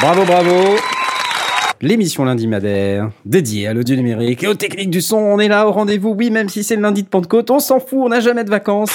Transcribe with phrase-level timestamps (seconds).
[0.00, 0.76] Bravo, bravo
[1.82, 5.66] L'émission lundi madère, dédiée à l'audio numérique et aux techniques du son, on est là
[5.68, 8.20] au rendez-vous, oui, même si c'est le lundi de Pentecôte, on s'en fout, on n'a
[8.20, 8.94] jamais de vacances.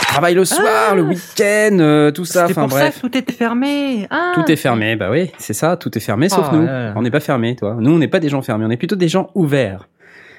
[0.00, 2.94] On travaille le soir, Ah le week-end, euh, tout ça, C'est enfin pour bref.
[2.94, 4.06] ça que tout était fermé.
[4.10, 4.32] Ah.
[4.34, 6.64] Tout est fermé, bah oui, c'est ça, tout est fermé, sauf Ah, nous.
[6.64, 6.92] là, là.
[6.96, 7.76] On n'est pas fermé, toi.
[7.78, 9.88] Nous, on n'est pas des gens fermés, on est plutôt des gens ouverts.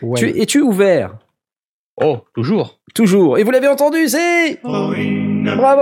[0.01, 0.19] Ouais.
[0.19, 1.11] Tu, es-tu ouvert?
[2.01, 2.79] Oh, toujours.
[2.95, 3.37] Toujours.
[3.37, 4.59] Et vous l'avez entendu, c'est...
[5.55, 5.81] Bravo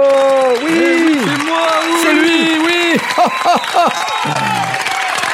[0.66, 1.68] Oui C'est moi,
[2.04, 3.00] C'est lui, oui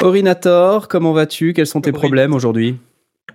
[0.02, 1.52] Orinator, comment vas-tu?
[1.52, 2.78] Quels sont tes problèmes aujourd'hui?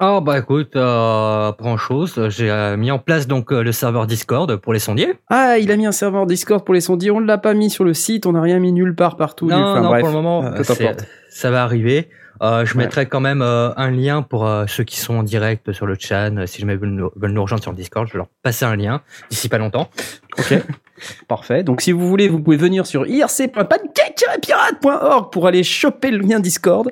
[0.01, 2.27] Oh bah écoute, euh, pas grand chose.
[2.29, 5.13] J'ai euh, mis en place donc euh, le serveur Discord pour les sondiers.
[5.29, 7.69] Ah, il a mis un serveur Discord pour les sondiers, on ne l'a pas mis
[7.69, 9.47] sur le site, on n'a rien mis nulle part partout.
[9.47, 9.99] non, enfin, non, bref.
[10.01, 11.05] pour le moment, importe.
[11.29, 12.09] ça va arriver.
[12.41, 12.83] Euh, je Ouais.
[12.83, 15.95] mettrai quand même euh, un lien pour euh, ceux qui sont en direct sur le
[15.97, 16.29] chat.
[16.31, 18.27] euh, Si jamais ils veulent nous, veulent nous rejoindre sur le Discord, je vais leur
[18.43, 19.89] passer un lien d'ici pas longtemps.
[20.37, 20.53] Ok,
[21.27, 21.63] parfait.
[21.63, 26.91] Donc si vous voulez, vous pouvez venir sur irc.pancake-pirate.org pour aller choper le lien Discord.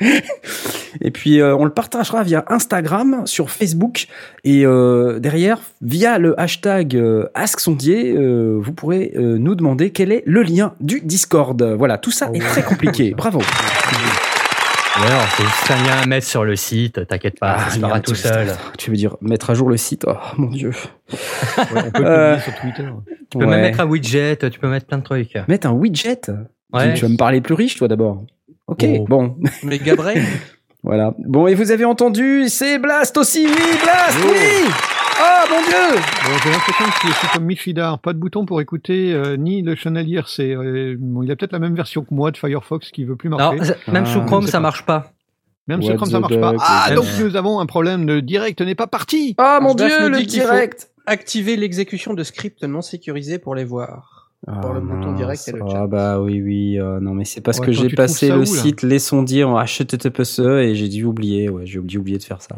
[1.00, 4.06] et puis euh, on le partagera via Instagram, sur Facebook
[4.44, 10.22] et euh, derrière via le hashtag euh, AskSondier, euh, vous pourrez nous demander quel est
[10.26, 11.62] le lien du Discord.
[11.62, 13.14] Voilà, tout ça est très compliqué.
[13.16, 13.40] Bravo.
[14.94, 17.06] Alors, c'est juste un lien à mettre sur le site.
[17.06, 18.54] T'inquiète pas, ça se tout seul.
[18.78, 20.72] Tu veux dire mettre à jour le site Oh mon dieu.
[21.10, 22.88] on peut le Euh, publier sur Twitter.
[23.30, 23.50] Tu peux Ouais.
[23.50, 24.36] même mettre un widget.
[24.50, 25.34] Tu peux mettre plein de trucs.
[25.48, 26.20] Mettre un widget.
[26.72, 26.88] Ouais.
[26.92, 28.22] Tu, tu vas me parler plus riche, toi d'abord.
[28.66, 29.04] Ok, Oh.
[29.08, 29.36] bon.
[29.62, 30.22] Mais Gabriel
[30.84, 31.14] Voilà.
[31.18, 34.68] Bon, et vous avez entendu, c'est Blast aussi, oui, Blast, oui
[35.18, 39.12] Ah, mon Dieu Bon, J'ai l'impression que c'est comme Michidar, pas de bouton pour écouter
[39.12, 40.40] euh, ni le channel IRC.
[40.40, 43.28] Euh, bon, il a peut-être la même version que moi de Firefox qui veut plus
[43.28, 43.58] marcher.
[43.88, 44.60] Même Ah, sous je Chrome, ça pas.
[44.60, 45.12] marche pas.
[45.68, 46.54] Même What sur Chrome, ça marche pas.
[46.60, 48.06] Ah, donc nous avons un problème.
[48.06, 49.34] Le direct n'est pas parti.
[49.38, 54.30] Ah, mon Dieu, le direct activer l'exécution de scripts non sécurisés pour les voir.
[54.60, 55.82] Pour le bouton direct et le chat.
[55.82, 58.44] Ah bah oui, oui, euh, non mais c'est parce Ouais, que j'ai passé le où,
[58.44, 62.42] site Les Sondiers en HTTPS et j'ai dû oublier, ouais, j'ai oublié, oublié de faire
[62.42, 62.56] ça.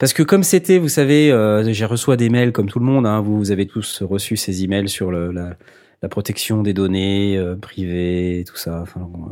[0.00, 3.06] Parce que comme c'était, vous savez, euh, j'ai reçu des mails comme tout le monde,
[3.06, 5.56] hein, vous, vous avez tous reçu ces emails sur le, la,
[6.02, 8.84] la protection des données euh, privées, tout ça.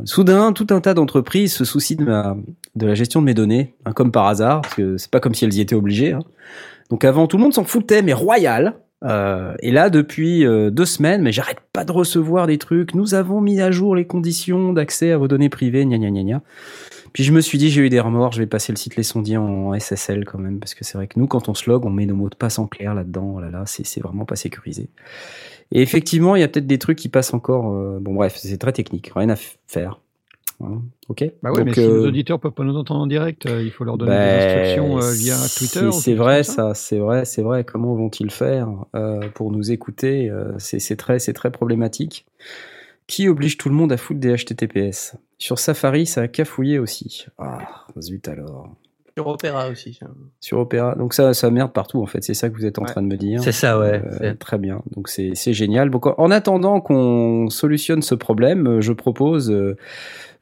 [0.05, 2.37] Soudain, tout un tas d'entreprises se soucient de, ma,
[2.75, 5.33] de la gestion de mes données, hein, comme par hasard, parce que c'est pas comme
[5.33, 6.13] si elles y étaient obligées.
[6.13, 6.19] hein.
[6.91, 8.75] Donc avant, tout le monde s'en foutait, mais royal.
[9.03, 12.93] Euh, et là, depuis euh, deux semaines, mais j'arrête pas de recevoir des trucs.
[12.93, 16.23] Nous avons mis à jour les conditions d'accès à vos données privées, gna gna gna
[16.23, 16.41] gna.
[17.13, 19.03] Puis je me suis dit, j'ai eu des remords, je vais passer le site Les
[19.03, 21.85] Sondiers en SSL quand même, parce que c'est vrai que nous, quand on se log,
[21.85, 23.33] on met nos mots de passe en clair là-dedans.
[23.37, 24.89] Oh là là, c'est vraiment pas sécurisé.
[25.71, 27.73] Et effectivement, il y a peut-être des trucs qui passent encore.
[27.73, 29.35] euh, bon, bref, c'est très technique, rien à
[29.67, 29.99] faire.
[30.61, 31.23] Hein, ok.
[31.41, 33.61] Bah ouais, Donc, mais si euh, nos auditeurs peuvent pas nous entendre en direct, euh,
[33.63, 35.91] il faut leur donner ben, des instructions euh, via Twitter.
[35.93, 37.63] C'est vrai, ça, c'est vrai, c'est vrai.
[37.63, 42.25] Comment vont-ils faire euh, pour nous écouter Euh, C'est c'est très, c'est très problématique.
[43.09, 47.25] Qui oblige tout le monde à foutre des HTTPS Sur Safari, ça a cafouillé aussi.
[47.39, 47.57] Ah,
[47.99, 48.69] zut alors.
[49.17, 49.99] Sur Opera aussi.
[50.39, 52.23] Sur Opera, donc ça, ça merde partout en fait.
[52.23, 52.87] C'est ça que vous êtes en Ouais.
[52.91, 53.41] train de me dire.
[53.43, 53.99] C'est ça, ouais.
[54.21, 54.83] Euh, très bien.
[54.95, 55.89] Donc c'est c'est génial.
[55.89, 59.75] Donc en attendant qu'on solutionne ce problème, euh, je propose euh,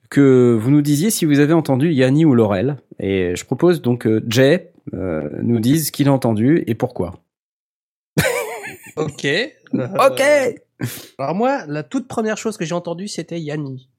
[0.10, 2.76] que vous nous disiez si vous avez entendu Yanni ou Laurel.
[3.00, 7.14] Et je propose donc que Jay euh, nous dise ce qu'il a entendu et pourquoi.
[8.98, 9.26] Ok.
[9.26, 9.48] Euh,
[10.10, 10.22] Ok.
[11.18, 13.90] Alors moi, la toute première chose que j'ai entendue, c'était Yanni.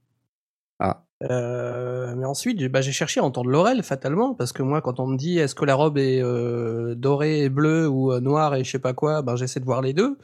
[0.79, 1.05] Ah.
[1.25, 5.01] Euh, mais ensuite, j'ai- bah, j'ai cherché à entendre Laurel, fatalement, parce que moi, quand
[5.01, 8.55] on me dit est-ce que la robe est euh, dorée et bleue ou euh, noire
[8.55, 10.17] et je sais pas quoi, ben j'essaie de voir les deux.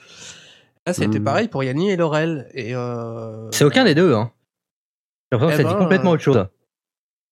[0.87, 1.25] Là, c'était Hmm.
[1.25, 2.49] pareil pour Yanni et Laurel.
[2.55, 4.31] Et euh, C'est aucun des deux, hein.
[5.32, 6.46] J'ai l'impression que Eh ça dit ben, complètement autre chose.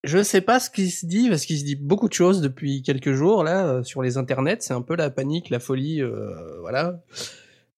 [0.03, 2.83] Je sais pas ce qui se dit, parce qu'il se dit beaucoup de choses depuis
[2.83, 4.57] quelques jours, là, sur les internets.
[4.61, 6.99] C'est un peu la panique, la folie, euh, voilà.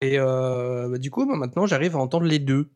[0.01, 2.69] Et euh, bah, du coup, bah, maintenant, j'arrive à entendre les deux.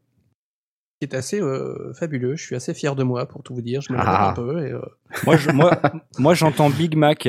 [1.01, 2.37] Ce qui est assez euh, fabuleux.
[2.37, 3.81] Je suis assez fier de moi, pour tout vous dire.
[3.83, 4.31] Je me Ah.
[4.31, 4.67] un peu.
[4.67, 4.81] Et, euh,
[5.27, 5.81] Moi, je- moi,
[6.19, 7.29] moi, j'entends Big Mac.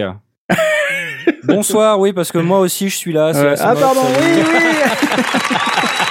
[1.44, 3.27] Bonsoir, oui, parce que moi aussi, je suis là.
[3.36, 4.44] Euh, ah pardon, oui, oui.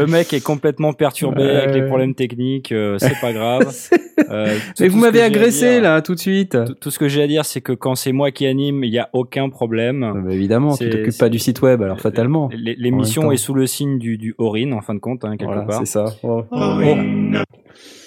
[0.00, 3.72] Le mec est complètement perturbé avec les problèmes techniques, euh, c'est pas grave.
[4.30, 6.56] Euh, tout- Mais vous m'avez agressé dire- là tout de suite.
[6.66, 8.92] Tout, tout ce que j'ai à dire, c'est que quand c'est moi qui anime, il
[8.92, 10.02] y a aucun problème.
[10.04, 12.50] Ah évidemment, tu t'occupes pas du site web alors fatalement.
[12.52, 15.62] L'émission est sous le signe du, du Orin, en fin de compte, hein, quelque Voilà,
[15.62, 15.78] part.
[15.80, 16.04] c'est ça.
[16.22, 16.44] Oh.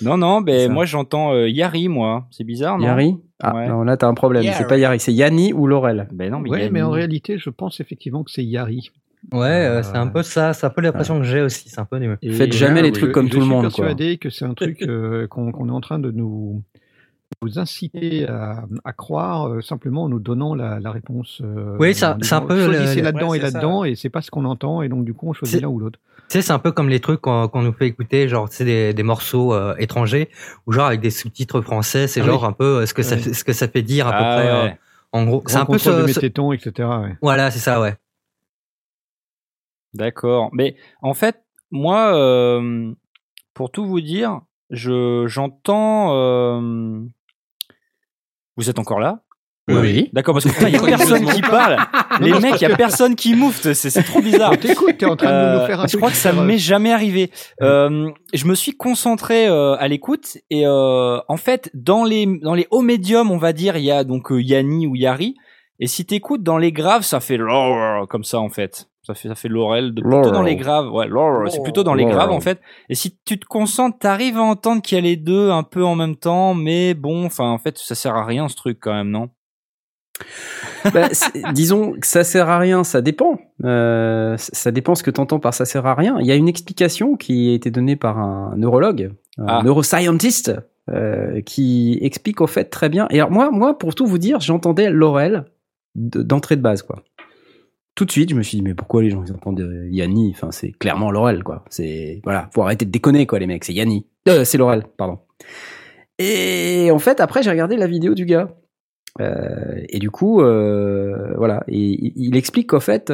[0.03, 0.69] Non, non, C'est mais ça.
[0.73, 2.27] moi j'entends euh, Yari, moi.
[2.31, 2.85] C'est bizarre, non?
[2.85, 3.15] Yari?
[3.41, 3.67] Ah Ouais.
[3.67, 4.43] non, là t'as un problème.
[4.53, 6.07] C'est pas Yari, c'est Yanni ou Laurel?
[6.13, 6.71] Ben non, mais Ouais, Yanni.
[6.71, 8.91] mais en réalité, je pense effectivement que c'est Yari.
[9.33, 11.69] Ouais, euh, c'est un peu ça, c'est un peu l'impression que j'ai aussi.
[11.69, 12.00] C'est un peu.
[12.22, 13.86] Et Faites jamais les je- trucs comme je tout le suis monde, quoi.
[13.86, 16.62] persuadé que c'est un truc euh, qu'on est en train de nous,
[17.44, 21.42] nous inciter à, à croire euh, simplement en nous donnant la, la réponse.
[21.44, 24.22] euh, Oui, ça- c'est un peu Choisissez là-dedans Ouais, et ça, là-dedans, et c'est pas
[24.22, 26.00] ce qu'on entend, et donc du coup on choisit l'un ou l'autre.
[26.30, 28.94] Tu sais, c'est un peu comme les trucs qu'on nous fait écouter, genre c'est des,
[28.94, 30.30] des morceaux euh, étrangers
[30.66, 32.07] ou genre avec des sous-titres français.
[32.07, 32.48] C'est Ah genre oui.
[32.50, 33.21] un peu euh, ce que ça Ouais.
[33.21, 34.50] fait, ce que ça fait dire à peu Ah près.
[34.50, 34.78] euh, ouais.
[35.12, 36.71] en gros, c'est un peu contrôle de ce, mes ce- tétons, etc.
[37.04, 37.16] ouais.
[37.21, 37.95] Voilà, c'est ça, ouais.
[39.95, 40.50] D'accord.
[40.53, 42.92] Mais en fait, moi, euh,
[43.53, 46.13] pour tout vous dire, je j'entends.
[46.15, 47.01] euh,
[48.57, 49.21] Vous êtes encore là?
[49.68, 50.12] Oui.
[50.13, 51.77] D'accord, parce que putain, il y a personne qui parle.
[52.21, 53.74] Les Non, non, mecs, il y a personne qui moufte.
[53.74, 54.56] C'est trop bizarre.
[54.59, 56.57] T'écoutes, t'es en train de nous faire un je crois que ça super, m'est euh,
[56.59, 57.31] jamais arrivé.
[57.62, 62.53] Euh, je me suis concentré euh, à l'écoute et euh, en fait dans les dans
[62.53, 65.36] les hauts médiums on va dire il y a donc euh, Yanni ou Yari
[65.80, 67.39] et si t'écoutes dans les graves ça fait
[68.07, 68.88] comme ça en fait.
[69.06, 70.92] Ça fait ça fait Laurel de plutôt dans les graves.
[70.92, 71.07] Ouais,
[71.50, 72.60] c'est plutôt dans les graves en fait.
[72.90, 75.84] Et si tu te concentres, t'arrives à entendre qu'il y a les deux un peu
[75.84, 78.94] en même temps, mais bon, enfin en fait ça sert à rien ce truc quand
[78.94, 79.30] même, non?
[80.94, 83.40] Bah, c'est- disons que ça sert à rien, ça dépend.
[83.63, 86.18] Euh, ça dépend ce que tu entends par ça sert à rien.
[86.19, 89.62] Il y a une explication qui a été donnée par un neurologue, un Ah.
[89.63, 90.52] neuroscientist,
[90.92, 93.07] euh, qui explique au fait très bien.
[93.10, 95.46] Et alors moi, moi, pour tout vous dire, j'entendais Laurel
[95.96, 97.04] de- d'entrée de base, quoi.
[97.95, 100.31] Tout de suite, je me suis dit mais pourquoi les gens ils entendent euh, Yanni?
[100.36, 101.63] Enfin, c'est clairement Laurel, quoi.
[101.69, 103.63] C'est voilà, faut arrêter de déconner, quoi, les mecs.
[103.63, 104.06] C'est Yanni.
[104.27, 105.19] Euh, c'est Laurel, pardon.
[106.19, 108.53] Et en fait, après, j'ai regardé la vidéo du gars.
[109.21, 111.63] Euh, et du coup, euh, voilà.
[111.69, 113.13] Et il- explique qu'en fait,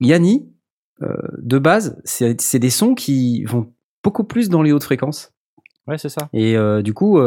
[0.00, 0.48] Yanni,
[1.00, 5.32] de base, c'est des sons qui vont beaucoup plus dans les hautes fréquences.
[5.86, 6.28] Ouais, c'est ça.
[6.32, 7.20] Et du coup,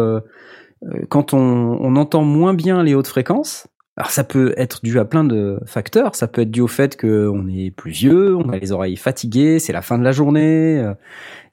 [1.09, 3.67] quand on, on entend moins bien les hautes fréquences,
[3.97, 6.15] alors ça peut être dû à plein de facteurs.
[6.15, 9.57] Ça peut être dû au fait qu'on est plus vieux, on a les oreilles fatiguées,
[9.57, 10.79] c'est la fin de la journée.
[10.79, 10.93] euh.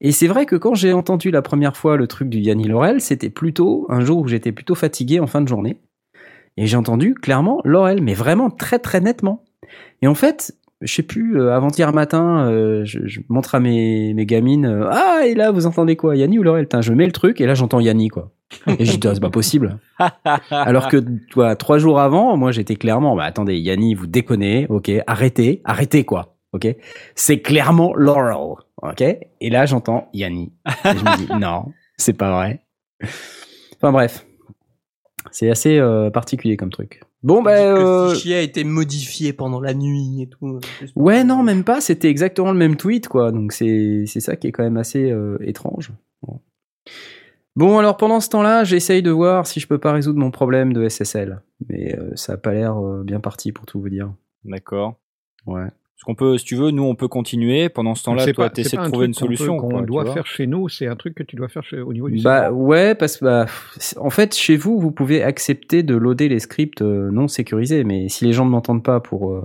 [0.02, 3.00] Et c'est vrai que quand j'ai entendu la première fois le truc du Yanni Laurel,
[3.00, 5.78] c'était plutôt un jour où j'étais plutôt fatigué en fin de journée.
[6.58, 9.42] Et j'ai entendu clairement Laurel, mais vraiment très très nettement.
[10.02, 14.66] Et en fait, je sais plus, euh, avant-hier matin, euh, je, montre à mes, gamines,
[14.90, 16.68] ah, et là, vous entendez quoi, Yanni ou Laurel?
[16.80, 18.32] Je mets le truc, et là, j'entends Yanni, quoi.
[18.78, 19.78] Et je dis, Ah, c'est pas possible.
[20.50, 20.96] Alors que,
[21.30, 26.04] toi, trois jours avant, moi, j'étais clairement, bah, attendez, Yanni, vous déconnez, ok, arrêtez, arrêtez,
[26.04, 26.74] quoi, ok
[27.14, 29.02] C'est clairement Laurel, ok
[29.40, 30.52] Et là, j'entends Yanni.
[30.66, 32.60] Et je me dis, non, c'est pas vrai.
[33.76, 34.26] Enfin, bref.
[35.30, 37.00] C'est assez euh, particulier comme truc.
[37.22, 37.52] Bon, On bah.
[37.56, 40.60] euh, le fichier a été modifié pendant la nuit et tout.
[40.94, 41.80] Ouais, non, même pas.
[41.80, 43.32] C'était exactement le même tweet, quoi.
[43.32, 45.90] Donc c'est c'est ça qui est quand même assez euh, étrange.
[46.22, 46.40] Bon.
[47.56, 50.72] Bon, alors pendant ce temps-là, j'essaye de voir si je peux pas résoudre mon problème
[50.72, 54.12] de SSL, mais euh, ça a pas l'air euh, bien parti pour tout vous dire.
[54.44, 54.96] D'accord.
[55.46, 55.62] Ouais.
[55.62, 57.68] Parce qu'on peut, si tu veux, nous on peut continuer.
[57.68, 59.56] Pendant ce temps-là, toi, t'essaies de trouver une solution.
[59.58, 62.08] Qu'on doit faire chez nous, c'est un truc que tu dois faire chez- au niveau
[62.10, 62.58] du Bah serveur.
[62.58, 63.46] ouais, parce que bah,
[63.98, 68.08] en fait, chez vous, vous pouvez accepter de loader les scripts euh, non sécurisés, mais
[68.08, 69.42] si les gens ne m'entendent pas pour euh,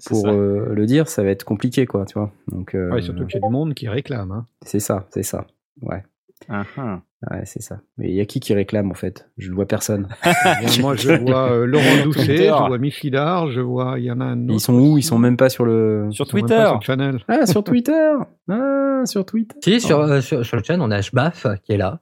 [0.00, 2.30] C'est pour euh, le dire, ça va être compliqué, quoi, tu vois.
[2.48, 4.30] Donc euh, Ouais, surtout qu'il y a du monde qui réclame.
[4.32, 4.46] Hein.
[4.66, 5.46] c'est ça, c'est ça.
[5.80, 6.02] Ouais.
[6.48, 7.00] Ah, ah.
[7.30, 7.80] Ouais, c'est ça.
[7.98, 9.30] Mais il y a qui qui réclame en fait?
[9.38, 10.08] Je ne vois personne.
[10.80, 14.24] Moi, je vois euh, Laurent Doucet, je vois Michidar, je vois, il y en a
[14.24, 14.54] un autre.
[14.54, 14.98] Ils sont où?
[14.98, 16.08] Ils sont même pas sur le.
[16.10, 16.56] Sur Ils sont même Twitter.
[16.56, 17.24] pas sur le channel.
[17.28, 18.12] Ah, sur Twitter
[18.48, 21.76] Ah, sur Twitter Si, sur, euh, sur, sur le channel, on a HBAF qui est
[21.76, 22.00] là.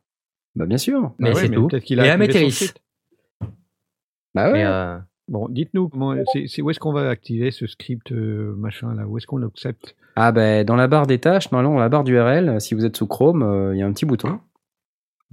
[0.56, 1.12] Bah, bien sûr.
[1.18, 1.68] Mais Bah ouais, c'est tout.
[1.75, 2.82] Et script.
[4.35, 4.52] Bah ouais.
[4.52, 4.99] Mais, euh,
[5.30, 9.06] Bon, dites-nous comment, c'est, c'est où est-ce qu'on va activer ce script euh, machin là?
[9.06, 12.04] Où est-ce qu'on l'accepte Ah, bah, dans la barre des tâches, normalement, dans la barre
[12.04, 14.40] d'URL, si vous êtes sous Chrome, euh, il y a un petit bouton.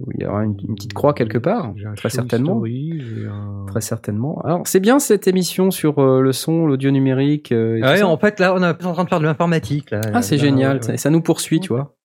[0.00, 1.72] Où il y aura une, une petite croix quelque part.
[1.74, 2.64] J'ai un Très certainement.
[2.64, 4.40] history, j'ai un- Très certainement.
[4.44, 7.50] Alors, c'est bien cette émission sur euh, le son, l'audio numérique.
[7.50, 9.90] euh, et tout ouais, en fait, là, on est en train de faire de l'informatique.
[9.90, 10.00] là.
[10.14, 10.76] Ah, c'est Là, génial.
[10.76, 10.96] ouais, Ça, ouais.
[10.98, 11.96] ça nous poursuit, tu vois.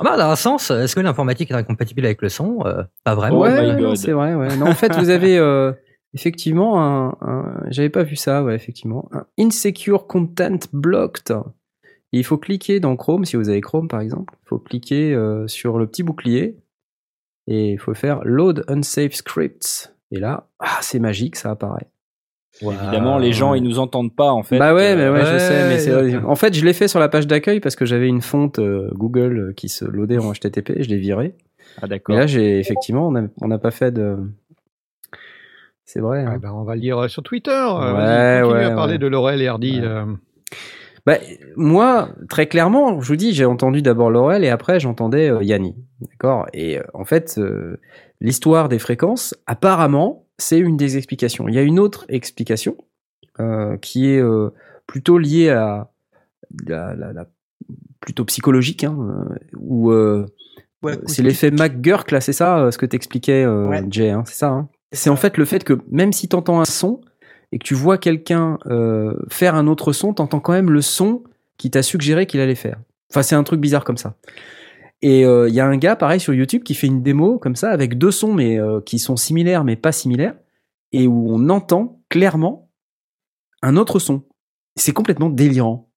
[0.00, 2.58] Ah bah, dans un sens, est-ce que l'informatique est incompatible avec le son?
[2.66, 3.38] Euh, Pas vraiment.
[3.38, 3.96] Oh ouais, non, God.
[3.96, 4.34] c'est vrai.
[4.34, 4.54] Ouais.
[4.58, 5.72] Non, en fait, vous avez euh,
[6.14, 11.34] effectivement un, un- j'avais pas vu ça, ouais, effectivement, un insecure content blocked.
[12.12, 15.14] Et il faut cliquer dans Chrome, si vous avez Chrome par exemple, il faut cliquer
[15.14, 16.56] euh, sur le petit bouclier
[17.46, 19.94] et il faut faire load unsafe scripts.
[20.10, 21.86] Et là, ah, c'est magique, ça apparaît.
[22.62, 24.58] Évidemment, les gens, ils nous entendent pas, en fait.
[24.58, 25.88] Bah ouais, mais ouais, je sais.
[25.88, 28.58] Mais en fait, je l'ai fait sur la page d'accueil parce que j'avais une fonte
[28.58, 30.70] euh, Google euh, qui se loadait en HTTP.
[30.70, 31.36] et Je l'ai viré.
[31.80, 32.16] Ah, d'accord.
[32.16, 34.16] là, j'ai effectivement, on n'a pas fait de.
[35.92, 36.20] C'est vrai.
[36.24, 36.32] hein.
[36.34, 37.50] Ah ben, on va le lire euh, sur Twitter.
[37.50, 38.98] euh, Ouais, continue ouais, à parler ouais.
[38.98, 39.80] de Laurel et Hardy.
[39.80, 39.86] Ouais.
[39.86, 40.04] euh.
[41.06, 41.16] Bah,
[41.56, 45.74] moi, très clairement, je vous dis, j'ai entendu d'abord Laurel et après j'entendais euh, Yanni.
[46.02, 46.46] D'accord?
[46.52, 47.78] Et euh, en fait, euh,
[48.20, 51.48] l'histoire des fréquences, apparemment, c'est une des explications.
[51.48, 52.76] Il y a une autre explication
[53.40, 54.50] euh, qui est euh,
[54.86, 55.88] plutôt liée à
[56.66, 57.26] la, la- la-
[58.00, 58.96] plutôt psychologique, hein,
[59.58, 59.92] où
[61.06, 63.82] c'est l'effet McGurk, là, c'est ça, ce que t'expliquais, euh, Ouais.
[63.90, 64.66] Jay, hein, c'est ça.
[64.92, 67.00] C'est en fait le fait que même si t'entends un son
[67.52, 71.22] et que tu vois quelqu'un euh, faire un autre son, t'entends quand même le son
[71.56, 72.78] qui t'a suggéré qu'il allait faire.
[73.10, 74.16] Enfin, c'est un truc bizarre comme ça.
[75.02, 77.56] Et euh, il y a un gars, pareil, sur YouTube qui fait une démo comme
[77.56, 80.34] ça, avec deux sons, mais euh, qui sont similaires, mais pas similaires,
[80.92, 82.70] et où on entend clairement
[83.62, 84.24] un autre son.
[84.76, 85.89] C'est complètement délirant.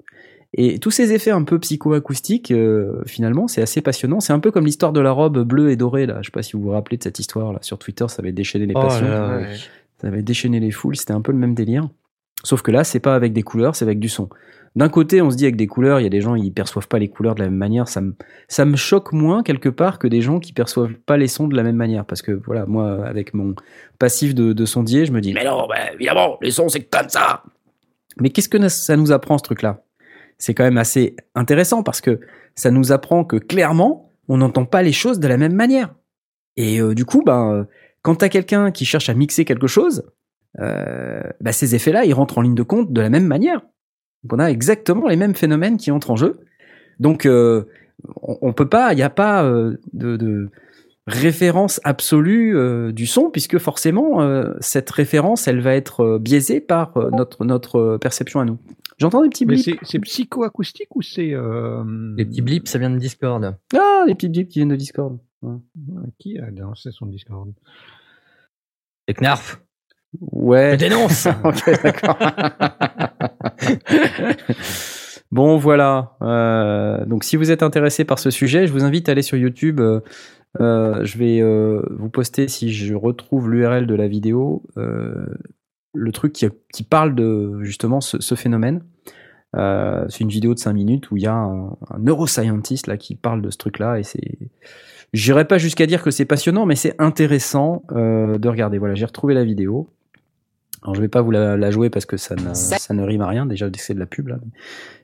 [0.56, 4.20] Et tous ces effets un peu psychoacoustiques, euh, finalement, c'est assez passionnant.
[4.20, 6.18] C'est un peu comme l'histoire de la robe bleue et dorée, là.
[6.22, 7.60] Je sais pas si vous vous rappelez de cette histoire, là.
[7.62, 9.08] Sur Twitter, ça avait déchaîné les Oh passions.
[9.08, 9.38] là là.
[9.38, 9.56] Ouais.
[10.00, 11.88] Ça avait déchaîné les foules, c'était un peu le même délire.
[12.44, 14.30] Sauf que là, c'est pas avec des couleurs, c'est avec du son.
[14.76, 16.88] D'un côté, on se dit avec des couleurs, il y a des gens, ils perçoivent
[16.88, 17.88] pas les couleurs de la même manière.
[17.88, 18.16] Ça me,
[18.48, 21.56] ça me choque moins quelque part que des gens qui perçoivent pas les sons de
[21.56, 22.06] la même manière.
[22.06, 23.56] Parce que voilà, moi, avec mon
[23.98, 27.08] passif de, de sondier, je me dis, mais non, bah, évidemment, les sons, c'est comme
[27.08, 27.44] ça.
[28.20, 29.84] Mais qu'est-ce que ça nous apprend, ce truc-là?
[30.38, 32.20] C'est quand même assez intéressant parce que
[32.56, 35.94] ça nous apprend que clairement, on n'entend pas les choses de la même manière.
[36.56, 37.64] Et euh, du coup, ben, euh,
[38.02, 40.04] quand t'as quelqu'un qui cherche à mixer quelque chose,
[40.60, 43.62] euh, bah, ces effets-là, ils rentrent en ligne de compte de la même manière.
[44.24, 46.40] Donc on a exactement les mêmes phénomènes qui entrent en jeu.
[47.00, 49.44] Donc on, peut pas, il n'y a pas
[49.92, 50.50] de,
[51.08, 54.26] référence absolue du son puisque forcément
[54.62, 56.94] cette référence, elle va être biaisée par
[57.42, 58.58] notre perception à nous.
[59.04, 59.64] J'entends des petits blips.
[59.64, 61.34] c'est c'est psychoacoustique ou c'est.
[61.34, 61.84] euh,
[62.18, 63.56] Les petits blips, ça vient de Discord.
[63.76, 65.18] Ah, des petits blips qui viennent de Discord.
[65.42, 65.58] Ouais.
[66.20, 67.52] Qui a lancé son Discord
[69.08, 69.62] C'est Knarf.
[70.22, 70.72] Ouais.
[70.74, 72.18] Je dénonce ok, d'accord.
[75.32, 76.16] bon, voilà.
[76.22, 79.38] Euh, donc, si vous êtes intéressé par ce sujet, je vous invite à aller sur
[79.38, 79.80] YouTube.
[79.80, 80.02] Euh,
[80.62, 85.26] euh, je vais euh, vous poster, si je retrouve l'URL de la vidéo, euh,
[85.94, 88.84] le truc qui, parle de justement ce, phénomène.
[89.56, 92.98] Euh, c'est une vidéo de 5 minutes où il y a un, un neuroscientist là
[92.98, 94.38] qui parle de ce truc-là et c'est.
[95.14, 98.80] J'irai pas jusqu'à dire que c'est passionnant, mais c'est intéressant euh, de regarder.
[98.80, 99.88] Voilà, j'ai retrouvé la vidéo.
[100.82, 103.28] Alors je vais pas vous la, jouer parce que ça ne, ça ne rime à
[103.28, 103.46] rien.
[103.46, 104.40] Déjà, c'est de la pub là.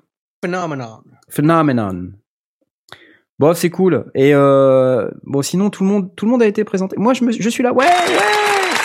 [0.44, 1.02] Phenomenon.
[1.28, 2.12] Phenomenon.
[3.38, 4.06] Bon, c'est cool.
[4.14, 6.96] Et euh, bon, sinon tout le monde, tout le monde a été présenté.
[6.98, 7.72] Moi, je, me, je suis là.
[7.72, 8.14] Ouais, ouais,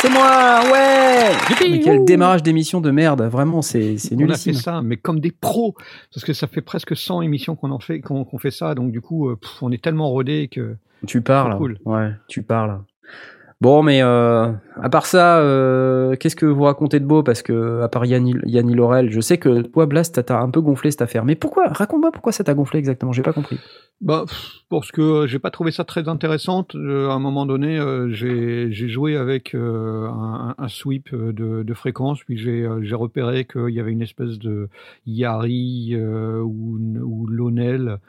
[0.01, 0.61] c'est moi.
[0.71, 1.29] Ouais.
[1.69, 3.21] Mais quel démarrage d'émission de merde.
[3.21, 5.75] Vraiment, c'est c'est On a fait ça, mais comme des pros,
[6.13, 8.99] parce que ça fait presque 100 émissions qu'on en fait, qu'on fait ça, donc du
[8.99, 10.75] coup, euh, pff, on est tellement rodés que.
[11.07, 11.55] Tu parles.
[11.57, 11.77] Cool.
[11.85, 12.81] Ouais, tu parles.
[13.61, 14.51] Bon, mais euh,
[14.81, 17.21] à part ça, euh, qu'est-ce que vous racontez de beau?
[17.21, 18.33] Parce que, à part Yanni,
[18.73, 21.25] Laurel, je sais que toi, Blast, t'as- un peu gonflé cette affaire.
[21.25, 23.11] Mais pourquoi Raconte-moi pourquoi ça t'a gonflé exactement?
[23.11, 23.59] J'ai pas compris.
[24.01, 24.25] Bah,
[24.71, 26.73] parce que euh, j'ai pas trouvé ça très intéressante.
[26.73, 33.69] À un moment donné, j'ai joué avec un, sweep de, fréquence, puis j'ai repéré qu'il
[33.69, 34.69] y avait une espèce de
[35.05, 37.99] Yari ou, ou Lonel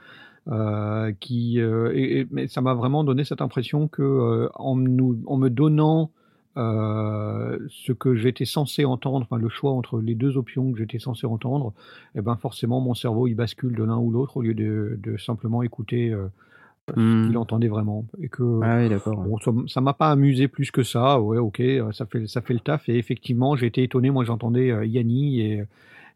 [0.48, 4.76] euh, qui euh, et, et- mais ça m'a vraiment donné cette impression que euh, en,
[4.76, 6.10] nous, en me donnant
[6.56, 11.26] ce que j'étais censé entendre, enfin le choix entre les deux options que j'étais censé
[11.26, 11.72] entendre,
[12.14, 15.16] eh ben forcément mon cerveau il bascule de l'un ou l'autre au lieu de, de
[15.16, 16.14] simplement écouter
[16.88, 17.26] ce Hmm.
[17.26, 18.04] qu'il entendait vraiment.
[18.20, 19.24] Et que Ah oui, d'accord.
[19.24, 21.20] bon, ça m'a pas amusé plus que ça.
[21.20, 22.88] Ouais, ok, ça fait ça fait le taf.
[22.88, 24.10] Et effectivement, j'ai été étonné.
[24.10, 25.62] Moi, j'entendais Yanni et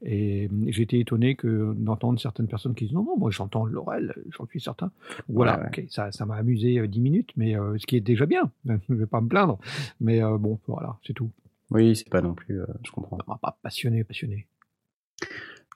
[0.04, 4.14] et j'ai été étonné que d'entendre certaines personnes qui disent non non moi j'entends Laurel,
[4.36, 4.90] j'en suis certain.
[5.28, 8.26] Voilà, Ouais, ça ça m'a amusé euh, 10 minutes, mais euh, ce qui est déjà
[8.26, 8.50] bien.
[8.88, 9.58] Je vais pas me plaindre.
[10.00, 11.30] Mais euh, bon, voilà, c'est tout.
[11.70, 12.60] Oui, c'est pas non plus.
[12.60, 13.16] euh, je comprends.
[13.16, 14.46] Ça m'a pas passionné, passionné.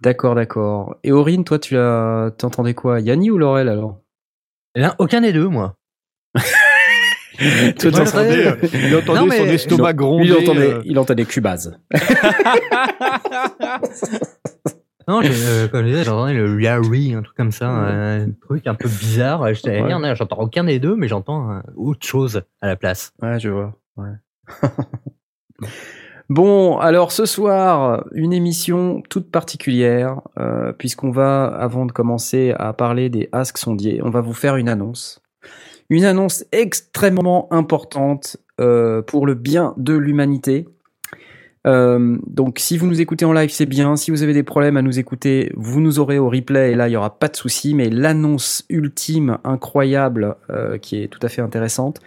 [0.03, 0.97] D'accord, d'accord.
[1.05, 3.01] Et Aurine, toi, tu as, t'entendais quoi?
[3.01, 4.01] Yanni ou Laurel alors?
[4.75, 5.75] L'un- aucun des deux, moi.
[7.79, 10.25] T'entendais- j'entendais, euh, il entendait Non, mais- son estomac gronder.
[10.27, 11.79] il entendait, euh, il entendait Cubase.
[15.09, 18.67] Non, j'ai, euh, comme je disais, j'entendais le Yari, un truc comme ça, un truc
[18.69, 19.53] un peu bizarre.
[19.55, 20.15] J'étais, Ouais.
[20.15, 23.13] j'entends aucun des deux, mais j'entends euh, autre chose à la place.
[23.21, 23.75] Ouais, je vois.
[23.97, 24.13] Ouais.
[26.29, 32.73] Bon, alors ce soir, une émission toute particulière, euh, puisqu'on va, avant de commencer à
[32.73, 35.21] parler des asks sondiers, on va vous faire une annonce.
[35.91, 40.67] Une annonce extrêmement importante euh, pour le bien de l'humanité.
[41.67, 43.97] Euh, donc si vous nous écoutez en live, c'est bien.
[43.97, 46.89] Si vous avez des problèmes à nous écouter, vous nous aurez au replay et là,
[46.89, 47.75] il y aura pas de souci.
[47.75, 52.01] Mais l'annonce ultime, incroyable, euh, qui est tout à fait intéressante,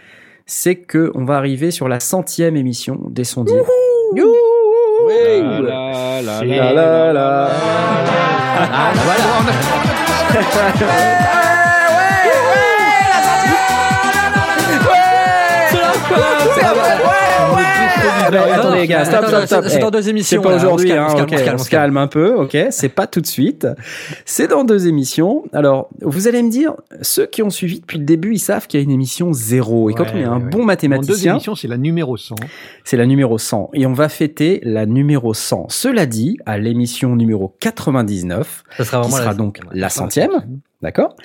[0.45, 3.61] c'est que on va arriver sur la centième émission des sondiers.
[4.15, 4.33] Youhou
[18.07, 19.65] attendez les gars, stop, stop, stop.
[19.67, 20.41] C'est Eh, dans deux C'est émissions.
[20.41, 20.49] pas.
[20.49, 21.07] On se aujourd'hui, hein,
[21.53, 23.67] on se calme, un peu, ok, c'est pas tout de suite.
[24.25, 25.43] C'est dans deux émissions.
[25.53, 28.79] Alors, vous allez me dire, ceux qui ont suivi depuis le début, ils savent qu'il
[28.79, 29.89] y a une émission zéro.
[29.89, 32.35] Et quand on est un ouais, bon En deux mathématicien, émissions, c'est la numéro 100.
[32.83, 33.69] c'est la numéro 100.
[33.73, 35.67] Et on va fêter la numéro 100.
[35.69, 40.31] Cela dit, à l'émission numéro 99, Ça sera qui sera la- donc la centième,
[40.81, 41.15] d'accord?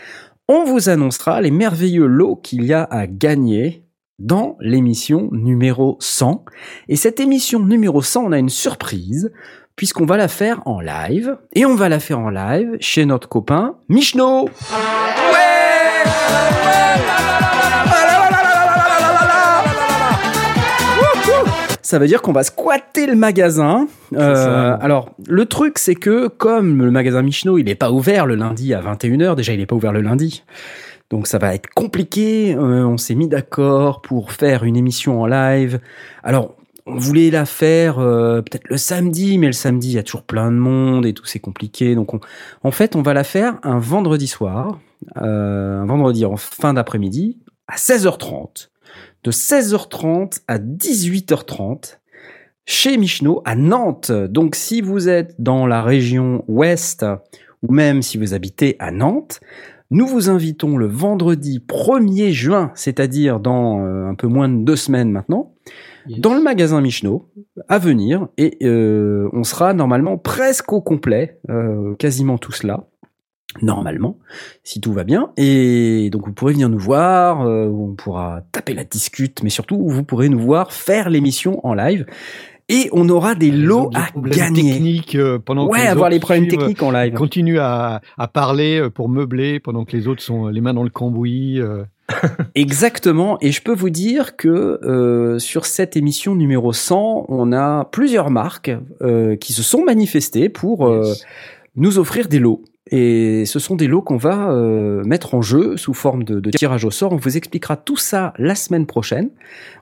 [0.49, 3.83] On vous annoncera les merveilleux lots qu'il y a à gagner
[4.19, 6.45] dans l'émission numéro 100.
[6.89, 9.31] Et cette émission numéro 100, on a une surprise,
[9.77, 11.37] puisqu'on va la faire en live.
[11.55, 14.49] Et on va la faire en live chez notre copain Michno
[21.89, 23.87] Ça veut dire qu'on va squatter le magasin.
[24.15, 28.35] Euh, alors, le truc, c'est que comme le magasin Michno, il n'est pas ouvert le
[28.35, 30.45] lundi à 21h, déjà il n'est pas ouvert le lundi.
[31.11, 32.55] Donc ça va être compliqué.
[32.55, 35.81] Euh, on s'est mis d'accord pour faire une émission en live.
[36.23, 36.55] Alors,
[36.87, 40.23] on voulait la faire euh, peut-être le samedi, mais le samedi, il y a toujours
[40.23, 41.95] plein de monde et tout, c'est compliqué.
[41.95, 42.21] Donc, on-
[42.63, 44.79] en fait, on va la faire un vendredi soir,
[45.19, 47.39] euh, un vendredi en fin d'après-midi,
[47.69, 48.71] à 16h30.
[49.25, 52.01] De 16h30 à 18h30
[52.65, 54.13] chez Michno à Nantes.
[54.13, 57.05] Donc si vous êtes dans la région ouest
[57.63, 59.41] ou même si vous habitez à Nantes,
[59.91, 64.77] nous vous invitons le vendredi 1er juin, c'est-à-dire dans euh, un peu moins de deux
[64.77, 65.55] semaines maintenant,
[66.17, 67.31] dans le magasin Michno
[67.69, 72.85] à venir et euh, on sera normalement presque au complet, euh, quasiment tous là.
[73.63, 74.19] Normalement,
[74.63, 75.33] si tout va bien.
[75.37, 79.89] Et donc vous pourrez venir nous voir, euh, on pourra taper la discute, mais surtout
[79.89, 82.07] vous pourrez nous voir faire l'émission en live.
[82.71, 84.11] Et on aura des lots Des à
[84.51, 84.73] gagner.
[84.73, 87.15] techniques euh, pendant que Ouais, les avoir les problèmes techniques en live.
[87.15, 90.75] Continue à, à parler euh, pour meubler pendant que les autres sont euh, les mains
[90.75, 91.61] dans le cambouis.
[92.55, 94.49] Exactement, et je peux vous dire que
[94.83, 98.71] euh, sur cette émission numéro 100, on a plusieurs marques
[99.03, 101.25] euh, qui se sont manifestées pour euh, Yes.
[101.77, 102.63] nous offrir des lots.
[102.91, 106.51] Et ce sont des lots qu'on va euh, mettre en jeu sous forme de, de
[106.51, 107.13] tirage au sort.
[107.13, 109.31] On vous expliquera tout ça la semaine prochaine.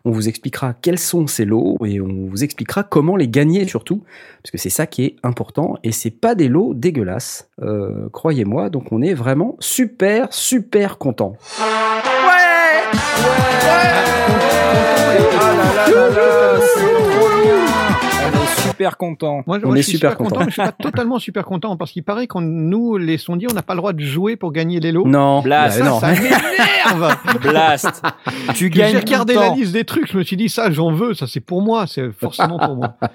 [0.04, 4.02] On vous expliquera quels sont ces lots et on vous expliquera comment les gagner surtout,
[4.42, 5.76] parce que c'est ça qui est important.
[5.82, 8.70] Et c'est pas des lots dégueulasses, euh, croyez-moi.
[8.70, 11.36] Donc on est vraiment super super content.
[18.76, 19.42] Super content.
[19.46, 20.44] Moi, On moi, est je suis super super, content, content.
[20.46, 23.54] mais je suis pas totalement super content parce qu'il paraît que nous, les sondiers, on
[23.54, 25.06] n'a pas le droit de jouer pour gagner les lots.
[25.06, 25.78] Non, Blast.
[25.80, 26.00] bah, non.
[26.00, 28.02] Ça m'énerve Blast.
[28.54, 30.92] tu J'ai gagnes tout regardé la liste des trucs, je me suis dit ça, j'en
[30.92, 32.96] veux, ça c'est pour moi, c'est forcément pour moi.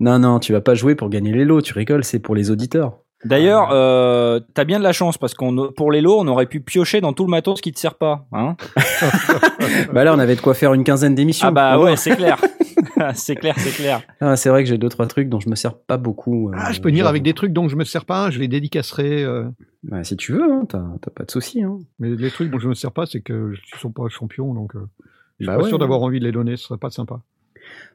[0.00, 2.50] Non, non, tu vas pas jouer pour gagner les lots, tu rigoles, c'est pour les
[2.50, 2.98] auditeurs.
[3.24, 6.60] D'ailleurs, euh, t'as bien de la chance parce qu'on pour les lots, on aurait pu
[6.60, 8.26] piocher dans tout le matos qui te sert pas.
[8.32, 8.56] Hein
[9.92, 11.48] bah là, on avait de quoi faire une quinzaine d'émissions.
[11.48, 12.40] ah bah va ouais, c'est clair.
[13.14, 14.02] c'est clair, c'est clair.
[14.20, 16.50] Ah, c'est vrai que j'ai deux, trois trucs dont je me sers pas beaucoup.
[16.50, 18.48] euh, Ah, je peux venir avec des trucs dont je me sers pas, je les
[18.48, 19.22] dédicacerai.
[19.24, 19.44] euh,
[19.82, 21.62] Bah, si tu veux, hein, t'as pas de souci.
[21.62, 21.78] Hein.
[21.98, 24.54] mais les trucs dont je me sers pas, c'est que je ne sont pas champions,
[24.54, 24.80] donc euh,
[25.40, 25.68] je suis Bah pas ouais.
[25.68, 27.20] sûr d'avoir envie de les donner, ce serait pas sympa.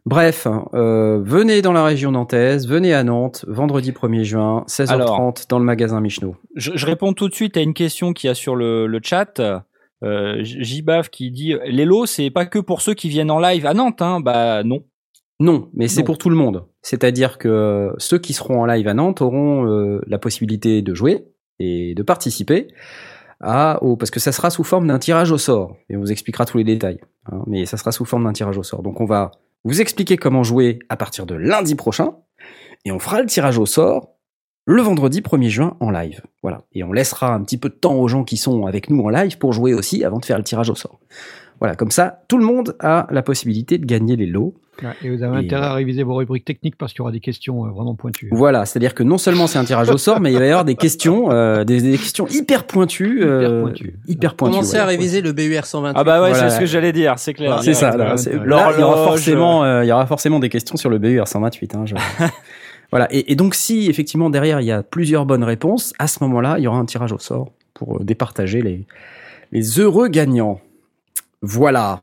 [0.05, 5.33] Bref, euh, venez dans la région nantaise, venez à Nantes, vendredi 1er juin, 16h30 Alors.
[5.49, 6.35] dans le magasin Michno.
[6.55, 8.99] Je, je réponds tout de suite à une question qu'il y a sur le, le
[9.03, 9.39] chat.
[10.01, 13.65] Euh, Jibaf qui dit les lots, c'est pas que pour ceux qui viennent en live
[13.65, 14.01] à Nantes.
[14.01, 14.19] Hein.
[14.21, 14.83] Bah non.
[15.41, 16.65] Non, mais c'est pour tout le monde.
[16.81, 21.25] C'est-à-dire que ceux qui seront en live à Nantes auront euh, la possibilité de jouer
[21.59, 22.67] et de participer
[23.41, 25.75] à, au, parce que ça sera sous forme d'un tirage au sort.
[25.89, 26.99] Et on vous expliquera tous les détails.
[27.31, 28.83] hein, mais ça sera sous forme d'un tirage au sort.
[28.83, 29.31] Donc on va
[29.63, 32.15] vous expliquer comment jouer à partir de lundi prochain.
[32.85, 34.15] Et on fera le tirage au sort
[34.65, 36.21] le vendredi 1er juin en live.
[36.43, 36.61] Voilà.
[36.73, 39.09] Et on laissera un petit peu de temps aux gens qui sont avec nous en
[39.09, 40.99] live pour jouer aussi avant de faire le tirage au sort.
[41.59, 44.53] Voilà, comme ça, tout le monde a la possibilité de gagner les lots.
[45.03, 47.19] Et vous avez Et, intérêt à réviser vos rubriques techniques parce qu'il y aura des
[47.19, 48.29] questions euh, vraiment pointues.
[48.31, 50.63] Voilà, c'est-à-dire que non seulement c'est un tirage au sort, mais il va y avoir
[50.63, 53.99] des questions, euh, des, des questions hyper pointues, euh, Hyper pointues.
[54.07, 54.51] hyper pointues.
[54.53, 54.79] Commencez ouais.
[54.79, 55.99] à réviser le BUR 128.
[55.99, 56.49] Ah bah ouais, Voilà.
[56.49, 57.61] c'est ce que j'allais dire, c'est clair.
[57.61, 57.91] C'est ça.
[57.97, 58.15] Là,
[58.73, 61.75] il y aura forcément, euh, il y aura forcément des questions sur le BUR 128.
[61.75, 61.95] Hein, je-
[62.91, 63.09] voilà.
[63.13, 66.55] Et, et donc, si effectivement derrière il y a plusieurs bonnes réponses, à ce moment-là,
[66.57, 68.85] il y aura un tirage au sort pour euh, départager les
[69.51, 70.61] les heureux gagnants.
[71.41, 71.99] Voilà.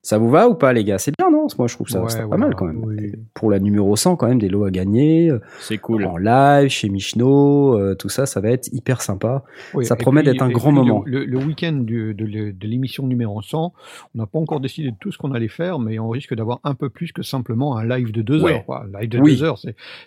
[0.00, 0.96] Ça vous va ou pas, les gars?
[0.96, 1.48] C'est bien, non?
[1.58, 2.82] Moi, je trouve ça, Ouais, pas mal quand même.
[2.84, 3.12] oui.
[3.34, 5.28] Pour la numéro 100, quand même, des lots à gagner.
[5.28, 6.04] euh, C'est cool.
[6.06, 9.42] En live, chez Michno, euh, tout ça, ça va être hyper sympa.
[9.74, 11.02] Oui, Ça et promet d'être un grand moment.
[11.04, 13.74] Le, le week-end du- de, l'é- de l'émission numéro 100,
[14.14, 16.60] on n'a pas encore décidé de tout ce qu'on allait faire, mais on risque d'avoir
[16.64, 18.52] un peu plus que simplement un live de deux Ouais.
[18.54, 18.64] heures.
[18.64, 18.84] quoi.
[18.94, 19.36] Un live de Oui.
[19.36, 19.58] deux heures,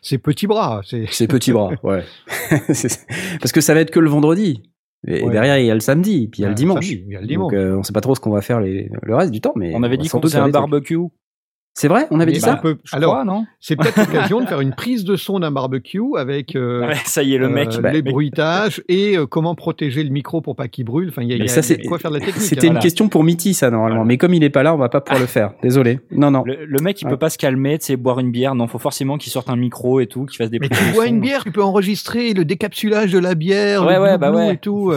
[0.02, 0.82] c'est, petit bras.
[0.86, 2.04] C'est, petit bras, ouais.
[2.68, 4.64] Parce que ça va être que le vendredi.
[5.08, 6.86] Et derrière, il y a le samedi, puis il y a le dimanche.
[6.86, 7.52] samedi, il y a le dimanche.
[7.52, 9.54] Donc, euh, on sait pas trop ce qu'on va faire les, le reste du temps,
[9.56, 10.98] mais On avait va dit qu'on faisait un barbecue.
[11.74, 13.46] C'est vrai On avait dit ben, ça on peut- Je alors, crois, non?
[13.62, 17.24] c'est peut-être l'occasion de faire une prise de son d'un barbecue avec euh, Ouais, ça
[17.24, 17.70] y est, le mec.
[17.74, 21.08] euh, bah, les mais- bruitages et euh, comment protéger le micro pour pas qu'il brûle.
[21.10, 22.44] Enfin, il y a, y ça, il y a c'est- quoi faire de la technique.
[22.46, 22.74] C'était hein.
[22.74, 24.04] une question pour Mitty, ça, normalement.
[24.04, 25.54] Mais comme il est pas là, on va pas pouvoir le faire.
[25.64, 26.00] Désolé.
[26.12, 26.44] Non, non.
[26.46, 27.12] Le, le mec, il Ouais.
[27.12, 28.54] peut pas se calmer, tu sais, boire une bière.
[28.54, 31.08] Non, faut forcément qu'il sorte un micro et tout, qu'il fasse des Mais tu bois
[31.08, 34.54] une bière, tu peux enregistrer le décapsulage de la bière, Ouais, le ouais, bah ouais.
[34.56, 34.92] et tout.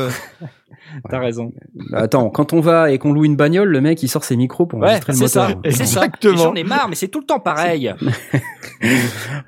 [1.10, 1.52] T'as raison.
[1.92, 4.66] Attends, quand on va et qu'on loue une bagnole, le mec, il sort ses micros
[4.66, 5.48] pour Ouais, enregistrer le c'est ça.
[5.48, 5.62] moteur.
[5.64, 6.04] C'est ça.
[6.04, 6.36] Exactement.
[6.36, 7.92] J'en ai marre, mais c'est tout le temps pareil.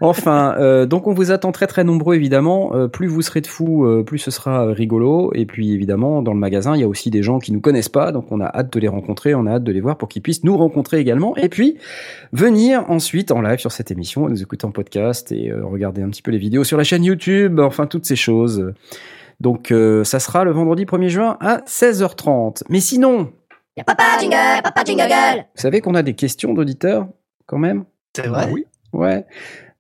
[0.01, 2.75] Enfin, euh, donc on vous attend très très nombreux évidemment.
[2.75, 5.31] Euh, plus vous serez de fous, euh, plus ce sera euh, rigolo.
[5.35, 7.89] Et puis évidemment, dans le magasin, il y a aussi des gens qui nous connaissent
[7.89, 10.09] pas, donc on a hâte de les rencontrer, on a hâte de les voir pour
[10.09, 11.37] qu'ils puissent nous rencontrer également.
[11.37, 11.77] Et puis
[12.33, 16.09] venir ensuite en live sur cette émission, nous écouter en podcast et euh, regarder un
[16.09, 17.61] petit peu les vidéos sur la chaîne YouTube.
[17.61, 18.73] Enfin toutes ces choses.
[19.41, 22.63] Donc euh, ça sera le vendredi 1er juin à 16h30.
[22.69, 23.31] Mais sinon,
[23.87, 25.05] papa jingle, papa jingle
[25.55, 27.09] vous savez qu'on a des questions d'auditeurs
[27.47, 27.85] quand même?
[28.17, 28.49] C'est vrai?
[28.53, 28.65] oui.
[28.93, 29.27] Ouais.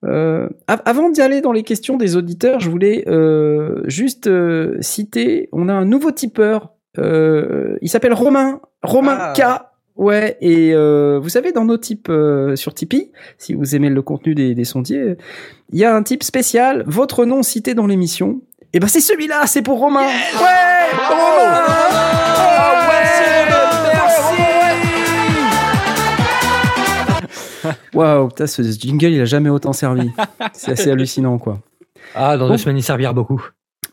[0.05, 4.77] Euh, av- avant d'y aller dans les questions des auditeurs, je voulais euh, juste euh,
[4.81, 9.33] citer, on a un nouveau tipeur, euh, il s'appelle Romain, Romain Ah.
[9.35, 9.63] K.
[9.97, 14.03] Ouais, et euh, vous savez, dans nos types euh, sur Tipeee, si vous aimez le
[14.03, 15.17] contenu des, des sondiers,
[15.73, 18.43] il y a un type spécial, votre nom cité dans l'émission.
[18.77, 20.05] Et ben c'est celui-là, c'est pour Romain.
[20.05, 20.11] ouais,
[21.09, 21.65] Romain.
[22.39, 22.91] Oh,
[27.65, 30.11] ouais, Waouh, putain, ce jingle, il a jamais autant servi.
[30.53, 31.59] C'est assez hallucinant, quoi.
[32.15, 32.53] Ah, dans Bon.
[32.53, 33.43] deux semaines, il servira beaucoup.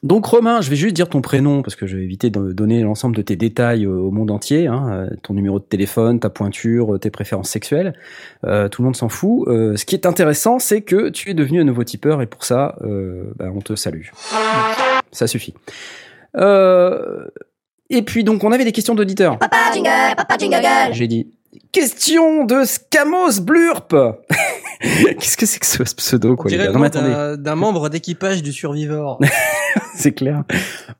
[0.03, 2.81] Donc Romain, je vais juste dire ton prénom parce que je vais éviter de donner
[2.81, 6.95] l'ensemble de tes détails au monde entier, hein, euh, ton numéro de téléphone, ta pointure,
[6.95, 7.93] euh, tes préférences sexuelles.
[8.43, 9.47] Euh, tout le monde s'en fout.
[9.47, 12.43] Euh, ce qui est intéressant, c'est que tu es devenu un nouveau tipeur et pour
[12.43, 14.07] ça, euh, bah, on te salue.
[15.13, 15.53] Ça suffit.
[16.35, 17.25] Euh,
[17.89, 19.39] et puis donc on avait des questions d'auditeurs.
[19.39, 21.27] Papa jingle, papa jingle J'ai dit
[21.71, 23.93] question de Scamos Blurp.
[25.19, 27.41] Qu'est-ce que c'est que ce pseudo quoi les gars le Non, nom mais attendez.
[27.41, 29.19] d'un membre d'équipage du Survivor.
[29.95, 30.43] c'est clair.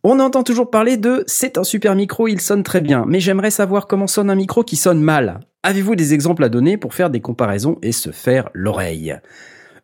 [0.04, 3.52] On entend toujours parler de c'est un super micro, il sonne très bien, mais j'aimerais
[3.52, 5.41] savoir comment sonne un micro qui sonne mal.
[5.63, 9.15] Avez-vous des exemples à donner pour faire des comparaisons et se faire l'oreille?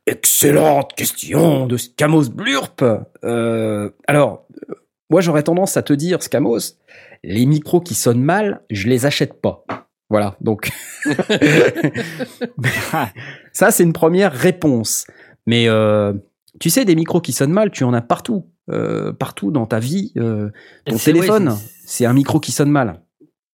[0.08, 2.84] Excellente question de Scamos Blurp.
[3.24, 4.46] Euh, alors,
[5.10, 6.60] moi j'aurais tendance à te dire, Scamos,
[7.24, 9.66] les micros qui sonnent mal, je les achète pas.
[10.10, 10.72] Voilà, donc
[13.54, 15.06] ça c'est une première réponse.
[15.46, 16.14] Mais euh,
[16.60, 19.80] tu sais, des micros qui sonnent mal, tu en as partout, Euh, partout dans ta
[19.80, 20.12] vie.
[20.18, 20.52] Euh,
[20.86, 23.02] ton ouais, téléphone, c'est- un micro qui sonne mal.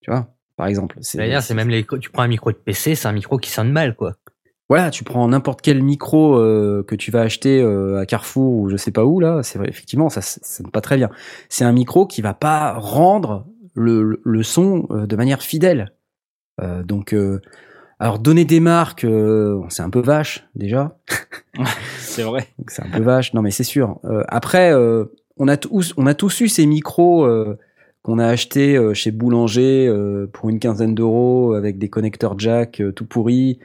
[0.02, 0.98] Tu vois, par exemple.
[1.00, 3.50] C'est D'ailleurs, c'est même les, tu prends un micro de PC, c'est un micro qui
[3.50, 4.16] sonne mal, quoi.
[4.68, 8.68] Voilà, tu prends n'importe quel micro euh, que tu vas acheter euh, à Carrefour ou
[8.68, 11.08] je sais pas où là, c'est vrai, effectivement, ça ça sonne pas très bien.
[11.48, 15.92] C'est un micro qui va pas rendre le, le- le son euh, de manière fidèle.
[16.60, 17.40] Euh, donc, euh,
[17.98, 20.98] alors donner des marques, euh, c'est un peu vache déjà.
[21.98, 22.46] C'est vrai.
[22.68, 23.98] C'est un peu vache, non mais c'est sûr.
[24.28, 24.72] Après,
[25.36, 27.28] on a tous, on a tous eu ces micros
[28.02, 29.92] qu'on a achetés chez Boulanger
[30.32, 33.58] pour une quinzaine d'euros avec des connecteurs jack tout pourris,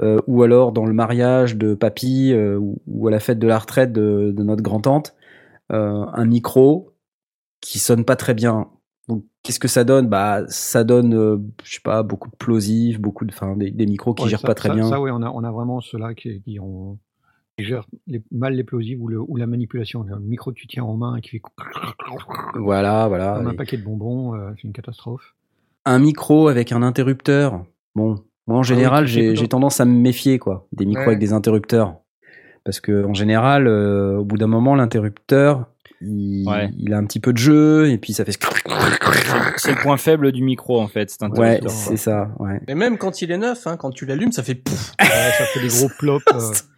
[0.00, 4.32] ou alors dans le mariage de papy ou, à la fête de la retraite de,
[4.36, 5.16] de notre grand-tante,
[5.70, 6.92] un micro
[7.60, 8.68] qui sonne pas très bien.
[9.08, 10.08] Donc qu'est-ce que ça donne?
[10.08, 13.86] Bah ça donne, euh, je sais pas, beaucoup de plosifs, beaucoup de, enfin des, des
[13.86, 14.88] micros qui Ouais, gèrent ça- pas très ça- bien.
[14.88, 16.98] Ça, ouais, on a, on a vraiment ceux-là qui, qui, ont,
[17.56, 20.02] qui gèrent les- mal les plosives ou, le, ou la manipulation.
[20.02, 21.42] Le micro que tu tiens en main et qui fait
[22.54, 23.34] Voilà, voilà.
[23.36, 25.34] comme un Et- paquet de bonbons, euh, c'est une catastrophe.
[25.84, 27.64] un micro avec un interrupteur.
[27.94, 28.16] Bon,
[28.48, 31.08] moi en général, tu sais, j'ai tendance à me méfier quoi, des micros Ouais.
[31.10, 31.98] avec des interrupteurs,
[32.64, 35.66] parce que en général, euh, au bout d'un moment, l'interrupteur,
[36.00, 36.70] il, Ouais.
[36.78, 38.32] il a un petit peu de jeu et puis ça fait.
[39.56, 41.10] C'est- le point faible du micro en fait.
[41.10, 42.30] C'est un Ouais, c'est ça.
[42.38, 42.60] Ouais.
[42.68, 44.92] Mais même quand il est neuf, hein, quand tu l'allumes, ça fait pouf.
[45.00, 45.06] Ouais,
[45.38, 46.24] ça fait des gros plops.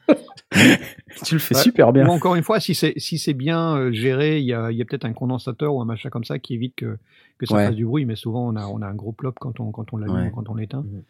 [0.09, 0.15] euh.
[1.25, 1.63] Tu le fais Ouais.
[1.63, 2.07] super bien.
[2.09, 4.79] Ou encore une fois, si c'est si c'est bien euh, géré, il y a, il
[4.79, 6.97] y a peut-être un condensateur ou un machin comme ça qui évite que,
[7.39, 7.67] que ça Ouais.
[7.67, 8.07] fasse du bruit.
[8.07, 10.49] Mais souvent, on a, on a un gros plop quand on quand on l'allume, quand
[10.49, 10.83] on l'éteint.
[10.85, 11.03] Mhm.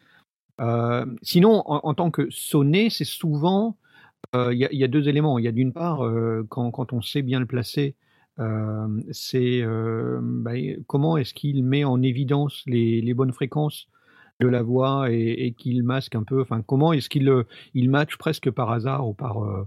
[0.61, 3.73] Euh, sinon, en, en tant que sonné, c'est souvent euh,
[4.35, 5.39] il y, a, il y a deux éléments.
[5.39, 7.97] Il y a d'une part euh, quand, on sait bien le placer,
[8.39, 10.53] euh, c'est euh, bah,
[10.87, 13.89] comment est-ce qu'il met en évidence les, bonnes fréquences
[14.41, 16.41] de la voix et, qu'il masque un peu.
[16.41, 19.67] Enfin, comment est-ce qu'il euh, il match presque par hasard ou par euh,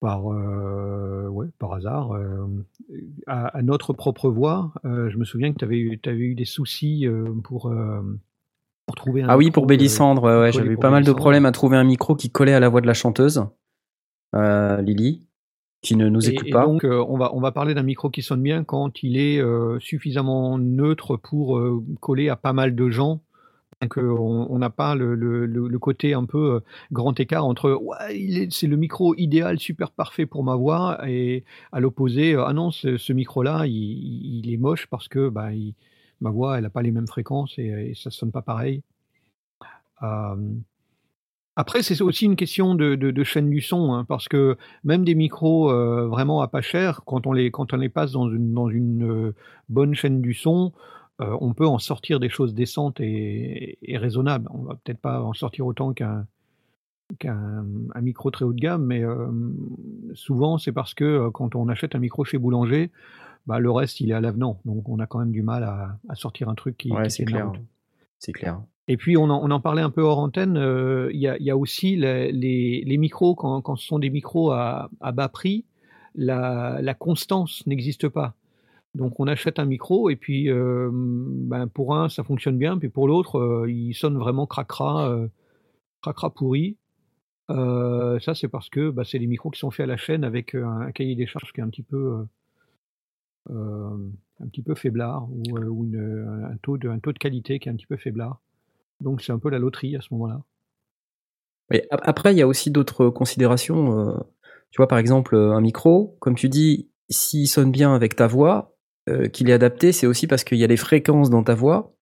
[0.00, 2.46] par euh, ouais par hasard euh,
[3.26, 4.72] à, notre propre voix?
[4.84, 8.02] Euh, je me souviens que tu avais, t'avais eu des soucis euh, pour euh,
[8.86, 11.46] pour trouver un Ah oui, pour euh, Bélissandre, ouais, ouais, j'avais pas mal de problèmes
[11.46, 13.44] à trouver un micro qui collait à la voix de la chanteuse,
[14.34, 15.26] euh, Lily,
[15.82, 16.64] qui ne nous Et, écoute et pas.
[16.64, 19.40] donc, euh, on, va, on va parler d'un micro qui sonne bien quand il est
[19.40, 21.60] euh, suffisamment neutre pour
[22.00, 23.20] coller à pas mal de gens.
[23.82, 28.48] Donc, on n'a pas le, le- le- le côté un peu grand écart entre ouais,
[28.50, 32.96] c'est le micro idéal, super parfait pour ma voix, et à l'opposé, ah non, ce,
[32.96, 35.74] ce micro-là, il, il- il est moche parce que bah, il-
[36.20, 38.82] ma voix, elle n'a pas les mêmes fréquences et, et ça sonne pas pareil.
[40.02, 40.36] Euh,
[41.58, 45.70] après, c'est aussi une question de, chaîne du son, hein, parce que même des micros
[45.70, 48.68] euh, vraiment à pas cher, quand on les, quand on les passe dans une, dans
[48.68, 49.34] une euh,
[49.70, 50.72] bonne chaîne du son,
[51.22, 54.48] euh, on peut en sortir des choses décentes et, raisonnables.
[54.52, 56.26] On va peut-être pas en sortir autant qu'un
[57.20, 59.28] qu'un un micro très haut de gamme, mais euh,
[60.14, 62.90] souvent c'est parce que euh, quand on achète un micro chez Boulanger,
[63.46, 65.98] bah, le reste il est à l'avenant, donc on a quand même du mal à,
[66.08, 67.52] à sortir un truc qui, Ouais, qui c'est clair.
[68.18, 68.60] C'est clair.
[68.88, 71.36] Et puis on en, on en parlait un peu hors antenne, euh, il y, a,
[71.38, 74.90] il y a aussi les, les, les micros, quand, quand ce sont des micros à,
[75.00, 75.64] à bas prix,
[76.14, 78.34] la, la constance n'existe pas.
[78.94, 82.88] Donc on achète un micro et puis euh, ben, pour un ça fonctionne bien, puis
[82.88, 85.28] pour l'autre euh, il sonne vraiment cracra, euh,
[86.02, 86.76] cracra pourri.
[87.48, 90.54] Ça c'est parce que bah, c'est des micros qui sont faits à la chaîne avec
[90.54, 92.24] un, cahier des charges qui est un petit peu
[93.50, 97.58] un petit peu faiblard ou, euh, ou une- un, taux de, un taux de qualité
[97.58, 98.40] qui est un petit peu faiblard.
[99.00, 100.42] Donc c'est un peu la loterie à ce moment-là.
[101.90, 103.98] Après, il y a aussi d'autres considérations.
[104.10, 104.16] euh,
[104.70, 108.26] tu vois, par exemple, euh, un micro, comme tu dis, s'il sonne bien avec ta
[108.26, 108.76] voix,
[109.08, 111.94] euh, qu'il est adapté, c'est aussi parce qu'il y a des fréquences dans ta voix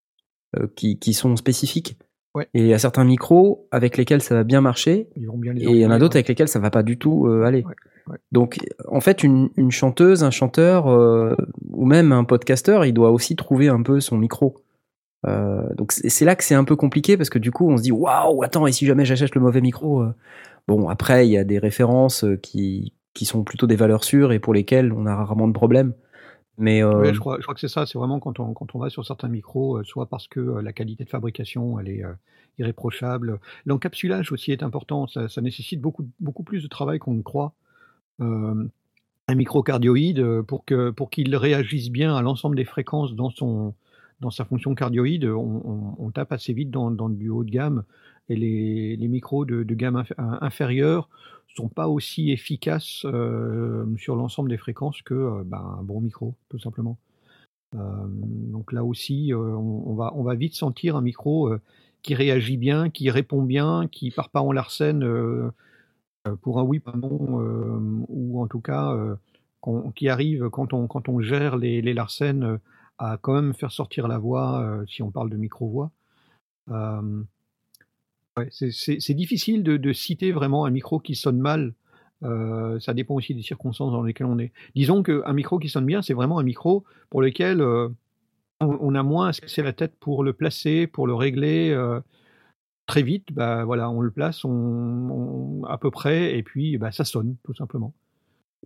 [0.57, 1.99] euh, qui, qui sont spécifiques.
[2.35, 2.49] Ouais.
[2.53, 5.53] Et il y a certains micros avec lesquels ça va bien marcher, Ils vont bien
[5.53, 7.45] les et il y en a d'autres avec lesquels ça va pas du tout euh,
[7.45, 7.63] aller.
[7.63, 7.75] Ouais,
[8.33, 11.35] Donc, en fait, une, chanteuse, un chanteur, euh,
[11.71, 14.57] ou même un podcasteur, il doit aussi trouver un peu son micro.
[15.27, 17.83] Euh, donc c'est là que c'est un peu compliqué parce que du coup on se
[17.83, 20.13] dit waouh attends et si jamais j'achète le mauvais micro euh
[20.69, 24.39] bon après il y a des références qui qui sont plutôt des valeurs sûres et
[24.39, 25.95] pour lesquelles on a rarement de problème
[26.59, 27.87] mais je crois, que c'est ça.
[27.87, 31.03] C'est vraiment quand on, quand on va sur certains micros, soit parce que la qualité
[31.03, 32.05] de fabrication elle est
[32.59, 33.41] irréprochable.
[33.65, 35.07] L'encapsulage aussi est important.
[35.07, 37.55] Ça, ça nécessite beaucoup, beaucoup plus de travail qu'on ne croit.
[38.21, 38.69] Euh,
[39.29, 43.75] un microcardioïde, euh, pour que pour qu'il réagisse bien à l'ensemble des fréquences dans son
[44.21, 47.85] dans sa fonction cardioïde, on, tape assez vite dans, dans du haut de gamme.
[48.29, 51.11] Et les, les micros de, gamme inf- inférieure
[51.55, 56.35] sont pas aussi efficaces euh, sur l'ensemble des fréquences que euh, ben, un bon micro,
[56.49, 56.97] tout simplement.
[57.75, 61.61] Euh, donc là aussi, euh, on, va, on va vite sentir un micro euh,
[62.03, 64.63] qui réagit bien, qui répond bien, qui part pas en euh,
[65.03, 65.51] euh,
[66.43, 69.17] pour un oui, pas euh, ou en tout cas euh,
[69.95, 72.59] qui arrive quand on, quand on gère les, larcènes euh,
[72.99, 75.91] à quand même faire sortir la voix, euh, si on parle de micro-voix.
[76.71, 77.23] Euh,
[78.51, 81.75] c'est- difficile de, citer vraiment un micro qui sonne mal.
[82.23, 84.53] Euh, ça dépend aussi des circonstances dans lesquelles on est.
[84.75, 87.89] Disons qu'un micro qui sonne bien, c'est vraiment un micro pour lequel euh,
[88.61, 91.71] on, a moins à se casser la tête pour le placer, pour le régler.
[91.71, 92.01] euh,
[92.87, 96.93] très vite, bah, voilà, on le place on, on- à peu près, et puis bah,
[96.93, 97.95] ça sonne, tout simplement.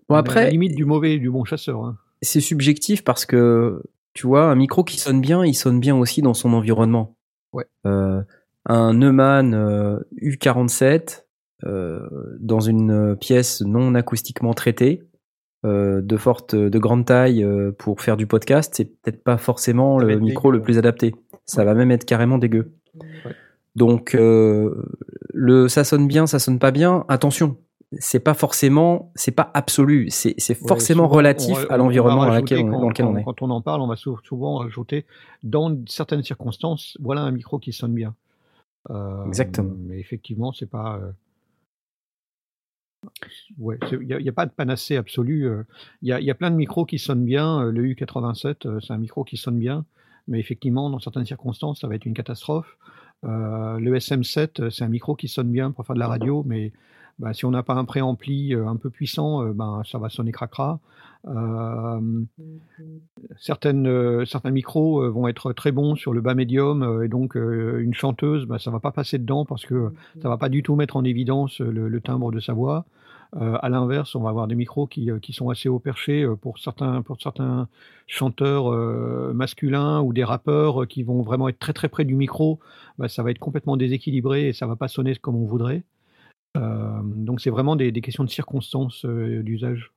[0.09, 1.85] bon, À la après limite du mauvais et du bon chasseur.
[1.85, 1.96] hein.
[2.22, 3.83] c'est subjectif parce que
[4.14, 7.16] tu vois un micro qui sonne bien il sonne bien aussi dans son environnement
[7.52, 7.66] Ouais.
[7.87, 8.20] Euh,
[8.66, 11.24] un Neumann euh, U47
[11.64, 12.00] euh,
[12.40, 15.02] dans une pièce non acoustiquement traitée
[15.64, 19.98] euh, de forte de grande taille euh, pour faire du podcast c'est peut-être pas forcément
[20.00, 20.59] Ça le micro dégueu.
[20.59, 21.14] le plus adapté
[21.46, 22.72] ça va même être carrément dégueu
[23.24, 23.35] Ouais.
[23.76, 24.74] Donc euh,
[25.35, 27.57] le ça sonne bien ça sonne pas bien attention
[27.98, 32.26] c'est pas forcément c'est pas absolu c'est Ouais, forcément souvent, relatif on- on- à l'environnement
[32.26, 35.07] dans lequel on- est quand on en parle, on va sou- souvent rajouter
[35.42, 38.14] dans certaines circonstances, voilà un micro qui sonne bien.
[38.90, 39.72] Euh, Exactement.
[39.87, 40.98] Mais effectivement, c'est pas.
[41.02, 41.12] euh,
[43.59, 45.48] ouais, il n'y a, il y a pas de panacée absolue.
[46.02, 47.64] Il y a, il y a plein de micros qui sonnent bien.
[47.64, 49.85] Le U87, euh, c'est un micro qui sonne bien,
[50.26, 52.76] mais effectivement, dans certaines circonstances, ça va être une catastrophe.
[53.24, 56.44] Euh, le SM7, euh, c'est un micro qui sonne bien pour faire de la radio,
[56.46, 56.72] mais
[57.18, 60.33] bah, si on n'a pas un préampli euh, un peu puissant, ben, ça va sonner
[60.33, 60.78] cracra.
[63.37, 68.46] Certaines, certains micros vont être très bons sur le bas médium, et donc une chanteuse,
[68.46, 71.02] bah, ça va pas passer dedans parce que ça va pas du tout mettre en
[71.02, 72.87] évidence le timbre de sa voix.
[73.37, 76.23] Euh, à l'inverse, on va avoir des micros qui, euh, qui sont assez haut perchés
[76.23, 77.69] euh, pour certains, pour certains
[78.07, 78.73] chanteurs
[79.35, 82.59] masculins ou des rappeurs qui vont vraiment être très très près du micro.
[82.99, 85.83] Bah, ça va être complètement déséquilibré et ça va pas sonner comme on voudrait.
[86.57, 89.93] Euh, donc c'est vraiment des, des questions de circonstances euh, d'usage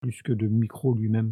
[0.00, 1.30] plus que de micro lui-même.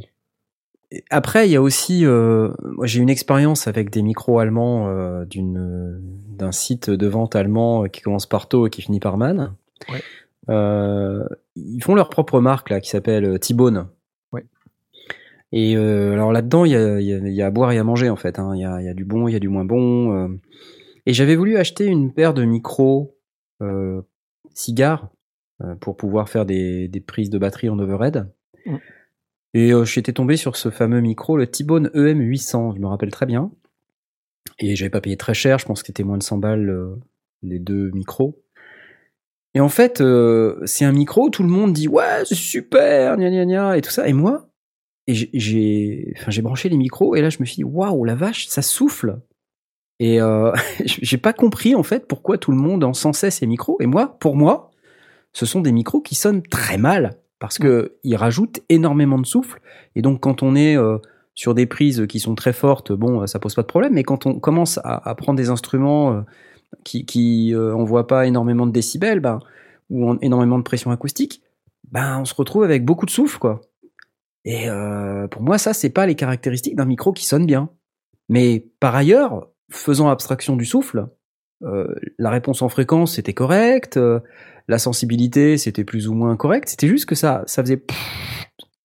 [1.11, 2.53] Après, il y a aussi, euh,
[2.85, 6.01] j'ai une expérience avec des micros allemands d'une
[6.37, 9.55] d'un site de vente allemand qui commence par To et qui finit par Man.
[9.89, 10.03] Ouais.
[10.49, 11.25] Euh,
[11.57, 13.89] ils font leur propre marque là qui s'appelle euh, T-Bone.
[14.33, 14.45] Ouais.
[15.53, 17.73] Et euh, alors là-dedans, il y a, il y, a, il y a à boire
[17.73, 18.39] et à manger en fait.
[18.39, 18.53] hein.
[18.55, 20.39] Il y, a, il y a du bon, il y a du moins bon.
[21.07, 23.17] Et j'avais voulu acheter une paire de micros
[24.55, 25.09] cigares
[25.81, 28.29] pour pouvoir faire des, des prises de batterie en overhead.
[29.55, 33.27] Et euh, j'étais tombé sur ce fameux micro, le T-Bone EM800, je me rappelle très
[33.27, 33.51] bien.
[34.59, 36.97] Et j'avais pas payé très cher, je pense que c'était moins de 100 balles euh,
[37.43, 38.42] les deux micros.
[39.55, 43.31] Et en fait, euh, c'est un micro, tout le monde dit ouais, c'est super, gna
[43.31, 44.09] gna gna, et tout ça.
[44.09, 44.49] Et moi,
[45.07, 48.05] et j'ai- j'ai enfin, j'ai branché les micros, et là je me suis dit waouh,
[48.05, 49.19] la vache, ça souffle.
[50.01, 50.53] Et euh,
[50.87, 53.77] j'ai pas compris en fait pourquoi tout le monde encensait ces micros.
[53.81, 54.71] Et moi, pour moi,
[55.33, 59.61] ce sont des micros qui sonnent très mal parce que ils rajoutent énormément de souffle.
[59.97, 60.99] Et donc quand on est euh,
[61.35, 63.93] sur des prises qui sont très fortes, bon, ça pose pas de problème.
[63.95, 66.21] Mais quand on commence à, à prendre des instruments euh,
[66.85, 69.41] qui, qui euh, pas énormément de décibels, ben,
[69.91, 71.43] ou en- énormément de pression acoustique,
[71.91, 73.61] ben on se retrouve avec beaucoup de souffle, quoi.
[74.45, 77.71] Et euh, pour moi, ça, c'est pas les caractéristiques d'un micro qui sonne bien.
[78.29, 81.07] Mais par ailleurs, faisant abstraction du souffle,
[81.63, 84.21] euh, la réponse en fréquence c'était correcte, euh,
[84.69, 86.69] la sensibilité c'était plus ou moins correct.
[86.69, 87.85] C'était juste que ça, ça faisait.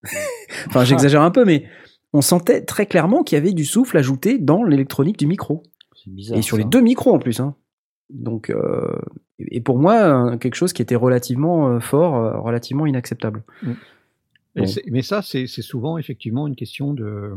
[0.67, 1.65] enfin, j'exagère un peu, mais
[2.13, 5.63] on sentait très clairement qu'il y avait du souffle ajouté dans l'électronique du micro.
[5.95, 6.37] C'est bizarre.
[6.37, 6.63] Et sur ça.
[6.63, 7.39] les deux micros en plus.
[7.39, 7.55] Hein.
[8.09, 8.95] Donc, euh,
[9.39, 13.43] et pour moi, quelque chose qui était relativement euh, fort, euh, relativement inacceptable.
[14.55, 14.65] Bon.
[14.65, 17.33] c'est- Mais ça, c'est souvent effectivement une question de.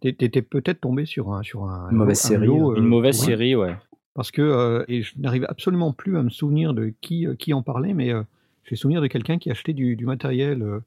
[0.00, 2.88] T'es t'es peut-être tombé sur un sur un Une mauvaise un série, lot, Une euh,
[2.88, 3.26] mauvaise ouais.
[3.26, 3.74] série, ouais.
[4.14, 7.52] Parce que, euh, et je n'arrive absolument plus à me souvenir de qui, euh, qui
[7.52, 8.22] en parlait, mais euh,
[8.64, 10.80] j'ai souvenir de quelqu'un qui achetait du, du matériel euh,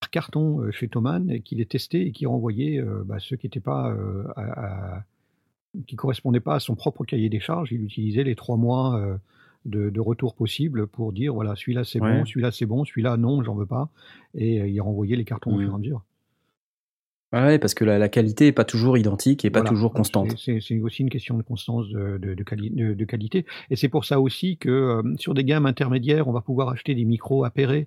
[0.00, 3.36] par carton euh, chez Thomann et qui les testait et qui renvoyait euh, bah, ceux
[3.36, 5.04] qui étaient pas euh, à- à-
[5.86, 7.72] qui correspondaient pas à son propre cahier des charges.
[7.72, 9.16] Il utilisait les trois mois euh,
[9.64, 12.18] de, de retour possible pour dire voilà, celui-là c'est Ouais.
[12.18, 13.90] bon, celui-là c'est bon, celui-là non, j'en veux pas.
[14.34, 15.64] Et euh, il renvoyait les cartons au Mhm.
[15.64, 16.02] fur et à mesure.
[17.34, 19.68] Ouais, parce que la, la qualité est pas toujours identique et pas Voilà.
[19.68, 20.34] toujours constante.
[20.38, 23.44] C'est- aussi une question de constance de, de- de quali- de- de qualité.
[23.68, 26.94] Et c'est pour ça aussi que euh, sur des gammes intermédiaires, on va pouvoir acheter
[26.94, 27.86] des micros appairés.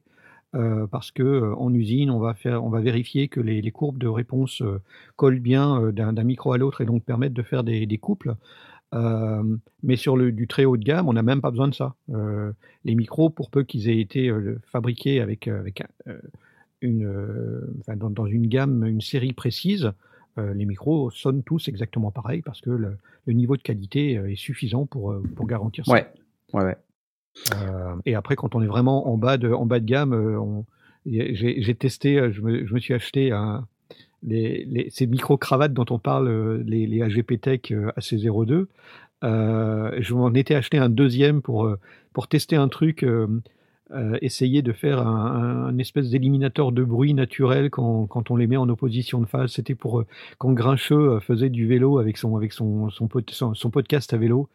[0.53, 3.97] Euh, parce que euh, en usine, on va faire, on va vérifier que les, courbes
[3.97, 4.81] de réponse euh,
[5.15, 8.35] collent bien d'un micro à l'autre et donc permettent de faire des, couples.
[8.91, 11.95] Mais sur le du très haut de gamme, on n'a même pas besoin de ça.
[12.83, 14.29] Les micros, pour peu qu'ils aient été
[14.65, 15.83] fabriqués avec, avec
[16.81, 19.93] une, enfin, dans, dans une gamme, une série précise,
[20.37, 25.15] les micros sonnent tous exactement pareil parce que le, niveau de qualité est suffisant pour,
[25.35, 25.93] pour garantir ça.
[25.93, 26.07] Ouais,
[26.53, 26.77] ouais, ouais.
[27.53, 30.61] Euh, et après, quand on est vraiment en bas de, en bas de gamme, euh,
[31.05, 33.31] j'ai testé, euh, je me, je me suis acheté
[34.23, 38.67] ces micro-cravates dont on parle, les, les AGP Tech euh, AC02.
[39.23, 41.69] Euh, je m'en étais acheté un deuxième pour,
[42.13, 43.05] pour tester un truc,
[43.93, 48.57] euh, essayer de faire un, espèce d'éliminateur de bruit naturel quand, quand on les met
[48.57, 49.51] en opposition de phase.
[49.51, 50.05] C'était pour euh,
[50.37, 54.13] quand Grincheux euh, faisait du vélo avec son, avec son, son, pod- son- son podcast
[54.13, 54.49] à vélo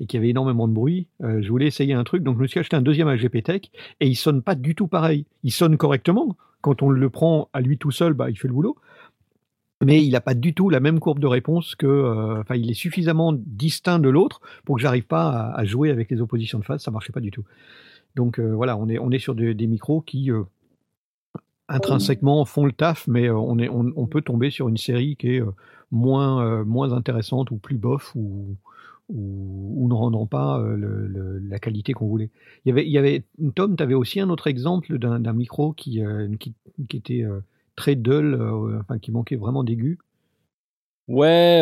[0.00, 1.06] et qu'il y avait énormément de bruit.
[1.20, 3.62] Je voulais essayer un truc, donc je me suis acheté un deuxième AGP Tech
[4.00, 5.26] et il sonne pas du tout pareil.
[5.44, 6.36] Il sonne correctement.
[6.60, 8.76] Quand on le prend à lui tout seul, bah, il fait le boulot.
[9.82, 12.42] Mais il n'a pas du tout la même courbe de réponse que.
[12.54, 16.20] il est suffisamment distinct de l'autre pour que j'arrive pas à, à jouer avec les
[16.20, 16.82] oppositions de phase.
[16.82, 17.44] Ça marchait pas du tout.
[18.16, 20.42] Donc euh, voilà, on est, on est sur des, des micros qui euh,
[21.68, 25.16] intrinsèquement font le taf, mais euh, on, est, on, on peut tomber sur une série
[25.16, 25.42] qui est
[25.90, 28.56] moins, moins intéressante ou plus bof ou,
[29.08, 32.30] ou, ou ne rendant pas le- le- la qualité qu'on voulait.
[32.64, 35.72] Il y avait, il y avait Tom, tu avais aussi un autre exemple d'un micro
[35.72, 36.00] qui,
[36.38, 36.54] qui,
[36.88, 37.24] qui était
[37.76, 38.40] très dull,
[38.80, 39.98] enfin qui manquait vraiment d'aigu.
[41.08, 41.60] Ouais,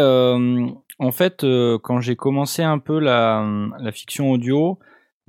[0.98, 1.44] en fait,
[1.82, 4.78] quand j'ai commencé un peu la, la fiction audio,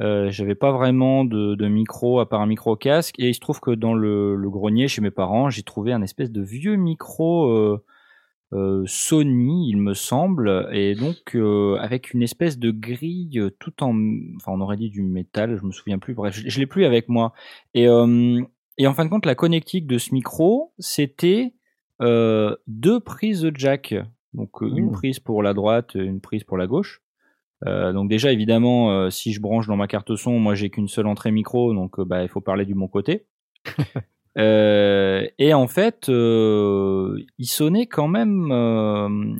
[0.01, 3.39] Euh, J'avais pas vraiment de, de micro à part un micro casque et il se
[3.39, 6.75] trouve que dans le, le grenier chez mes parents, j'ai trouvé un espèce de vieux
[6.75, 7.83] micro euh,
[8.53, 11.35] euh, Sony, il me semble, et donc
[11.79, 13.93] avec une espèce de grille tout en,
[14.37, 16.15] enfin on aurait dit du métal, je me souviens plus.
[16.15, 17.33] Bref, je, je l'ai plus avec moi.
[17.75, 21.53] Et et en fin de compte, la connectique de ce micro, c'était
[21.99, 23.93] deux prises de jack.
[24.33, 24.91] Donc une Mmh.
[24.91, 27.01] prise pour la droite, une prise pour la gauche.
[27.67, 30.87] Euh, donc déjà évidemment, euh, si je branche dans ma carte son, moi j'ai qu'une
[30.87, 33.25] seule entrée micro, donc euh, bah, il faut parler du bon côté.
[34.37, 39.37] Et en fait, il sonnait quand même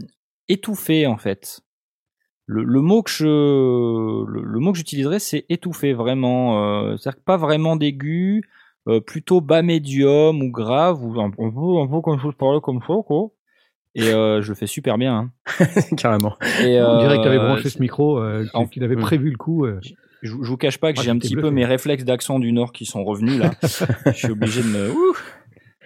[0.49, 1.61] étouffé en fait.
[2.45, 6.97] Le, le mot que je, le, le mot que j'utiliserais, c'est étouffé vraiment.
[6.97, 8.43] C'est-à-dire pas vraiment d'aigu,
[9.05, 12.95] plutôt bas médium ou grave ou un, peu un peu comme je parlais comme ça
[13.05, 13.29] quoi.
[13.95, 15.15] Et euh, je le fais super bien.
[15.15, 15.31] hein.
[15.97, 16.35] Carrément.
[16.63, 19.31] Et, On dirait que tu avais euh, branché ce micro, euh, en- qu'il avait prévu
[19.31, 19.65] le coup.
[19.65, 19.79] euh.
[20.21, 22.51] je, je vous cache pas que Ah, j'ai un petit peu mes réflexes d'accent du
[22.51, 23.51] Nord qui sont revenus là.
[24.05, 25.15] je suis obligé de me, ouh,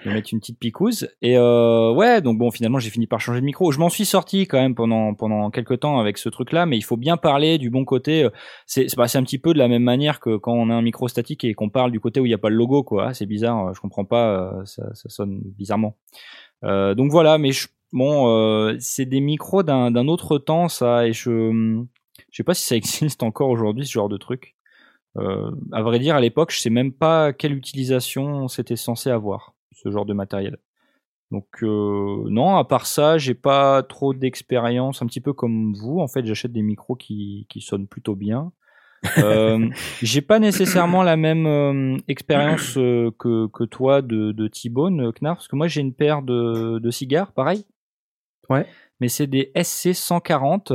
[0.05, 1.07] de mettre une petite picouse.
[1.21, 3.71] Et euh, ouais, donc bon, finalement, j'ai fini par changer de micro.
[3.71, 6.81] Je m'en suis sorti quand même pendant pendant quelques temps avec ce truc-là, mais il
[6.81, 8.27] faut bien parler du bon côté.
[8.65, 10.73] C'est c'est bah, c'est un petit peu de la même manière que quand on a
[10.73, 12.83] un micro statique et qu'on parle du côté où il n'y a pas le logo,
[12.83, 13.13] quoi.
[13.13, 14.27] C'est bizarre, je comprends pas,
[14.57, 15.95] euh, ça, ça sonne bizarrement.
[16.65, 21.07] Euh, donc voilà, mais je, bon, euh, c'est des micros d'un d'un autre temps, ça,
[21.07, 21.85] et je
[22.31, 24.55] je sais pas si ça existe encore aujourd'hui ce genre de truc.
[25.17, 29.53] Euh, à vrai dire, à l'époque, je sais même pas quelle utilisation c'était censé avoir
[29.71, 30.57] ce genre de matériel.
[31.31, 35.01] Donc euh, non, à part ça, j'ai pas trop d'expérience.
[35.01, 38.51] Un petit peu comme vous, en fait, j'achète des micros qui qui sonnent plutôt bien.
[39.17, 39.67] Euh,
[40.03, 45.47] j'ai pas nécessairement la même euh, expérience que que toi de de T-Bone, Knarf, parce
[45.47, 47.65] que moi j'ai une paire de de cigares, pareil.
[48.49, 48.65] Ouais.
[48.99, 50.71] Mais c'est des SC 140.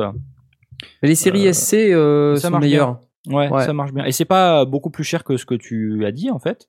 [1.03, 3.01] Mais les séries Euh, SC euh, ça sont marche meilleures.
[3.29, 3.65] Ouais, Ouais.
[3.65, 4.05] ça marche bien.
[4.05, 6.69] Et c'est pas beaucoup plus cher que ce que tu as dit en fait.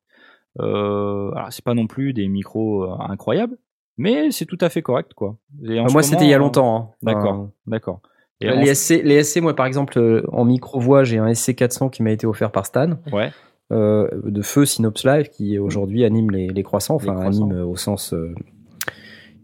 [0.60, 3.58] Euh, alors c'est pas non plus des micros euh, incroyables,
[3.98, 5.38] mais c'est tout à fait correct quoi.
[5.64, 6.76] Et en Ah, moi, c'était il y a longtemps.
[6.76, 6.90] hein.
[7.04, 8.02] D'accord, d'accord.
[8.42, 12.26] Les, SC, les SC, moi, par exemple, en micro-voix, j'ai un SC400 qui m'a été
[12.26, 13.32] offert par Stan, ouais,
[13.74, 17.50] euh, de feu Synops Live, qui aujourd'hui anime les, les croissants, Les enfin, croissants.
[17.50, 18.16] anime au sens.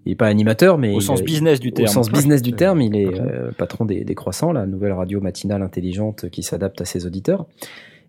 [0.05, 0.93] Il n'est pas animateur, mais.
[0.93, 1.87] au il- sens business du Au terme.
[1.87, 3.25] sens business du terme, il est Patron.
[3.27, 7.45] euh, patron des, des croissants, la nouvelle radio matinale intelligente qui s'adapte à ses auditeurs.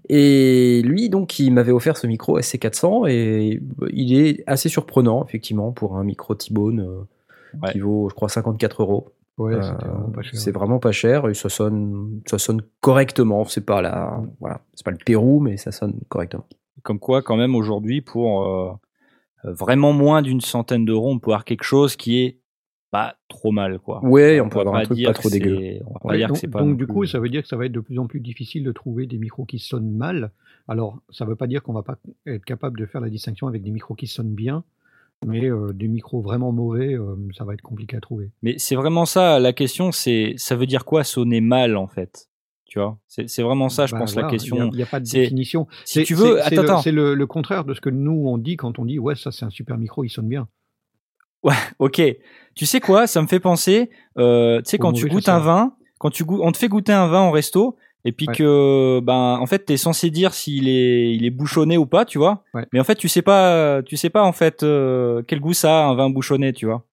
[0.09, 3.61] Et lui, donc, il m'avait offert ce micro SC400 et
[3.93, 7.01] il est assez surprenant, effectivement, pour un micro T-Bone euh,
[7.63, 7.73] Ouais.
[7.73, 9.09] qui vaut, je crois, 54 euros.
[9.39, 10.41] Ouais, Euh, c'était vraiment pas cher.
[10.41, 13.45] c'est vraiment pas cher et ça sonne, ça sonne correctement.
[13.47, 16.45] C'est pas la, voilà, c'est pas le Pérou, mais ça sonne correctement.
[16.83, 18.71] Comme quoi, quand même aujourd'hui, pour euh,
[19.45, 22.39] vraiment moins d'une centaine d'euros, on peut avoir quelque chose qui est
[22.91, 24.03] pas trop mal quoi.
[24.05, 25.57] Ouais, on peut avoir un truc pas trop dégueu.
[25.59, 26.61] c'est- On va pas Ouais, dire donc que c'est pas.
[26.61, 28.07] donc non du plus- coup, ça veut dire que ça va être de plus en
[28.07, 30.31] plus difficile de trouver des micros qui sonnent mal.
[30.69, 33.47] Alors, ça ne veut pas dire qu'on va pas être capable de faire la distinction
[33.49, 34.65] avec des micros qui sonnent bien,
[35.27, 38.31] mais euh, des micros vraiment mauvais, euh, ça va être compliqué à trouver.
[38.43, 42.29] Mais c'est vraiment ça, la question, c'est ça veut dire quoi sonner mal en fait?
[42.67, 44.71] Tu vois C'est vraiment ça, je Bah, pense, voilà, la question.
[44.73, 45.69] Il n'y a, pas de définition.
[45.85, 46.83] Si tu veux, c'est attends, le-.
[46.83, 49.31] C'est le, le contraire de ce que nous on dit quand on dit ouais ça
[49.31, 50.49] c'est un super micro, il sonne bien.
[51.79, 52.03] Ok.
[52.55, 53.91] Tu sais quoi Ça me fait penser.
[54.19, 56.93] Euh, tu sais quand tu goûtes un vin, quand tu goûtes, on te fait goûter
[56.93, 58.35] un vin en resto, et puis Ouais.
[58.35, 62.19] que ben en fait t'es censé dire s'il est il est bouchonné ou pas, tu
[62.19, 62.43] vois.
[62.55, 62.67] Ouais.
[62.73, 65.85] Mais en fait tu sais pas tu sais pas en fait euh, quel goût ça
[65.85, 66.85] a un vin bouchonné, tu vois.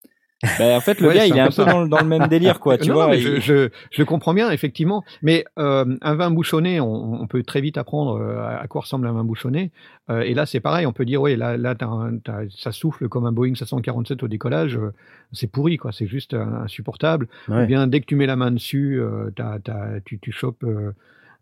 [0.59, 2.05] Ben, en fait le Ouais, gars il est un un peu dans, le- dans le
[2.07, 3.07] même délire quoi, tu Non, vois.
[3.07, 5.03] mais il- je, je, je comprends bien, effectivement.
[5.21, 9.07] Mais euh, un vin bouchonné, on, on peut très vite apprendre euh, à quoi ressemble
[9.07, 9.71] un vin bouchonné.
[10.09, 12.71] Euh, et là, c'est pareil, on peut dire, oui, là, là t'as un- t'as- ça
[12.71, 14.75] souffle comme un Boeing 747 au décollage.
[14.77, 14.91] euh,
[15.31, 15.91] c'est pourri, quoi.
[15.91, 17.27] C'est juste insupportable.
[17.47, 17.63] Ouais.
[17.63, 20.63] Ou bien, dès que tu mets la main dessus, euh, t'as- t'as- tu, tu chopes.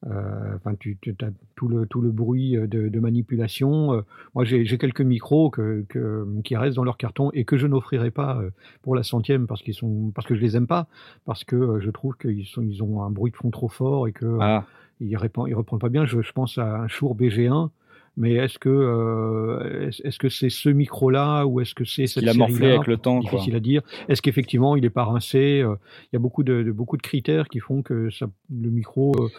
[0.06, 3.93] Euh, euh, Enfin, tu, tu as tout le tout le bruit euh, de, de manipulation.
[3.93, 4.02] Euh,
[4.36, 8.12] moi, j'ai quelques micros que, que- qui restent dans leur carton et que je n'offrirai
[8.12, 8.49] pas euh,
[8.82, 10.88] pour la centième parce qu'ils sont parce que je les aime pas
[11.26, 14.08] parce que euh, je trouve qu'ils sont ils ont un bruit de fond trop fort
[14.08, 14.66] et que euh, Ah,
[14.99, 15.18] ils ils
[15.56, 16.06] reprennent pas bien.
[16.06, 17.70] Je, je pense à un Shure BG1.
[18.18, 22.30] Mais est-ce que euh, est-ce que c'est ce micro-là ou est-ce que c'est cette il
[22.30, 23.32] a morflé avec le temps quoi?
[23.32, 23.82] difficile à dire.
[24.10, 25.62] Est-ce qu'effectivement il est pas rincé?
[25.62, 25.76] Euh,
[26.12, 29.14] Il y a beaucoup de, de- beaucoup de critères qui font que ça, le micro.
[29.18, 29.30] euh,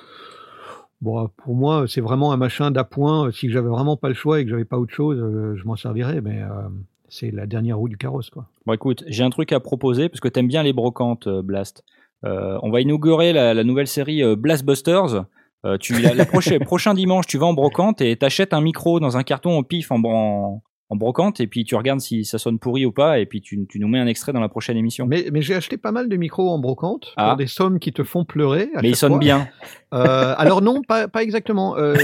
[1.02, 3.30] bon, pour moi, c'est vraiment un machin d'appoint.
[3.30, 5.76] Si j'avais vraiment pas le choix et que j'avais pas autre chose, euh, je m'en
[5.76, 6.22] servirais.
[6.22, 6.68] Mais euh,
[7.08, 8.46] c'est la dernière roue du carrosse, quoi.
[8.64, 11.84] Bon, écoute, j'ai un truc à proposer parce que t'aimes bien les brocantes, euh, Blast.
[12.24, 15.26] Euh, on va inaugurer la, la nouvelle série Blastbusters.
[15.64, 18.98] Euh, tu, la, la prochaine, prochain dimanche, tu vas en brocante et t'achètes un micro
[18.98, 20.62] dans un carton au pif en, en,
[20.92, 23.64] en brocante et puis tu regardes si ça sonne pourri ou pas et puis tu,
[23.66, 25.06] tu nous mets un extrait dans la prochaine émission.
[25.06, 27.28] Mais, mais j'ai acheté pas mal de micros en brocante Ah.
[27.30, 28.68] pour des sommes qui te font pleurer.
[28.74, 29.48] à Mais ils sonnent bien.
[29.94, 31.76] Euh, alors non, pas, pas exactement.
[31.76, 31.94] Euh,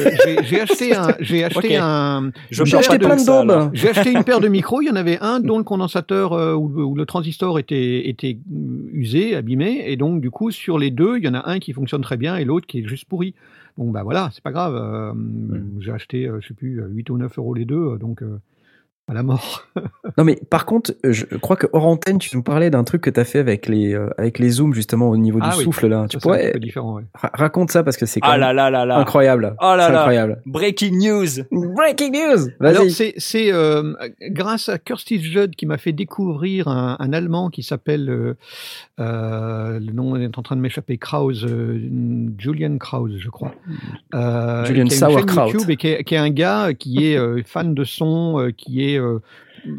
[0.44, 3.70] j'ai- acheté un, j'ai acheté un, Je J'ai acheté plein de.
[3.74, 4.82] J'ai acheté une paire de micros.
[4.82, 8.06] Il y en avait un dont le condensateur euh, ou, le, ou le transistor était,
[8.10, 8.36] était
[8.92, 9.84] usé, abîmé.
[9.86, 12.18] Et donc, du coup, sur les deux, il y en a un qui fonctionne très
[12.18, 13.32] bien et l'autre qui est juste pourri.
[13.78, 14.74] Bon, bah voilà, c'est pas grave.
[14.76, 15.14] euh,
[15.80, 17.96] J'ai acheté, euh, je sais plus, 8 ou 9 euros les deux.
[17.98, 18.38] Donc, euh,
[19.08, 19.64] à la mort.
[20.16, 23.10] Non mais par contre, je crois que hors antenne, tu nous parlais d'un truc que
[23.10, 25.64] tu as fait avec les euh, avec les zooms justement au niveau Ah du oui.
[25.64, 26.02] souffle là.
[26.02, 27.02] Ça, Tu c'est un petit pourrais peu différent, ouais.
[27.14, 28.98] ra- raconte ça parce que c'est quand Ah même là là là là.
[28.98, 29.54] incroyable.
[29.60, 29.98] Oh là C'est là.
[30.00, 30.42] incroyable.
[30.46, 31.44] Breaking news.
[31.52, 32.48] Breaking news.
[32.58, 32.90] Alors Vas-y.
[32.90, 33.92] c'est c'est euh,
[34.30, 38.34] grâce à Kirsty Judd qui m'a fait découvrir un, un Allemand qui s'appelle euh,
[38.98, 41.78] euh, le nom est en train de m'échapper Krause euh,
[42.38, 43.52] Julian Krause je crois
[44.14, 45.50] euh, Julian Sauerkraut.
[45.52, 48.50] YouTube et qui est, qui est un gars qui est euh, fan de son euh,
[48.50, 49.20] qui est euh,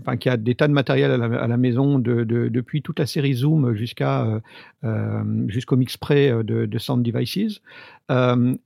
[0.02, 3.06] Enfin, qui a des tas de matériel à la, maison de, de- depuis toute la
[3.06, 4.40] série Zoom jusqu'à euh,
[4.84, 7.62] euh, jusqu'au mix près de, Sound Devices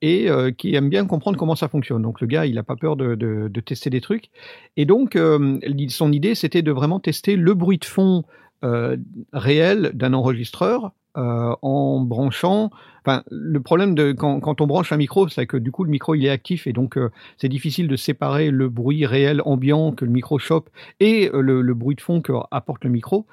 [0.01, 2.01] et qui aime bien comprendre comment ça fonctionne.
[2.01, 4.31] Donc le gars, il n'a pas peur de, tester des trucs.
[4.75, 5.15] Et donc
[5.89, 8.23] son idée, c'était de vraiment tester le bruit de fond
[9.33, 12.71] réel d'un enregistreur en branchant.
[13.05, 16.15] Enfin, le problème de quand, on branche un micro, c'est que du coup le micro
[16.15, 20.05] il est actif et donc euh, c'est difficile de séparer le bruit réel ambiant que
[20.05, 20.69] le micro chope
[21.01, 23.25] et euh, le, bruit de fond que apporte le micro.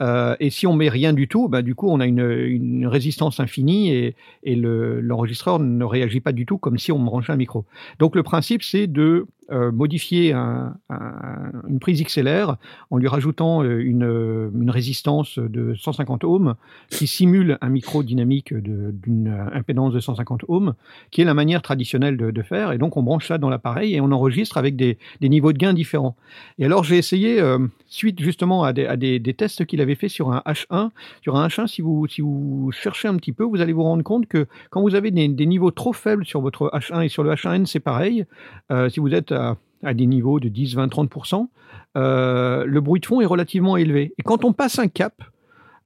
[0.00, 3.40] Euh, et si on met rien du tout, bah, du coup on a une, résistance
[3.40, 7.36] infinie et, et le- l'enregistreur ne réagit pas du tout comme si on branchait un
[7.36, 7.64] micro.
[7.98, 9.26] Donc le principe c'est de
[9.72, 12.58] modifier un- un- une prise XLR
[12.90, 16.54] en lui rajoutant une, une résistance de 150 ohms
[16.90, 20.74] qui simule un micro dynamique de- d'une impédance de 150 ohms,
[21.10, 22.72] qui est la manière traditionnelle de, faire.
[22.72, 25.72] Et donc on branche ça dans l'appareil et on enregistre avec des, niveaux de gain
[25.72, 26.16] différents.
[26.58, 30.42] Et alors j'ai essayé, euh, suite justement à des, tests qu'il avait fait sur un
[30.46, 30.90] H1,
[31.22, 34.02] sur un H1, si vous, si vous cherchez un petit peu, vous allez vous rendre
[34.02, 37.32] compte que quand vous avez des, niveaux trop faibles sur votre H1 et sur le
[37.32, 38.24] H1N, c'est pareil.
[38.70, 39.56] Euh, si vous êtes à,
[39.94, 41.48] des niveaux de 10, 20, 30%,
[41.96, 44.12] euh, le bruit de fond est relativement élevé.
[44.18, 45.22] Et quand on passe un cap,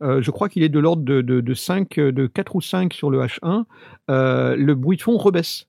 [0.02, 2.92] euh, je crois qu'il est de l'ordre de, de, de 5, de 4 ou 5
[2.92, 3.64] sur le H1,
[4.10, 5.66] euh, le bruit de fond rebaisse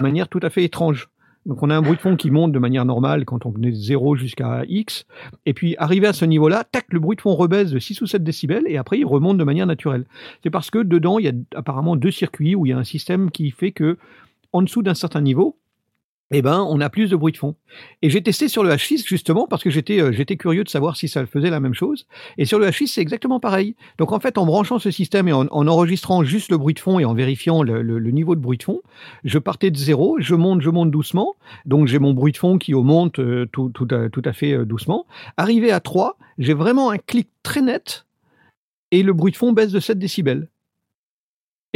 [0.00, 1.08] de manière tout à fait étrange.
[1.46, 3.70] Donc on a un bruit de fond qui monte de manière normale quand on est
[3.70, 5.06] de 0 jusqu'à X,
[5.46, 8.06] et puis arrivé à ce niveau-là, tac, le bruit de fond rebaisse de 6 ou
[8.06, 10.06] 7 décibels, et après il remonte de manière naturelle.
[10.42, 12.84] C'est parce que dedans, il y a apparemment deux circuits où il y a un
[12.84, 13.96] système qui fait que,
[14.52, 15.56] en dessous d'un certain niveau,
[16.32, 17.54] eh ben, on a plus de bruit de fond.
[18.02, 20.96] Et j'ai testé sur le H6 justement parce que j'étais euh, j'étais curieux de savoir
[20.96, 22.06] si ça faisait la même chose.
[22.36, 23.76] Et sur le H6, c'est exactement pareil.
[23.98, 26.80] Donc en fait, en branchant ce système et en, en enregistrant juste le bruit de
[26.80, 28.80] fond et en vérifiant le, niveau de bruit de fond,
[29.24, 31.36] je partais de zéro, je monte, je monte doucement.
[31.64, 34.52] Donc j'ai mon bruit de fond qui augmente euh, tout, tout, à, tout à fait
[34.52, 35.06] euh, doucement.
[35.36, 38.06] Arrivé à 3, j'ai vraiment un clic très net
[38.90, 40.48] et le bruit de fond baisse de 7 décibels.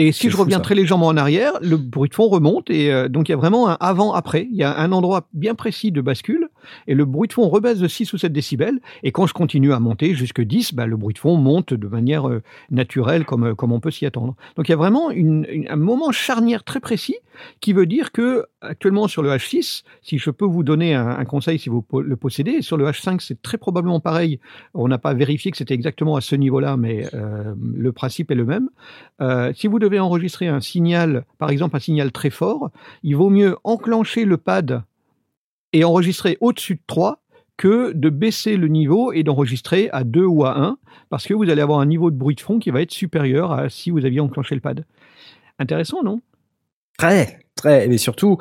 [0.03, 0.63] Et si je reviens ça.
[0.63, 3.37] très légèrement en arrière, le bruit de fond remonte et euh, donc il y a
[3.37, 4.49] vraiment un avant-après.
[4.51, 6.49] Il y a un endroit bien précis de bascule
[6.87, 8.81] et le bruit de fond rebaisse de 6 ou 7 décibels.
[9.03, 11.87] Et quand je continue à monter jusque 10, bah, le bruit de fond monte de
[11.89, 14.37] manière euh, naturelle comme, euh, comme on peut s'y attendre.
[14.57, 17.17] Donc il y a vraiment une- une- un moment charnière très précis
[17.61, 21.25] qui veut dire que actuellement sur le H6, si je peux vous donner un, un
[21.25, 24.41] conseil si vous le possédez, sur le H5 c'est très probablement pareil.
[24.75, 28.35] On n'a pas vérifié que c'était exactement à ce niveau-là, mais euh, le principe est
[28.35, 28.69] le même.
[29.55, 32.70] Si vous devez enregistrer un signal, par exemple un signal très fort,
[33.03, 34.82] il vaut mieux enclencher le pad
[35.72, 37.22] et enregistrer au-dessus de 3
[37.57, 40.78] que de baisser le niveau et d'enregistrer à 2 ou à 1,
[41.11, 43.53] parce que vous allez avoir un niveau de bruit de fond qui va être supérieur
[43.53, 44.86] à si vous aviez enclenché le pad.
[45.59, 46.22] Intéressant, non?
[46.97, 47.86] Très, très.
[47.86, 48.38] Mais surtout,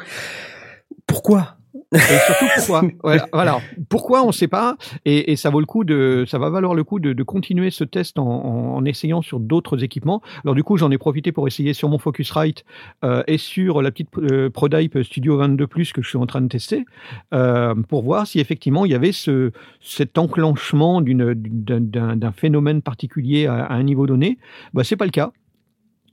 [1.05, 1.58] pourquoi?
[1.93, 3.59] Et surtout pourquoi voilà, voilà.
[3.89, 6.73] Pourquoi on ne sait pas et, et ça vaut le coup de ça va valoir
[6.73, 10.21] le coup de, de continuer ce test en, essayant sur d'autres équipements.
[10.43, 12.65] Alors du coup j'en ai profité pour essayer sur mon Focusrite
[13.03, 16.41] euh, et sur la petite euh, ProDype Studio 22 Plus que je suis en train
[16.41, 16.85] de tester
[17.33, 19.51] euh, pour voir si effectivement il y avait ce
[19.81, 24.37] cet enclenchement d'une d'un d'un phénomène particulier à, à un niveau donné.
[24.73, 25.31] Bah c'est pas le cas.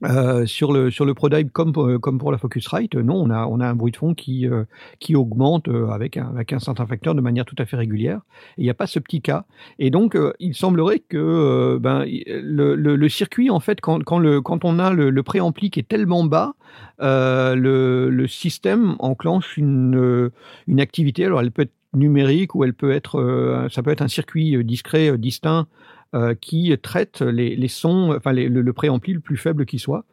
[0.03, 3.47] Euh, sur le sur le ProDype comme pour- comme pour la Focusrite, non, on a
[3.47, 4.63] on a un bruit de fond qui euh,
[4.99, 8.21] qui augmente euh, avec un, avec un certain facteur de manière tout à fait régulière.
[8.57, 9.45] Il n'y a pas ce petit cas.
[9.79, 14.19] Et donc, euh, il semblerait que euh, ben, le, le, circuit, en fait, quand, quand,
[14.19, 16.53] le, quand on a le, le préampli qui est tellement bas,
[17.01, 20.31] euh, le, le système enclenche une, euh,
[20.67, 21.25] une activité.
[21.25, 24.55] Alors, elle peut être numérique ou elle peut être, euh, ça peut être un circuit
[24.55, 25.67] euh, discret, euh, distinct,
[26.15, 30.05] euh, qui traite les, sons, enfin le, préampli le plus faible qui soit.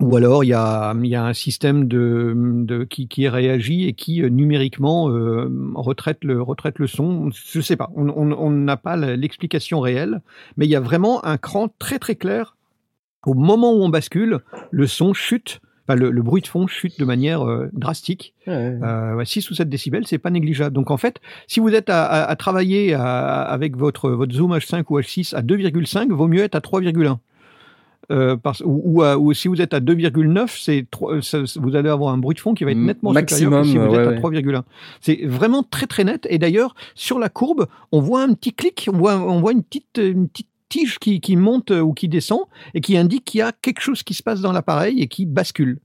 [0.00, 4.22] Ou alors il y a, y a un système de, qui, qui réagit et qui
[4.22, 7.30] euh, numériquement euh, retraite le retraite le son.
[7.30, 10.20] Je sais pas, on n'a pas l'explication réelle,
[10.56, 12.56] mais il y a vraiment un cran très très clair.
[13.24, 14.40] Au moment où on bascule,
[14.70, 18.34] le son chute, enfin, le, le bruit de fond chute de manière euh, drastique.
[18.82, 20.74] Euh, ouais, 6 ou 7 décibels, c'est pas négligeable.
[20.74, 24.52] Donc en fait, si vous êtes à, à- à travailler à- avec votre, votre Zoom
[24.56, 27.18] H5 ou H6 à 2,5, vaut mieux être à 3,1.
[28.12, 31.40] Euh, parce, ou, ou, à- ou si vous êtes à 2,9, c'est trois- euh, ça-
[31.56, 33.78] vous allez avoir un bruit de fond qui va être nettement maximum, supérieur que si
[33.78, 34.16] vous êtes ouais.
[34.16, 34.20] à
[34.60, 34.62] 3,1.
[35.00, 36.24] C'est vraiment très très net.
[36.30, 39.64] Et d'ailleurs, sur la courbe, on voit un petit clic, on voit, on voit une
[39.64, 40.46] petite, une petite
[40.76, 42.40] tige qui, qui monte euh, ou qui descend
[42.74, 45.26] et qui indique qu'il y a quelque chose qui se passe dans l'appareil et qui
[45.26, 45.78] bascule.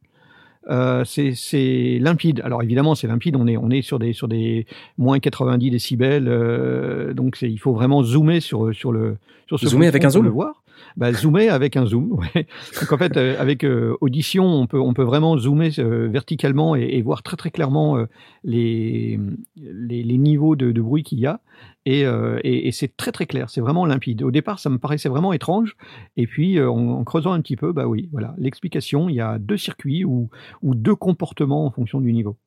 [0.70, 2.42] Euh, c'est limpide.
[2.44, 3.36] Alors évidemment, c'est limpide.
[3.36, 4.68] On est on est sur des sur des
[4.98, 6.28] moins 90 décibels.
[6.28, 9.18] euh, donc il faut vraiment zoomer sur sur le
[9.48, 10.24] sur ce Zoomer avec un zoom?
[10.26, 10.64] le voir.
[10.98, 12.12] Bah, zoomer avec un zoom.
[12.36, 12.46] Ouais.
[12.80, 13.66] Donc en fait, euh, avec
[14.02, 15.72] audition, on peut on peut vraiment zoomer
[16.10, 17.98] verticalement et, et voir très très clairement
[18.44, 19.20] les,
[19.56, 21.40] les les niveaux de, de bruit qu'il y a.
[21.86, 23.50] Et, euh, et, c'est très très clair.
[23.50, 24.22] C'est vraiment limpide.
[24.22, 25.76] Au départ, ça me paraissait vraiment étrange.
[26.16, 29.10] Et puis euh, en, creusant un petit peu, bah oui, voilà, l'explication.
[29.10, 30.30] Il y a deux circuits ou
[30.62, 32.38] ou deux comportements en fonction du niveau.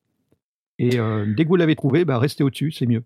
[0.79, 3.03] Et euh, dès que vous l'avez trouvé, bah, restez au-dessus, c'est mieux.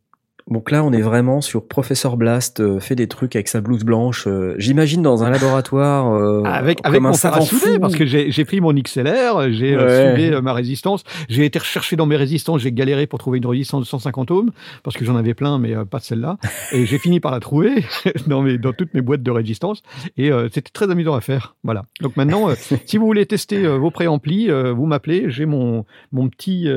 [0.47, 3.83] Donc là, on est vraiment sur Professeur Blast euh, fait des trucs avec sa blouse
[3.83, 4.25] blanche.
[4.27, 7.79] euh, J'imagine dans un laboratoire euh, avec comme avec un savant fou.
[7.79, 10.11] parce que j'ai pris mon XLR, j'ai euh, Ouais.
[10.11, 13.45] soudé euh, ma résistance, j'ai été recherché dans mes résistances, j'ai galéré pour trouver une
[13.45, 14.49] résistance de 150 ohms,
[14.83, 16.37] parce que j'en avais plein, mais euh, pas celle-là.
[16.71, 17.85] Et j'ai fini par la trouver
[18.27, 19.83] dans, mes, dans toutes mes boîtes de résistance,
[20.17, 21.55] et euh, c'était très amusant à faire.
[21.63, 21.85] Voilà.
[22.01, 26.27] Donc maintenant, euh, si vous voulez tester vos préamplis, euh, vous m'appelez, j'ai mon, mon
[26.29, 26.67] petit...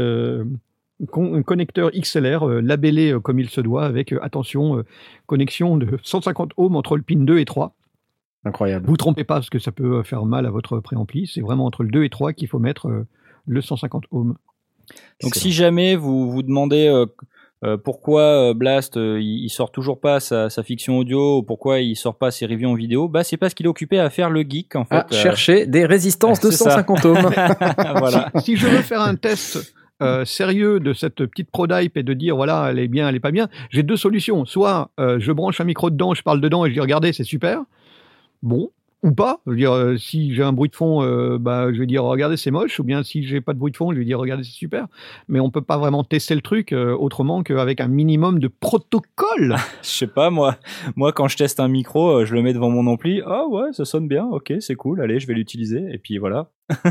[1.11, 4.85] con- connecteur XLR euh, labellé euh, comme il se doit avec euh, attention euh,
[5.27, 7.75] connexion de 150 ohms entre le pin 2 et 3
[8.45, 8.87] Incroyable.
[8.87, 11.31] vous trompez pas parce que ça peut faire mal à votre préampli.
[11.33, 13.07] C'est vraiment entre le 2 et 3 qu'il faut mettre euh,
[13.47, 14.35] le 150 ohms.
[15.23, 17.07] Donc si jamais vous vous demandez euh,
[17.65, 21.43] euh, pourquoi euh, Blast euh, il, il sort toujours pas sa, sa fiction audio ou
[21.45, 24.11] pourquoi il sort pas ses reviews en vidéo, bah c'est parce qu'il est occupé à
[24.11, 24.97] faire le geek en fait.
[25.13, 26.71] Euh, chercher des résistances de c'est ça.
[26.83, 27.31] 150 ohms.
[27.99, 28.31] voilà.
[28.39, 29.73] Si, si je veux faire un test
[30.03, 33.21] euh, sérieux de cette petite ProDype et de dire voilà elle est bien, elle est
[33.21, 34.45] pas bien, j'ai deux solutions.
[34.45, 37.25] Soit euh, je branche un micro dedans, je parle dedans et je dis regardez c'est
[37.25, 37.63] super.
[38.43, 38.71] Bon.
[39.05, 41.79] Ou pas, je veux dire, euh, si j'ai un bruit de fond, euh, bah, je
[41.81, 43.99] vais dire regardez c'est moche, ou bien si j'ai pas de bruit de fond, je
[43.99, 44.87] vais dire regardez c'est super.
[45.27, 49.57] Mais on peut pas vraiment tester le truc euh, autrement qu'avec un minimum de protocole.
[49.83, 50.57] Je sais pas moi,
[50.95, 53.21] moi quand je teste un micro, je le mets devant mon ampli.
[53.27, 54.25] Ah ouais, ça sonne bien.
[54.27, 55.01] Ok, c'est cool.
[55.01, 55.85] Allez, je vais l'utiliser.
[55.93, 56.51] Et puis voilà.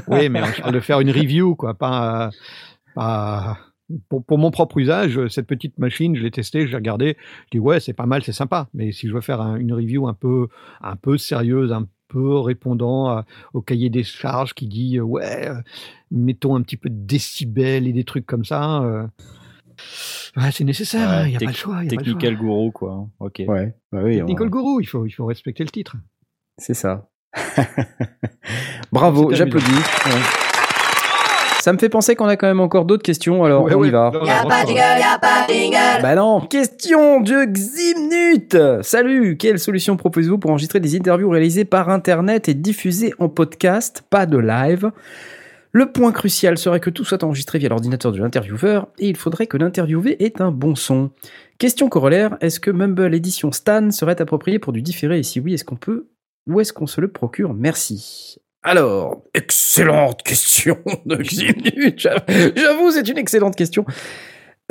[0.10, 2.30] Oui, mais on parle de faire une review, quoi, pas,
[2.96, 3.58] pas-
[4.08, 7.58] pour, pour mon propre usage, cette petite machine, je l'ai testée, je l'ai regardée, je
[7.58, 8.70] dis ouais, c'est pas mal, c'est sympa.
[8.74, 10.48] Mais si je veux faire un- une review un peu,
[10.82, 15.50] un peu sérieuse, un peu répondant à- au cahier des charges qui dit euh, ouais,
[15.50, 15.56] euh,
[16.10, 18.82] mettons un petit peu de décibels et des trucs comme ça.
[18.82, 19.04] euh,
[20.38, 21.84] ouais, c'est nécessaire, Ouais, il n'y a tec- pas le choix.
[21.84, 22.14] y a pas le choix.
[22.14, 23.08] Technical guru quoi.
[23.20, 23.42] Ok.
[23.48, 25.96] Ouais, bah oui, on- Nicole Gourou, il faut, il faut respecter le titre.
[26.58, 27.10] c'est ça.
[28.92, 29.66] Bravo, j'applaudis.
[31.62, 33.92] Ça me fait penser qu'on a quand même encore d'autres questions, alors Ouais, on y
[33.92, 34.12] va.
[34.26, 36.02] Y'a non, pas jingle, y'a pas de jingle.
[36.02, 41.90] Bah non, question de Ximnut Salut, quelle solution proposez-vous pour enregistrer des interviews réalisées par
[41.90, 44.90] Internet et diffusées en podcast, pas de live?
[45.72, 49.46] Le point crucial serait que tout soit enregistré via l'ordinateur de l'intervieweur et il faudrait
[49.46, 51.12] que l'interviewé ait un bon son.
[51.60, 55.20] Question corollaire, est-ce que Mumble Edition Stan serait approprié pour du différé?
[55.20, 56.08] Et si oui, est-ce qu'on peut
[56.48, 57.54] ou est-ce qu'on se le procure?
[57.54, 58.40] Merci.
[58.64, 61.18] Alors, excellente question de
[62.56, 63.86] J'avoue, c'est une excellente question.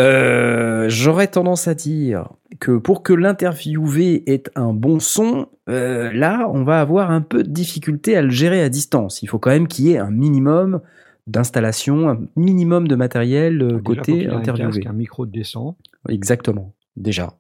[0.01, 2.29] Euh, J'aurais tendance à dire
[2.61, 7.43] que pour que l'interviewé ait un bon son, euh, là, on va avoir un peu
[7.43, 9.23] de difficulté à le gérer à distance.
[9.23, 10.81] Il faut quand même qu'il y ait un minimum
[11.27, 14.71] d'installation, un minimum de matériel euh, côté un interviewé.
[14.71, 15.77] casque, un micro décent.
[16.09, 17.35] Exactement, déjà.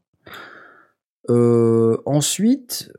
[2.07, 2.93] Ensuite,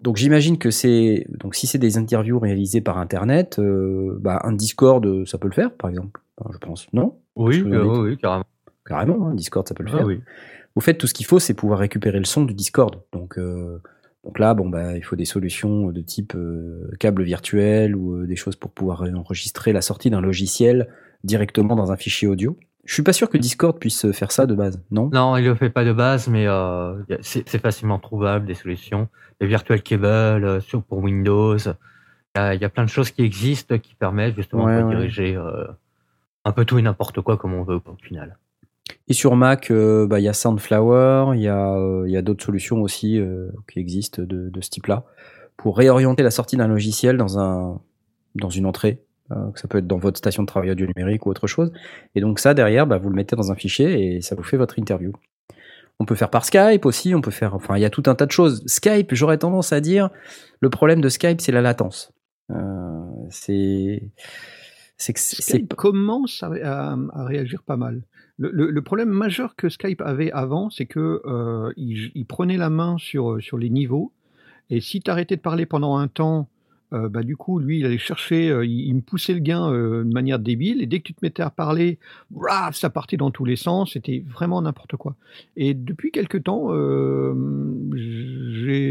[0.00, 4.52] donc j'imagine que c'est donc si c'est des interviews réalisées par internet, euh, bah, un
[4.52, 6.20] Discord, euh, ça peut le faire, par exemple.
[6.38, 7.18] Enfin, je pense, non?
[7.36, 8.44] Oui, euh, oui, carrément.
[8.86, 10.06] Carrément, hein, Discord, ça peut le Ah faire.
[10.06, 10.20] oui.
[10.74, 13.02] Au fait, tout ce qu'il faut, c'est pouvoir récupérer le son du Discord.
[13.12, 13.82] Donc, euh,
[14.24, 16.36] donc là, bon, bah, il faut des solutions de type
[16.98, 20.88] câble virtuel ou des choses pour pouvoir enregistrer la sortie d'un logiciel
[21.24, 22.56] directement dans un fichier audio.
[22.90, 25.10] Je suis pas sûr que Discord puisse faire ça de base, non?
[25.12, 29.06] Non, il le fait pas de base, mais euh, c'est facilement trouvable des solutions.
[29.40, 30.06] Les virtual cables
[30.44, 31.56] euh, sur pour Windows.
[31.56, 31.68] Il
[32.34, 34.88] y, a- il y a plein de choses qui existent qui permettent justement Ouais, de
[34.88, 34.96] ouais.
[34.96, 35.68] diriger euh,
[36.44, 38.36] un peu tout et n'importe quoi comme on veut au final.
[39.06, 42.16] Et sur Mac, euh, bah, il y a Soundflower, il y a, euh, il y
[42.16, 45.04] a d'autres solutions aussi euh, qui existent de, de ce type-là
[45.56, 47.80] pour réorienter la sortie d'un logiciel dans un
[48.34, 49.00] dans une entrée.
[49.32, 51.72] Euh, ça peut être dans votre station de travail audio numérique ou autre chose.
[52.14, 54.56] Et donc ça, derrière, bah, vous le mettez dans un fichier et ça vous fait
[54.56, 55.12] votre interview.
[55.98, 58.14] On peut faire par Skype aussi, on peut faire, enfin, il y a tout un
[58.14, 58.64] tas de choses.
[58.66, 60.08] Skype, j'aurais tendance à dire,
[60.60, 62.12] le problème de Skype, c'est la latence.
[62.50, 64.02] Euh, c'est,
[64.98, 68.02] que Skype commence à, réagir pas mal.
[68.38, 73.58] Le, problème majeur que Skype avait avant, c'est que euh, prenait la main sur, sur
[73.58, 74.12] les niveaux,
[74.70, 76.48] et si tu arrêtais de parler pendant un temps,
[76.92, 80.04] euh, bah, du coup, lui, il allait chercher, euh, il, me poussait le gain euh,
[80.04, 81.98] de manière débile, et dès que tu te mettais à parler,
[82.30, 85.14] braf, ça partait dans tous les sens, c'était vraiment n'importe quoi.
[85.56, 87.34] Et depuis quelque temps, euh,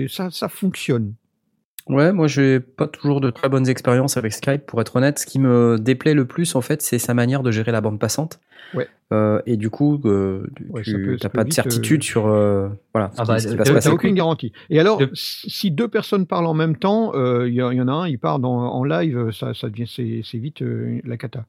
[0.07, 1.13] ça, ça fonctionne.
[1.89, 5.19] Ouais, moi j'ai pas toujours de très bonnes expériences avec Skype pour être honnête.
[5.19, 7.99] Ce qui me déplaît le plus en fait, c'est sa manière de gérer la bande
[7.99, 8.39] passante.
[8.75, 8.87] Ouais.
[9.11, 12.69] Euh, et du coup, euh, Ouais, tu peut pas de vite, certitude euh, sur euh,
[12.93, 14.53] voilà Ah bah, euh, t'as- aucune garantie.
[14.69, 17.77] Et alors, De- si deux personnes parlent en même temps, euh, il y, a- il
[17.77, 19.87] y en a un, il part dans, en live, ça, ça devient
[20.23, 21.45] c'est vite euh, la cata.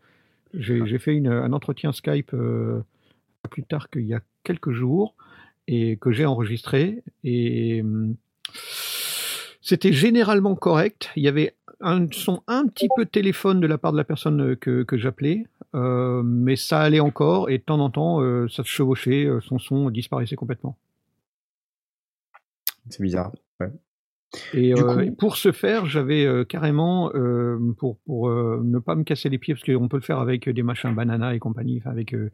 [0.55, 2.81] J'ai j'ai fait une- un entretien Skype euh,
[3.51, 5.15] plus tard qu'il y a quelques jours
[5.69, 8.15] et que j'ai enregistré et hum,
[9.61, 11.11] c'était généralement correct.
[11.17, 14.57] Il y avait un son un petit peu téléphone de la part de la personne
[14.57, 18.63] que, que j'appelais, euh, mais ça allait encore et de temps en temps euh, ça
[18.63, 20.77] se chevauchait, euh, son son disparaissait complètement.
[22.89, 23.33] C'est bizarre.
[24.55, 28.79] Et Du euh, coup- pour ce faire, j'avais euh, carrément, euh, pour, pour euh, ne
[28.79, 31.39] pas me casser les pieds, parce qu'on peut le faire avec des machins banana et
[31.41, 32.31] compagnie, avec euh,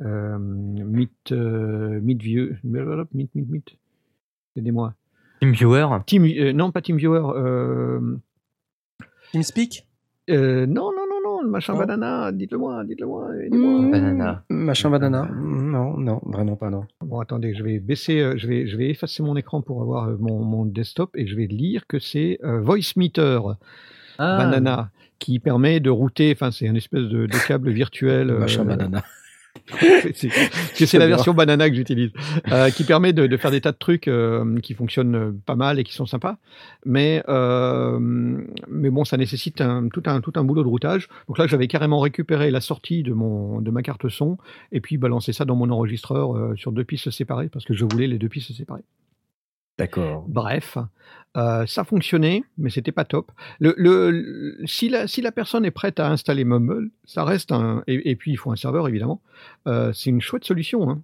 [0.00, 3.76] euh, Meet, euh, Meet View, Meet, Meet, Meet,
[4.56, 4.94] aidez-moi.
[5.40, 5.86] TeamViewer.
[6.06, 8.16] Team, euh, non, pas TeamViewer, euh,
[9.32, 9.86] TeamSpeak
[10.30, 13.82] euh, non, non, non, non, le machin banana, dites-le moi, dites-le moi, aidez-moi.
[13.82, 14.42] Mmh, Banana.
[14.48, 15.28] Machin banana.
[15.34, 16.86] Non, non, vraiment pas non.
[17.02, 20.08] Bon, attendez, je vais baisser, euh, je vais, je vais effacer mon écran pour avoir
[20.08, 23.38] euh, mon, mon desktop et je vais lire que c'est euh, Voice Meter.
[24.16, 28.30] Ah, Banana, qui permet de router, enfin c'est un espèce de, de câble virtuel.
[28.30, 29.02] euh, Machin banana.
[29.80, 30.28] C'est- c'est
[30.78, 32.10] que c'est la version banana que j'utilise,
[32.52, 35.54] euh, qui permet de, de faire des tas de trucs euh, qui fonctionnent euh, pas
[35.54, 36.36] mal et qui sont sympas.
[36.84, 37.98] Mais, euh,
[38.68, 41.08] mais bon, ça nécessite un, tout, un, tout un boulot de routage.
[41.28, 44.38] Donc là, j'avais carrément récupéré la sortie de, mon, de ma carte son
[44.72, 48.06] et puis balancé ça dans mon enregistreur sur deux pistes séparées parce que je voulais
[48.06, 48.84] les deux pistes séparées.
[49.78, 50.24] D'accord.
[50.28, 50.78] Bref,
[51.36, 53.32] euh, ça fonctionnait, mais c'était pas top.
[53.58, 57.50] Le, le, le- si, la, si la personne est prête à installer Mumble, ça reste
[57.50, 57.82] un.
[57.88, 59.20] Et, et puis il faut un serveur évidemment.
[59.66, 60.88] Euh, c'est une chouette solution.
[60.90, 61.00] hein.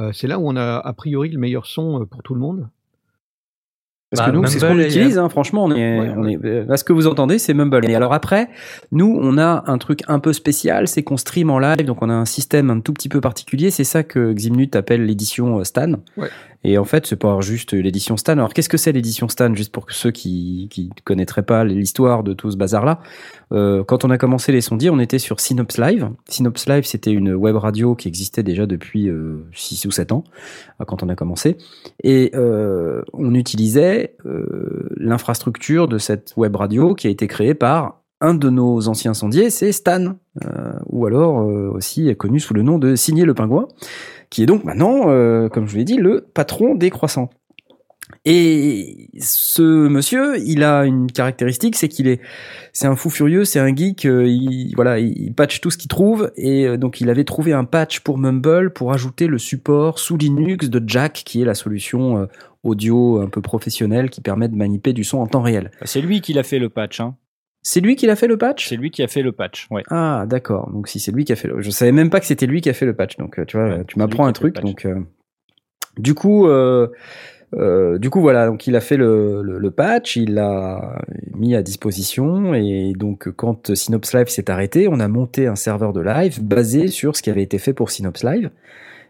[0.00, 2.68] Euh, c'est là où on a a priori le meilleur son pour tout le monde.
[4.10, 6.22] Parce Bah, que nous, c'est ce qu'on et- utilise, hein, franchement, on est, Ouais, on
[6.22, 6.32] ouais.
[6.32, 7.90] est, euh, là, ce que vous entendez, c'est Mumble.
[7.90, 8.48] Et alors après,
[8.90, 12.08] nous, on a un truc un peu spécial, c'est qu'on stream en live, donc on
[12.08, 15.92] a un système un tout petit peu particulier, c'est ça que Ximnut appelle l'édition Stan.
[16.16, 16.30] Ouais.
[16.64, 18.32] Et en fait, c'est pas juste l'édition Stan.
[18.32, 22.32] Alors, qu'est-ce que c'est l'édition Stan, juste pour ceux qui, qui connaîtraient pas l'histoire de
[22.32, 23.00] tout ce bazar-là?
[23.52, 26.10] Euh, quand on a commencé les sondiers, on était sur Synops Live.
[26.28, 29.10] Synops Live, c'était une web radio qui existait déjà depuis
[29.52, 30.24] 6 ou 7 ans,
[30.80, 31.56] euh, quand on a commencé.
[32.02, 38.02] Et euh, on utilisait euh, l'infrastructure de cette web radio qui a été créée par
[38.20, 42.62] un de nos anciens sondiers, c'est Stan, euh, ou alors euh, aussi connu sous le
[42.62, 43.68] nom de Signé le Pingouin,
[44.30, 47.30] qui est donc maintenant, euh, comme je vous l'ai dit, le patron des croissants.
[48.24, 52.20] Et ce monsieur, il a une caractéristique, c'est qu'il est,
[52.72, 54.06] c'est un fou furieux, c'est un geek.
[54.06, 57.52] euh, il, voilà, il patch tout ce qu'il trouve, et euh, donc il avait trouvé
[57.52, 61.54] un patch pour Mumble pour ajouter le support sous Linux de Jack, qui est la
[61.54, 62.26] solution
[62.62, 65.70] audio un peu professionnelle qui permet de manipuler du son en temps réel.
[65.80, 67.00] Bah, C'est lui qui l'a fait le patch.
[67.00, 67.14] Hein.
[67.62, 68.68] C'est lui qui l'a fait le patch?
[68.68, 69.66] C'est lui qui a fait le patch.
[69.70, 69.82] Ouais.
[69.90, 70.70] Ah, d'accord.
[70.70, 71.60] Donc si c'est lui qui a fait le...
[71.60, 73.16] Je savais même pas que c'était lui qui a fait le patch.
[73.16, 74.60] Donc euh, tu vois, Ouais, tu m'apprends un truc.
[74.60, 75.00] Donc euh,
[75.98, 76.88] du coup, euh,
[77.54, 78.46] euh, du coup voilà.
[78.46, 81.02] Donc il a fait le, le, le patch, il l'a
[81.34, 85.92] mis à disposition et donc quand Synops Live s'est arrêté, on a monté un serveur
[85.92, 88.50] de live basé sur ce qui avait été fait pour Synops Live.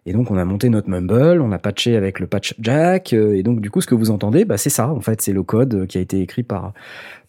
[0.09, 3.37] Et donc on a monté notre Mumble, on a patché avec le patch Jack, euh,
[3.37, 5.43] et donc du coup ce que vous entendez, bah, c'est ça en fait, c'est le
[5.43, 6.73] code qui a été écrit par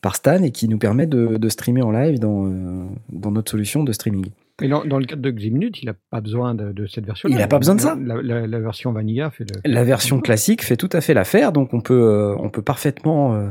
[0.01, 3.51] par Stan et qui nous permet de, de streamer en live dans euh, dans notre
[3.51, 4.27] solution de streaming.
[4.61, 7.30] Et dans, dans le cadre de Ximnut, il n'a pas besoin de, de cette version.
[7.30, 7.97] Il a pas besoin de ça.
[8.01, 9.71] La, la- la version Vanilla fait le.
[9.71, 13.36] La version classique fait tout à fait l'affaire, donc on peut euh, on peut parfaitement
[13.36, 13.47] euh,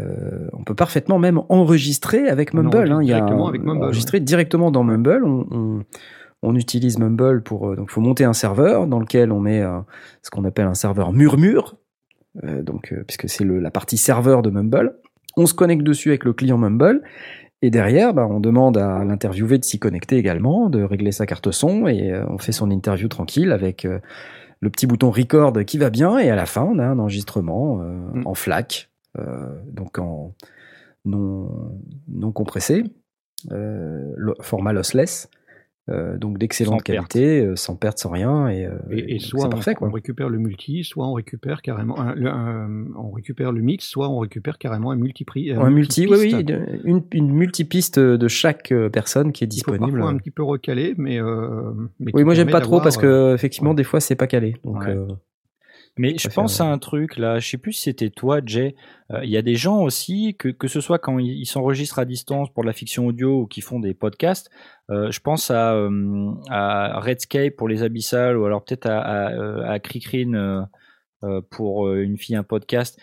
[0.00, 2.90] euh, on peut parfaitement même enregistrer avec Mumble.
[2.92, 3.00] hein.
[3.02, 5.24] Il y a avec Mumble, enregistrer directement dans Mumble.
[5.24, 5.82] On, on,
[6.42, 9.80] on utilise Mumble pour euh, donc faut monter un serveur dans lequel on met euh,
[10.22, 11.76] ce qu'on appelle un serveur murmure,
[12.44, 14.96] euh, donc puisque c'est la partie serveur de Mumble.
[15.36, 17.02] On se connecte dessus avec le client Mumble.
[17.62, 21.50] Et derrière, bah, on demande à l'interviewé de s'y connecter également, de régler sa carte
[21.50, 23.86] son, et on fait son interview tranquille avec
[24.60, 27.82] le petit bouton record qui va bien, et à la fin, on a un enregistrement
[27.82, 28.26] euh, Mm.
[28.26, 30.34] en FLAC, euh, donc en,
[31.04, 31.48] non,
[32.08, 32.84] non compressé,
[33.52, 35.28] euh, format lossless.
[35.90, 37.08] Euh, donc d'excellente perte.
[37.12, 38.48] qualité, euh, sans perte, sans rien.
[38.48, 39.88] Et, euh, Et, et soit on, parfait, quoi.
[39.88, 43.86] on récupère le multi, soit on récupère carrément un- le, un- on récupère le mix,
[43.86, 45.52] soit on récupère carrément un multi-prix.
[45.52, 46.44] un multi, oui, oui,
[46.84, 49.92] une, une multipiste de chaque personne qui est disponible.
[49.98, 51.20] parfois un petit peu recalé, mais.
[51.20, 53.76] euh, mais Oui, moi j'aime pas trop parce que effectivement ouais.
[53.76, 54.54] des fois c'est pas calé.
[54.64, 54.96] Donc Ouais.
[56.00, 58.74] Mais je pense à un truc là, je sais plus si c'était toi, Jay.
[59.12, 62.04] Euh, Il y a des gens aussi que que ce soit quand ils s'enregistrent à
[62.04, 64.50] distance pour de la fiction audio ou qui font des podcasts.
[64.90, 69.30] euh, je pense à euh, à Redscape pour les abyssales ou alors peut-être à à,
[69.32, 70.32] euh, à Cricrin
[71.24, 72.98] euh, pour une fille un podcast.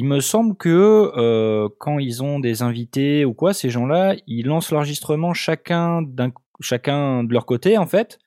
[0.00, 4.46] Il me semble que euh, quand ils ont des invités ou quoi, ces gens-là, ils
[4.46, 8.18] lancent l'enregistrement chacun d'un chacun de leur côté en fait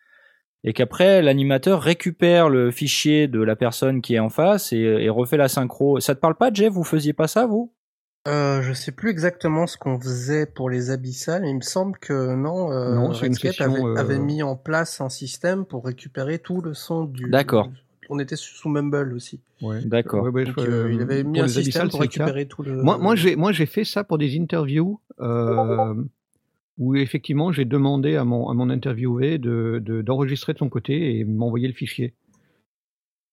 [0.65, 5.09] et qu'après l'animateur récupère le fichier de la personne qui est en face et, et
[5.09, 5.99] refait la synchro.
[6.01, 6.73] Ça te parle pas, Jeff?
[6.73, 7.71] Vous faisiez pas ça, vous?
[8.27, 11.99] Euh, je sais plus exactement ce qu'on faisait pour les abyssales, mais il me semble
[11.99, 15.09] que non, euh, Non, c'est une Redscape session, avait, euh, avait mis en place un
[15.09, 17.29] système pour récupérer tout le son du.
[17.29, 17.69] D'accord.
[18.09, 19.41] On était sous Mumble aussi.
[19.61, 19.85] ouais.
[19.85, 20.23] D'accord.
[20.23, 22.81] Ouais, ouais, euh, il avait mis pour un système abyssales, pour récupérer tout le.
[22.81, 25.93] Moi, moi, j'ai, moi, j'ai fait ça pour des interviews euh,
[26.77, 31.17] où effectivement j'ai demandé à mon, à mon interviewé de, de- d'enregistrer de son côté
[31.17, 32.13] et m'envoyer le fichier.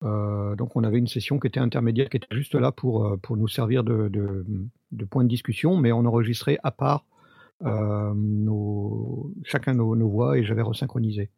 [0.04, 3.16] Euh, donc, on avait une session qui était intermédiaire, qui était juste là pour, euh,
[3.16, 7.06] pour nous servir de, de, point de discussion, mais on enregistrait à part
[7.62, 11.30] euh, nos, chacun nos, voix et j'avais resynchronisé.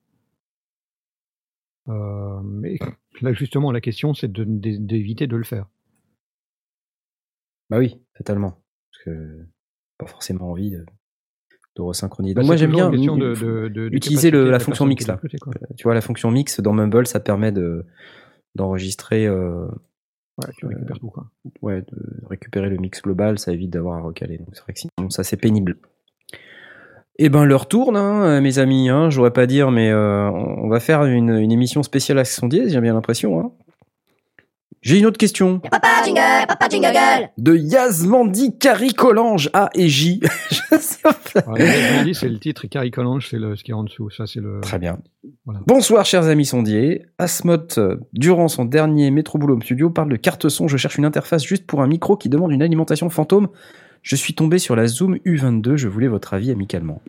[1.86, 2.78] Mais
[3.20, 5.66] là, justement, la question, c'est d'éviter de le faire.
[7.68, 8.62] bah oui, totalement.
[8.90, 9.46] Parce que
[9.98, 10.86] pas forcément envie de,
[11.76, 12.34] de resynchroniser.
[12.34, 15.16] Bah, Donc moi c'est j'aime bien de, de- utiliser le- la fonction mix là.
[15.16, 15.36] côté.
[15.76, 17.84] Tu vois la fonction mix dans Mumble, ça permet de
[18.54, 19.66] d'enregistrer, euh,
[20.38, 21.26] Ouais, tu récupères tout, quoi.
[21.62, 24.38] ouais, de récupérer le mix global, ça évite d'avoir à recaler.
[24.38, 25.76] Donc c'est vrai que sinon ça c'est pénible.
[27.18, 28.88] Eh ben l'heure tourne, hein, mes amis.
[28.88, 32.48] Hein, J'aurais pas dire, mais euh, on va faire une, une émission spéciale à son
[32.48, 33.38] dièse, j'ai bien l'impression.
[33.40, 33.52] Hein.
[34.84, 37.30] J'ai une autre question Papa jingle, papa jingle.
[37.38, 40.20] de Yazmandi Caricolange A et J.
[40.50, 41.54] Je sais pas.
[42.12, 44.10] C'est le titre, et Caricolange, c'est le, ce qui est en dessous.
[44.10, 44.60] Ça, c'est le.
[44.60, 44.98] Très bien.
[45.46, 45.60] Voilà.
[45.66, 47.06] Bonsoir, chers amis sondiers.
[47.16, 50.68] Asmot, euh, durant son dernier Métro Boulot Studio, parle de carte son.
[50.68, 53.48] Je cherche une interface juste pour un micro qui demande une alimentation fantôme.
[54.02, 55.76] Je suis tombé sur la Zoom U22.
[55.76, 57.00] Je voulais votre avis amicalement.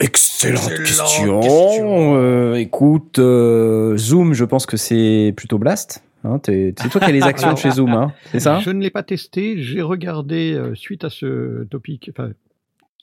[0.00, 1.40] Excellente, Excellente question.
[1.40, 2.16] question.
[2.16, 6.02] Euh, écoute, euh, Zoom, je pense que c'est plutôt Blast.
[6.24, 8.58] Hein, c'est toi qui as les actions Alors, chez Zoom, hein, c'est ça?
[8.60, 9.62] Je ne l'ai pas testé.
[9.62, 12.30] J'ai regardé, euh, suite à ce topic, enfin,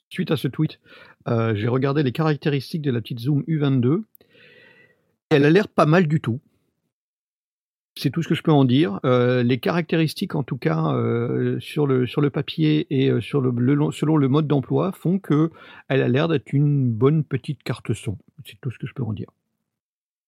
[0.10, 0.80] suite à ce tweet,
[1.28, 4.02] euh, j'ai regardé les caractéristiques de la petite Zoom U22.
[5.30, 6.40] Elle a l'air pas mal du tout.
[7.96, 9.00] C'est tout ce que je peux en dire.
[9.06, 13.42] Euh, les caractéristiques, en tout cas, euh, sur, le, sur le papier et euh, sur
[13.42, 15.52] le, le long- selon le mode d'emploi, font que
[15.90, 18.18] elle a l'air d'être une bonne petite carte son.
[18.46, 19.30] C'est tout ce que je peux en dire.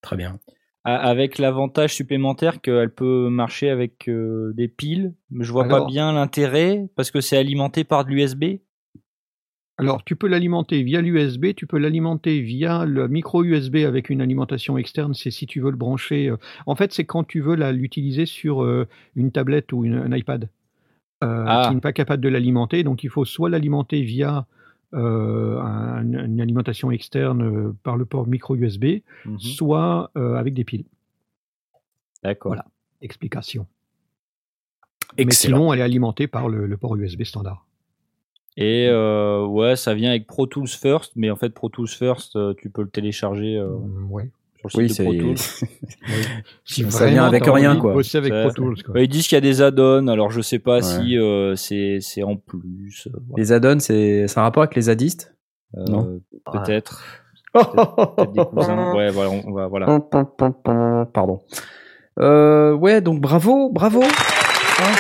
[0.01, 0.39] Très bien.
[0.83, 5.13] Avec l'avantage supplémentaire qu'elle peut marcher avec des piles.
[5.39, 8.59] Je vois Alors- pas bien l'intérêt parce que c'est alimenté par de l'USB.
[9.77, 14.21] Alors, tu peux l'alimenter via l'USB, tu peux l'alimenter via le micro USB avec une
[14.21, 16.29] alimentation externe, c'est si tu veux le brancher.
[16.29, 20.15] euh, En fait, c'est quand tu veux l'utiliser sur euh, une tablette ou une- un
[20.15, 20.47] iPad
[21.23, 21.65] euh, Ah.
[21.69, 22.83] qui n'est pas capable de l'alimenter.
[22.83, 24.45] Donc, il faut soit l'alimenter via
[24.95, 29.39] euh, un- une alimentation externe par le port micro USB, Mhm.
[29.39, 30.85] soit euh, avec des piles.
[32.23, 32.51] D'accord.
[32.51, 32.65] Voilà.
[33.01, 33.65] Explication.
[35.17, 37.65] Mais sinon, elle est alimentée par le, le port USB standard.
[38.57, 42.35] Et euh, ouais, ça vient avec Pro Tools First, mais en fait Pro Tools First,
[42.35, 44.29] euh, tu peux le télécharger euh, Mm, ouais.
[44.59, 45.37] sur le Oui, site de Pro Tools.
[45.37, 45.69] c'est.
[46.63, 47.93] Si Ça vient avec rien, quoi.
[47.93, 48.93] bosser avec Ça- Pro Tools, quoi.
[48.93, 50.81] Ouais, ils disent qu'il y a des add-ons, alors je sais pas Ouais.
[50.83, 53.07] si euh, c'est c'est en plus.
[53.07, 53.41] euh, voilà.
[53.43, 55.33] Les add-ons, c'est un rapport avec les zadistes?
[55.75, 56.19] Euh, Non.
[56.51, 57.03] Peut-être.
[57.53, 58.93] Peut-être des cousins.
[58.95, 59.99] Ouais, voilà, on, on va voilà.
[61.11, 61.41] Pardon.
[62.19, 64.03] Euh, ouais, donc bravo, bravo.
[64.03, 64.91] Hein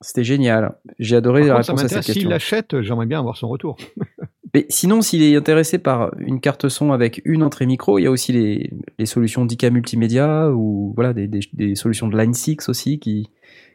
[0.00, 0.76] C'était génial.
[0.98, 2.06] J'ai adoré Par la contre, ça réponse à cette m'intéresse.
[2.06, 2.30] S'il question.
[2.30, 3.76] l'achète, j'aimerais bien avoir son retour.
[4.54, 8.06] Mais sinon, s'il est intéressé par une carte son avec une entrée micro, il y
[8.06, 12.32] a aussi les, les solutions d'IK multimédia ou voilà des, des, des solutions de Line
[12.32, 13.28] 6 aussi qui,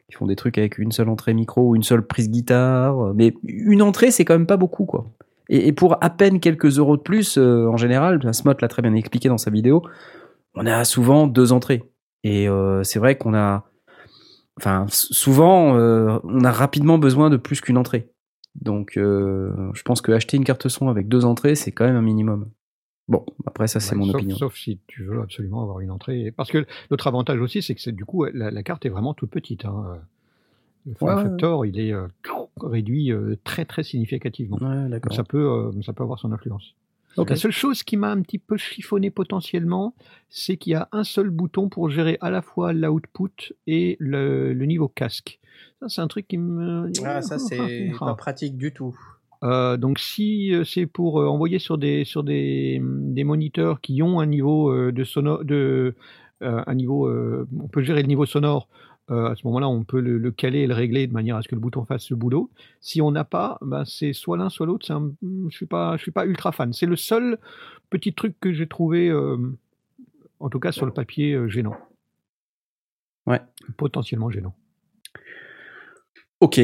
[0.08, 3.14] qui font des trucs avec une seule entrée micro ou une seule prise guitare.
[3.14, 5.06] Mais une entrée, c'est quand même pas beaucoup quoi.
[5.50, 8.82] Et, et pour à peine quelques euros de plus, euh, en général, Smot l'a très
[8.82, 9.84] bien expliqué dans sa vidéo,
[10.56, 11.84] on a souvent deux entrées.
[12.24, 13.66] Et euh, c'est vrai qu'on a,
[14.58, 18.10] enfin, souvent, euh, on a rapidement besoin de plus qu'une entrée.
[18.56, 21.96] Donc, euh, je pense que acheter une carte son avec deux entrées, c'est quand même
[21.96, 22.50] un minimum.
[23.08, 24.38] Bon, après ça, c'est Ouais, mon sauf, opinion.
[24.38, 26.32] sauf si tu veux absolument avoir une entrée.
[26.32, 29.30] Parce que l'autre avantage aussi, c'est que du coup la, la carte est vraiment toute
[29.32, 29.66] petite.
[29.66, 29.98] hein.
[30.86, 32.08] Le form Ouais, ouais, factor, il est euh,
[32.62, 34.58] réduit euh, très très significativement.
[34.58, 35.14] Donc d'accord.
[35.14, 36.76] ça peut, euh, ça peut avoir son influence.
[37.18, 37.30] Ok.
[37.30, 39.94] La seule chose qui m'a un petit peu chiffonné potentiellement,
[40.30, 44.54] c'est qu'il y a un seul bouton pour gérer à la fois l'output et le,
[44.54, 45.40] le niveau casque.
[45.80, 46.92] Ça, c'est un truc qui me.
[47.06, 48.98] Ah, ça, c'est pas pratique du tout.
[49.44, 54.02] Euh, donc si euh, c'est pour euh, envoyer sur des sur des, des moniteurs qui
[54.02, 55.96] ont un niveau euh, de sonore de
[56.42, 58.68] un niveau on peut gérer le niveau sonore
[59.12, 61.42] euh, à ce moment-là on peut le, le caler et le régler de manière à
[61.42, 62.50] ce que le bouton fasse ce boulot
[62.80, 65.12] si on n'a pas ben, c'est soit l'un soit l'autre un-
[65.50, 67.38] je suis pas je suis pas ultra fan c'est le seul
[67.90, 69.38] petit truc que j'ai trouvé euh,
[70.40, 71.76] en tout cas sur le papier euh, gênant
[73.26, 73.42] Ouais.
[73.78, 74.56] potentiellement gênant
[76.42, 76.60] Ok.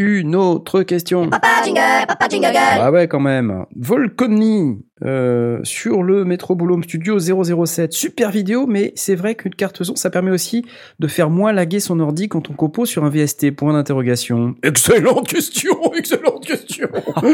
[0.00, 1.28] Une autre question.
[1.28, 2.46] Papa jingle, papa jingle.
[2.54, 3.66] Ah ouais, quand même.
[3.74, 7.92] Volconi euh, sur le Metro Boulom Studio 007.
[7.92, 10.64] Super vidéo, mais c'est vrai qu'une carte son, ça permet aussi
[11.00, 13.50] de faire moins laguer son ordi quand on compose sur un VST.
[13.50, 14.54] Point d'interrogation.
[14.62, 16.88] Excellente question, excellente question.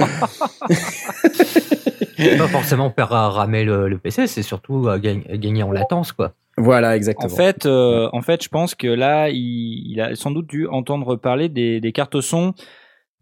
[2.38, 6.32] pas forcément faire ramer le, le PC, c'est surtout euh, gagne- gagner en latence, quoi.
[6.56, 7.32] Voilà, exactement.
[7.32, 10.66] En fait, euh, en fait, je pense que là, il, il a sans doute dû
[10.66, 12.54] entendre parler des, des cartes son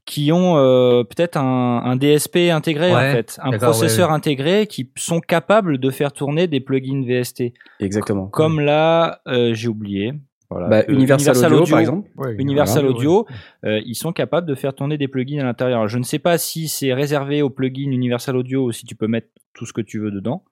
[0.04, 4.66] qui ont euh, peut-être un, un DSP intégré, Ouais, en fait, un processeur ouais, intégré
[4.66, 7.52] qui sont capables de faire tourner des plugins VST.
[7.80, 8.26] exactement.
[8.26, 10.12] Comme là, euh, j'ai oublié.
[10.50, 12.10] Voilà, Bah, Universal, Audio, par exemple.
[12.16, 12.96] Ouais, Universal voilà.
[12.98, 13.26] Audio,
[13.64, 15.86] euh, ils sont capables de faire tourner des plugins à l'intérieur.
[15.88, 19.06] Je ne sais pas si c'est réservé aux plugins Universal Audio ou si tu peux
[19.06, 20.42] mettre tout ce que tu veux dedans.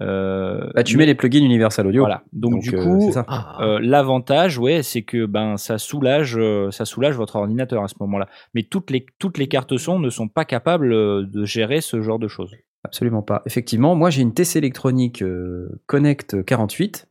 [0.00, 2.02] Euh, Bah, tu mais- mets les plugins Universal Audio.
[2.02, 2.22] Voilà.
[2.32, 3.12] Donc, du euh, coup.
[3.28, 7.88] Ah, euh, l'avantage, ouais, c'est que ben ça soulage, euh, ça soulage votre ordinateur à
[7.88, 8.28] ce moment-là.
[8.54, 10.90] Mais toutes les toutes les cartes son ne sont pas capables
[11.30, 12.52] de gérer ce genre de choses.
[12.84, 13.42] Absolument pas.
[13.46, 17.06] Effectivement, moi j'ai une TC électronique euh, Connect 48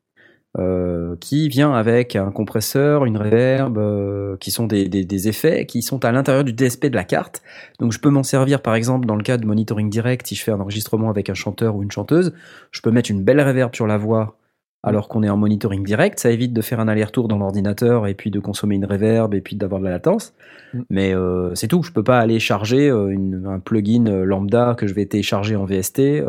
[0.60, 5.66] euh, qui vient avec un compresseur, une reverb, euh, qui sont des, des- des effets
[5.66, 7.42] qui sont à l'intérieur du DSP de la carte.
[7.80, 10.44] Donc je peux m'en servir par exemple dans le cas de monitoring direct si je
[10.44, 12.34] fais un enregistrement avec un chanteur ou une chanteuse.
[12.72, 14.38] Je peux mettre une belle reverb sur la voix
[14.86, 16.20] alors qu'on est en monitoring direct.
[16.20, 19.40] Ça évite de faire un aller-retour dans l'ordinateur et puis de consommer une reverb et
[19.42, 20.34] puis d'avoir de la latence.
[20.74, 20.82] Mm.
[20.90, 21.82] Mais euh, c'est tout.
[21.84, 25.56] Je peux pas aller charger euh, une- un plugin euh, lambda que je vais télécharger
[25.56, 26.22] en VST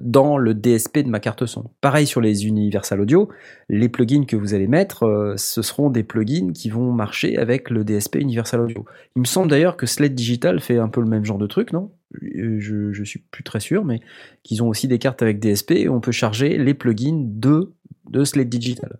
[0.00, 1.70] dans le DSP de ma carte son.
[1.80, 3.28] Pareil sur les Universal Audio,
[3.68, 7.70] les plugins que vous allez mettre, euh, ce seront des plugins qui vont marcher avec
[7.70, 8.84] le DSP Universal Audio.
[9.16, 11.72] Il me semble d'ailleurs que Sled Digital fait un peu le même genre de truc,
[11.72, 11.90] non?
[12.22, 14.00] Euh, je, je suis plus très sûr, mais
[14.42, 17.72] qu'ils ont aussi des cartes avec DSP et on peut charger les plugins de,
[18.10, 18.98] de Sled Digital.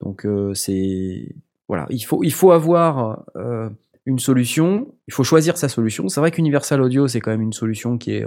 [0.00, 1.34] Donc euh, c'est
[1.68, 3.68] voilà, il faut il faut avoir euh,
[4.10, 6.08] une solution, il faut choisir sa solution.
[6.08, 8.26] C'est vrai qu'Universal Audio c'est quand même une solution qui est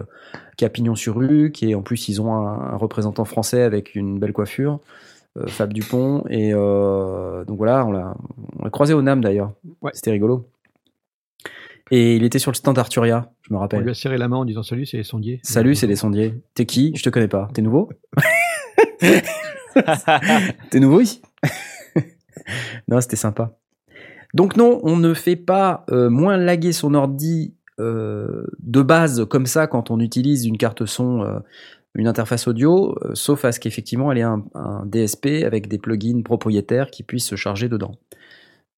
[0.57, 3.61] qui a pignon sur rue, qui est en plus ils ont un, un représentant français
[3.61, 4.79] avec une belle coiffure,
[5.37, 8.15] euh, Fab Dupont et euh, donc voilà, on l'a
[8.59, 9.53] on l'a croisé au Nam d'ailleurs.
[9.81, 9.91] Ouais.
[9.93, 10.47] C'était rigolo.
[11.91, 13.83] Et il était sur le stand Arturia, je me On rappelle.
[13.83, 15.39] lui a serré la main en disant salut, c'est les sondiers.
[15.43, 16.33] Salut, c'est les sondiers.
[16.55, 16.93] T'es qui?
[16.95, 17.49] Je te connais pas.
[17.53, 17.89] T'es nouveau?
[20.69, 21.21] T'es nouveau ici?
[22.89, 23.55] Non, c'était sympa.
[24.33, 29.45] Donc non, on ne fait pas euh, moins laguer son ordi euh, de base comme
[29.45, 31.39] ça quand on utilise une carte son, euh,
[31.95, 35.77] une interface audio, euh, sauf à ce qu'effectivement elle ait un, un DSP avec des
[35.77, 37.91] plugins propriétaires qui puissent se charger dedans.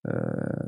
[0.07, 0.11] Euh,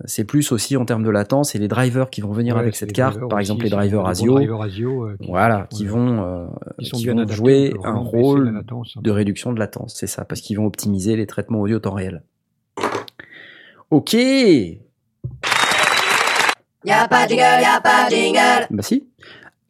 [0.06, 2.76] c'est plus aussi en termes de latence et les drivers qui vont venir Ouais, avec
[2.76, 6.48] cette carte, par aussi, exemple les drivers ASIO, drivers ASIO, qui- voilà, qui vont,
[6.96, 7.92] qui jouer un
[8.24, 8.46] rôle
[9.04, 12.24] de réduction de latence, c'est ça, parce qu'ils vont optimiser les traitements audio temps réel.
[13.90, 14.14] Ok,
[16.84, 18.68] Y'a pas de jingle, y'a pas de jingle.
[18.70, 19.08] bah si.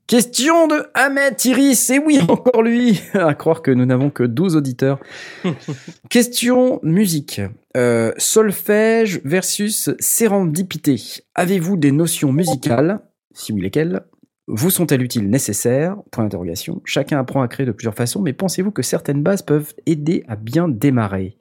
[0.07, 4.55] Question de Ahmed Iris, et oui, encore lui, à croire que nous n'avons que 12
[4.55, 4.99] auditeurs.
[6.09, 7.41] Question musique.
[7.75, 11.01] Euh, solfège versus sérendipité.
[11.35, 13.01] Avez-vous des notions musicales?
[13.33, 14.01] Si oui, lesquelles?
[14.47, 15.97] Vous sont-elles utiles, nécessaires?
[16.11, 16.81] Point d'interrogation.
[16.85, 20.37] Chacun apprend à créer de plusieurs façons, mais pensez-vous que certaines bases peuvent aider à
[20.37, 21.37] bien démarrer?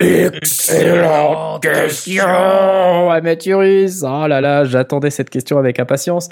[0.00, 4.04] Excellente question, Amaturus.
[4.04, 6.28] Oh là là, j'attendais cette question avec impatience.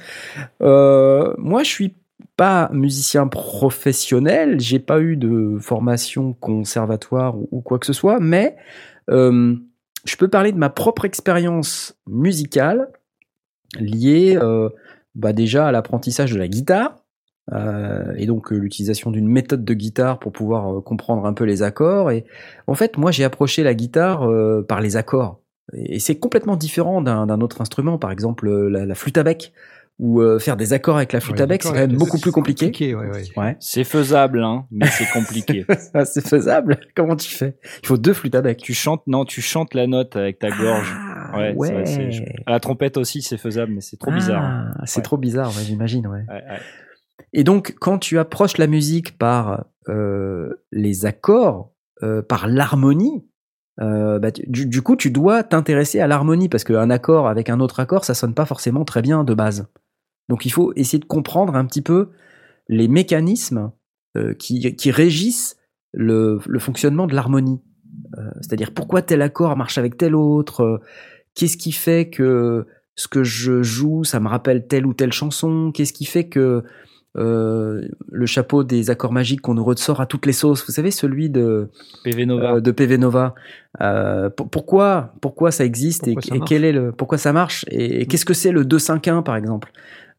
[0.62, 1.94] Euh, moi, je suis
[2.36, 8.20] pas musicien professionnel, j'ai pas eu de formation conservatoire ou, ou quoi que ce soit,
[8.20, 8.56] mais
[9.10, 9.56] euh,
[10.04, 12.88] je peux parler de ma propre expérience musicale
[13.80, 14.68] liée euh,
[15.14, 16.98] bah déjà à l'apprentissage de la guitare.
[17.52, 21.44] Euh, et donc euh, l'utilisation d'une méthode de guitare pour pouvoir euh, comprendre un peu
[21.44, 22.10] les accords.
[22.10, 22.24] Et
[22.66, 25.40] en fait, moi, j'ai approché la guitare euh, par les accords.
[25.72, 29.22] Et, et c'est complètement différent d'un d'un autre instrument, par exemple la, la flûte à
[29.22, 29.52] bec
[29.98, 32.18] ou euh, faire des accords avec la flûte Ouais, à bec, c'est quand même beaucoup
[32.18, 32.94] plus compliqué.
[32.94, 33.22] ouais, ouais.
[33.36, 33.56] Ouais.
[33.60, 35.64] C'est faisable, hein, mais c'est compliqué.
[36.04, 36.78] C'est faisable.
[36.94, 37.56] Comment tu fais?
[37.82, 38.58] Il faut deux flûtes à bec.
[38.58, 40.92] tu chantes, non, tu chantes la note avec ta gorge.
[40.94, 41.72] Ah, Ouais, ouais.
[41.72, 44.42] vrai, je- À la trompette aussi, c'est faisable, mais c'est trop bizarre.
[44.44, 44.72] hein.
[44.78, 45.02] Ah, c'est Ouais.
[45.02, 46.06] trop bizarre, ouais, j'imagine.
[46.06, 46.24] Ouais.
[47.36, 51.70] Et donc, quand tu approches la musique par euh, les accords,
[52.02, 53.26] euh, par l'harmonie,
[53.78, 57.78] euh, bah, du, coup, tu dois t'intéresser à l'harmonie parce qu'un accord avec un autre
[57.78, 59.68] accord, ça sonne pas forcément très bien de base.
[60.30, 62.08] Donc, il faut essayer de comprendre un petit peu
[62.68, 63.70] les mécanismes
[64.38, 65.58] qui, régissent
[65.92, 67.60] le, fonctionnement de l'harmonie.
[68.40, 70.80] C'est-à-dire pourquoi tel accord marche avec tel autre,
[71.34, 75.70] qu'est-ce qui fait que ce que je joue, ça me rappelle telle ou telle chanson,
[75.70, 76.64] qu'est-ce qui fait que
[77.16, 80.90] euh, le chapeau des accords magiques qu'on nous ressort à toutes les sauces, vous savez,
[80.90, 81.70] celui de,
[82.04, 82.54] PV Nova.
[82.56, 83.34] euh, de PV Nova.
[83.80, 86.48] Euh, pour- pourquoi, pourquoi ça existe Pourquoi et, ça et marche.
[86.48, 89.72] quel est le, pourquoi ça marche et, et qu'est-ce que c'est le 2-5-1 par exemple?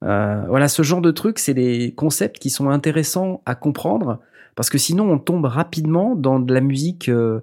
[0.04, 4.20] Euh, voilà, ce genre de trucs, c'est des concepts qui sont intéressants à comprendre
[4.56, 7.41] parce que sinon on tombe rapidement dans de la musique euh,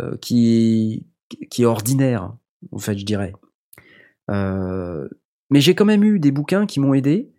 [0.00, 1.06] euh, qui,
[1.50, 2.32] qui est ordinaire,
[2.72, 3.32] en fait, je dirais.
[4.30, 5.08] Euh,
[5.50, 7.30] mais j'ai quand même eu des bouquins qui m'ont aidé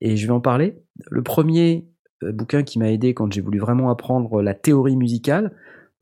[0.00, 0.76] et je vais en parler.
[1.10, 1.86] Le premier
[2.22, 5.52] euh, bouquin qui m'a aidé quand j'ai voulu vraiment apprendre la théorie musicale,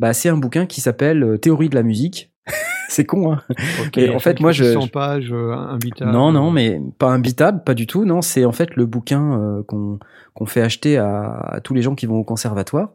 [0.01, 2.33] bah, c'est un bouquin qui s'appelle euh, Théorie de la musique.
[2.89, 3.43] c'est con, hein
[3.85, 6.13] Ok, Et en fait, moi, je- 100 pages, euh, imbitable.
[6.13, 8.05] Non, non, mais pas imbitable, pas du tout.
[8.05, 9.99] Non, c'est en fait le bouquin euh, qu'on
[10.35, 12.91] qu'on fait acheter à, à tous les gens qui vont au conservatoire.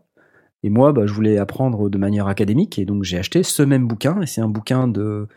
[0.63, 3.87] Et moi, bah, je voulais apprendre de manière académique, et donc j'ai acheté ce même
[3.87, 4.21] bouquin.
[4.21, 5.27] Et c'est un bouquin de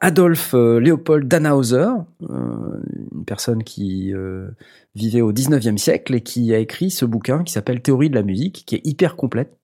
[0.00, 1.86] Adolphe euh, Léopold Dannhauser,
[2.22, 2.80] euh,
[3.14, 4.48] une personne qui euh,
[4.94, 8.22] vivait au 19e siècle et qui a écrit ce bouquin qui s'appelle Théorie de la
[8.22, 9.56] musique, qui est hyper complète.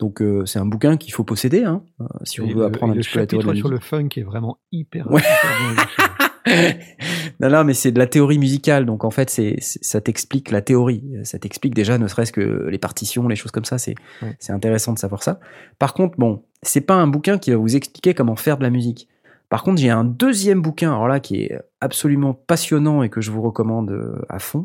[0.00, 1.84] Donc euh, c'est un bouquin qu'il faut posséder hein,
[2.24, 3.58] si on Et veut le- apprendre et un le petit peu la théorie musique.
[3.62, 5.20] sur le funk est vraiment hyper, Ouais.
[5.20, 6.18] hyper
[7.40, 10.50] non, non, mais c'est de la théorie musicale, donc en fait, c'est, c'est- ça t'explique
[10.50, 11.04] la théorie.
[11.22, 13.78] Ça t'explique déjà, ne serait-ce que les partitions, les choses comme ça.
[13.78, 14.34] C'est, Ouais.
[14.40, 15.38] c'est intéressant de savoir ça.
[15.78, 18.70] Par contre, bon, c'est pas un bouquin qui va vous expliquer comment faire de la
[18.70, 19.06] musique.
[19.52, 23.30] Par contre, j'ai un deuxième bouquin, alors là, qui est absolument passionnant et que je
[23.30, 24.62] vous recommande euh, à fond.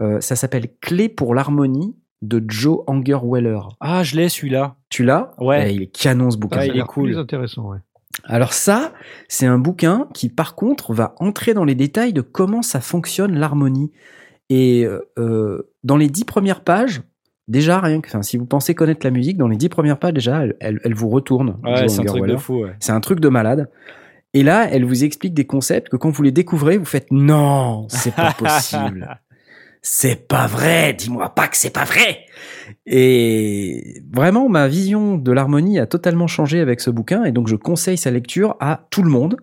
[0.00, 3.58] Euh, ça s'appelle Clé pour l'harmonie de Joe Angerweller.
[3.80, 4.76] Ah, je l'ai celui-là.
[4.90, 5.32] Tu l'as?
[5.38, 5.72] Ouais.
[5.72, 6.58] Eh, Il est canon ce bouquin.
[6.60, 7.08] Ouais, Ça a il est cool.
[7.08, 7.78] plus intéressant, ouais.
[8.22, 8.92] Alors ça,
[9.26, 13.36] c'est un bouquin qui par contre va entrer dans les détails de comment ça fonctionne
[13.36, 13.90] l'harmonie.
[14.50, 14.86] Et
[15.18, 17.02] euh, dans les dix premières pages,
[17.48, 20.44] déjà rien que, si vous pensez connaître la musique, dans les dix premières pages déjà,
[20.44, 21.58] elle, elle, elle vous retourne.
[21.64, 22.64] Ouais, c'est un truc de fou.
[22.64, 22.74] Ouais.
[22.80, 23.68] C'est un truc de malade.
[24.34, 27.86] Et là, elle vous explique des concepts que quand vous les découvrez, vous faites non,
[27.88, 29.20] c'est pas possible.
[29.80, 32.26] C'est pas vrai, dis-moi pas que c'est pas vrai.
[32.86, 37.56] Et vraiment, ma vision de l'harmonie a totalement changé avec ce bouquin, et donc je
[37.56, 39.36] conseille sa lecture à tout le monde.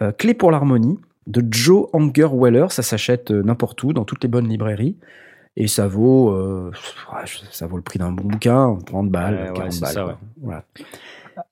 [0.00, 4.28] Euh, Clé pour l'harmonie de Joe Angerweller, ça s'achète euh, n'importe où, dans toutes les
[4.28, 4.96] bonnes librairies,
[5.56, 6.70] et ça vaut, euh,
[7.50, 9.92] ça vaut le prix d'un bon bouquin, 30 balles, Ouais, ouais, 40 c'est balles.
[9.92, 10.10] ça, quoi.
[10.12, 10.18] ouais.
[10.42, 10.64] Voilà.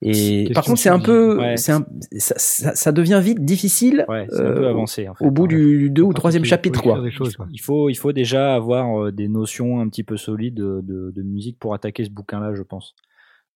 [0.01, 1.57] Et par contre, c'est un peu, ouais.
[1.57, 1.85] c'est un,
[2.17, 5.09] ça, ça- ça devient vite difficile Ouais, un peu Euh, avancé.
[5.09, 5.25] En fait.
[5.25, 7.01] au bout du deux ou troisième chapitre, quoi.
[7.01, 7.47] Des choses, quoi.
[7.51, 11.11] Il faut, il faut déjà avoir euh, des notions un petit peu solides de, de,
[11.13, 12.95] de musique pour attaquer ce bouquin-là, je pense.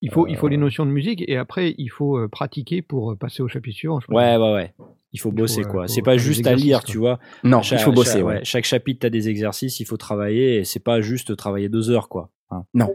[0.01, 3.41] Il faut, il faut les notions de musique et après, il faut pratiquer pour passer
[3.41, 3.99] au chapitre suivant.
[3.99, 4.13] je.
[4.13, 4.73] Ouais, ouais, ouais.
[5.17, 5.87] Il faut bosser, faut, quoi.
[5.87, 6.89] C'est pas juste à lire, quoi.
[6.91, 7.19] tu vois.
[7.43, 8.39] Non, Chaque- il faut bosser, chaque, ouais.
[8.43, 12.07] Chaque chapitre, t'as des exercices, il faut travailler, et c'est pas juste travailler deux heures,
[12.09, 12.29] quoi.
[12.51, 12.63] Hein.
[12.73, 12.85] Non.
[12.85, 12.93] Non.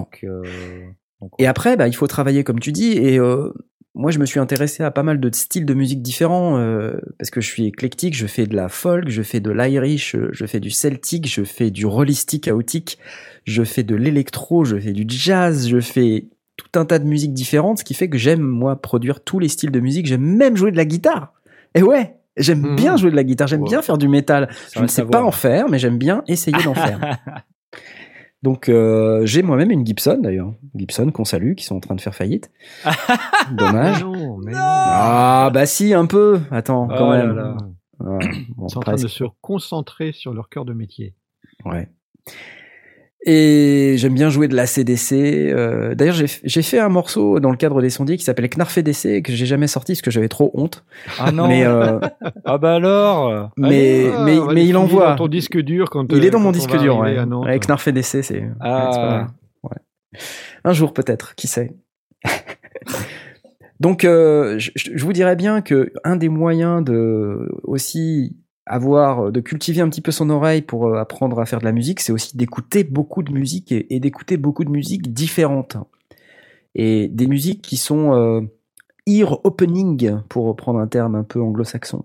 [0.00, 0.42] Donc, euh,
[1.20, 2.92] donc, Et après, bah, il faut travailler comme tu dis.
[2.92, 3.52] Et euh,
[3.94, 7.30] moi, je me suis intéressé à pas mal de styles de musique différents euh, parce
[7.30, 8.16] que je suis éclectique.
[8.16, 11.70] Je fais de la folk, je fais de l'Irish, je fais du celtique, je fais
[11.70, 12.98] du rollistique chaotique,
[13.44, 16.24] je fais de l'électro, je fais du jazz, je fais
[16.56, 19.48] tout un tas de musiques différentes, ce qui fait que j'aime moi produire tous les
[19.48, 20.06] styles de musique.
[20.06, 21.32] J'aime même jouer de la guitare.
[21.74, 22.16] Et ouais.
[22.36, 22.76] J'aime Mhm.
[22.76, 24.48] bien jouer de la guitare, j'aime bien faire du métal.
[24.50, 25.26] ça Je ne sais pas voir.
[25.26, 26.98] en faire, mais j'aime bien essayer d'en faire.
[28.42, 32.00] Donc euh, j'ai moi-même une Gibson d'ailleurs, Gibson qu'on salue, qui sont en train de
[32.00, 32.50] faire faillite.
[33.52, 34.02] Dommage.
[34.04, 34.58] Non, mais non.
[34.60, 36.40] Ah bah si un peu.
[36.50, 37.34] Attends Oh quand même.
[37.36, 37.56] là.
[38.00, 38.18] Ouais,
[38.56, 41.14] bon, Ils sont en train de se concentrer sur leur cœur de métier.
[41.64, 41.88] Ouais.
[43.26, 45.12] Et j'aime bien jouer de la CDC.
[45.14, 49.22] euh, D'ailleurs, j'ai fait un morceau dans le cadre des sondiers qui s'appelle Knarf DC
[49.22, 50.84] que j'ai jamais sorti parce que j'avais trop honte.
[51.18, 51.48] Ah non.
[51.48, 51.98] Mais euh,
[52.44, 53.50] Ah bah alors.
[53.56, 55.10] mais Ah, mais mais le il envoie.
[55.10, 57.16] dans ton disque dur quand Il euh, est dans quand mon on disque dur, ouais.
[57.46, 58.44] Avec Knarf DC, c'est.
[58.60, 59.28] Ah.
[59.62, 59.70] ouais.
[60.64, 61.72] Un jour peut-être, qui sait.
[63.80, 68.36] Donc, euh, je, je vous dirais bien que un des moyens de aussi
[68.66, 71.72] avoir, de cultiver un petit peu son oreille pour euh, apprendre à faire de la
[71.72, 75.76] musique, c'est aussi d'écouter beaucoup de musique et, et d'écouter beaucoup de musiques différentes.
[76.74, 78.40] Et des musiques qui sont euh,
[79.06, 82.04] ear opening, pour reprendre un terme un peu anglo-saxon.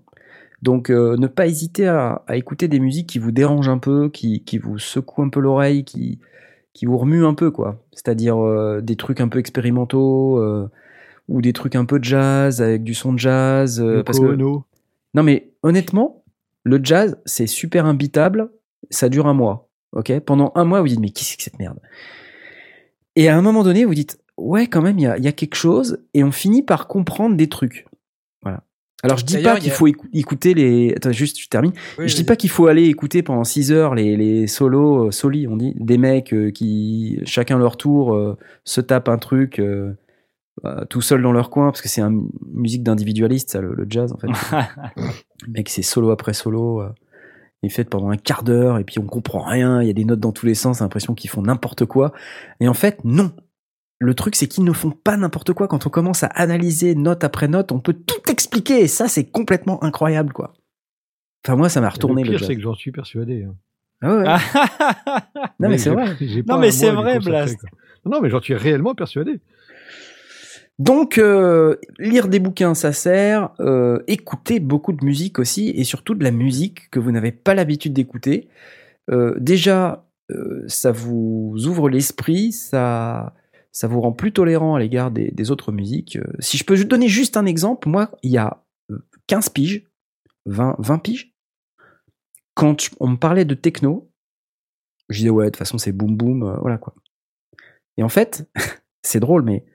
[0.61, 4.10] Donc euh, ne pas hésiter à, à écouter des musiques qui vous dérangent un peu,
[4.10, 6.19] qui, qui vous secouent un peu l'oreille, qui,
[6.73, 7.81] qui vous remuent un peu, quoi.
[7.94, 10.69] C'est-à-dire euh, des trucs un peu expérimentaux euh,
[11.30, 13.80] ou des trucs un peu jazz avec du son de jazz.
[13.81, 14.36] euh, parce que
[15.15, 16.18] non mais honnêtement,
[16.64, 18.49] le jazz c'est super imbitable,
[18.90, 20.19] ça dure un mois, ok?
[20.19, 21.80] Pendant un mois vous dites mais qu'est-ce que c'est que cette merde?
[23.15, 25.27] Et à un moment donné vous dites ouais quand même il y a, il y
[25.27, 27.86] a quelque chose et on finit par comprendre des trucs.
[28.41, 28.64] Voilà.
[29.03, 30.94] Alors je dis pas qu'il a- faut écou- écouter les.
[30.95, 31.72] Attends juste je termine.
[31.98, 35.11] Oui, je dis pas qu'il faut aller écouter pendant 6 heures les, les solos, euh,
[35.11, 39.61] solis, on dit, des mecs euh, qui, chacun leur tour, euh, se tapent un truc
[40.65, 43.86] euh, tout seul dans leur coin, parce que c'est une musique d'individualiste, ça, le, le
[43.90, 44.27] jazz, en fait.
[45.45, 46.90] le mec, c'est solo après solo, euh,
[47.64, 49.94] il est fait pendant un quart d'heure, et puis on comprend rien, il y a
[49.94, 52.11] des notes dans tous les sens, l'impression qu'ils font n'importe quoi.
[52.60, 53.31] Et en fait, non.
[54.02, 55.68] Le truc, c'est qu'ils ne font pas n'importe quoi.
[55.68, 59.26] Quand on commence à analyser note après note, on peut tout expliquer, et ça, c'est
[59.30, 60.53] complètement incroyable, quoi.
[61.45, 62.48] Enfin, moi, ça m'a retourné le le pire, jazz.
[62.48, 63.44] c'est que j'en suis persuadé.
[63.44, 63.56] hein.
[64.02, 64.36] Ah ouais, ouais.
[65.60, 66.15] non, mais c'est j'ai- vrai.
[66.22, 67.57] j'ai Non, mais c'est vrai, Blast.
[67.60, 67.69] quoi.
[68.06, 69.41] Non, mais j'en suis réellement persuadé.
[70.80, 73.51] Donc, euh, lire des bouquins, ça sert.
[73.60, 77.53] Euh, écouter beaucoup de musique aussi, et surtout de la musique que vous n'avez pas
[77.53, 78.47] l'habitude d'écouter.
[79.11, 80.06] Euh, déjà,
[80.68, 83.34] ça vous ouvre l'esprit, ça,
[83.81, 86.18] vous rend plus tolérant à l'égard des, autres musiques.
[86.39, 89.84] Si je peux donner juste un exemple, moi, il y a euh, 15 piges,
[90.45, 91.34] 20, 20 piges,
[92.53, 94.11] quand on me parlait de techno,
[95.10, 96.93] je disais ouais, de toute façon c'est boum boum, voilà quoi.
[97.97, 98.47] Et en fait,
[99.01, 99.65] c'est drôle, mais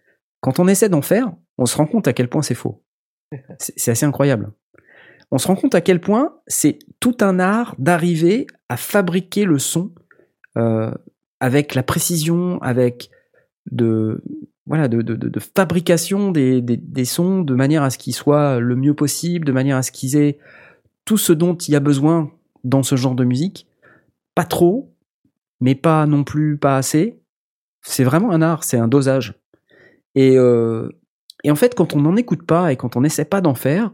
[0.45, 2.83] quand on essaie d'en faire, on se rend compte à quel point c'est faux.
[3.59, 4.53] C'est assez incroyable.
[5.31, 9.59] On se rend compte à quel point c'est tout un art d'arriver à fabriquer le
[9.59, 9.91] son
[10.59, 10.93] euh,
[11.41, 13.09] avec la précision, avec
[13.71, 14.23] de
[14.67, 18.15] voilà de, de, de- de fabrication des, des, des sons de manière à ce qu'ils
[18.15, 20.39] soient le mieux possible, de manière à ce qu'ils aient
[21.07, 22.31] tout ce dont il y a besoin
[22.63, 23.67] dans ce genre de musique.
[24.35, 24.95] Pas trop,
[25.61, 27.19] mais pas non plus pas assez.
[27.81, 29.35] C'est vraiment un art, c'est un dosage.
[30.15, 30.91] Et, euh,
[31.43, 33.93] et en fait, quand on n'en écoute pas et quand on n'essaie pas d'en faire,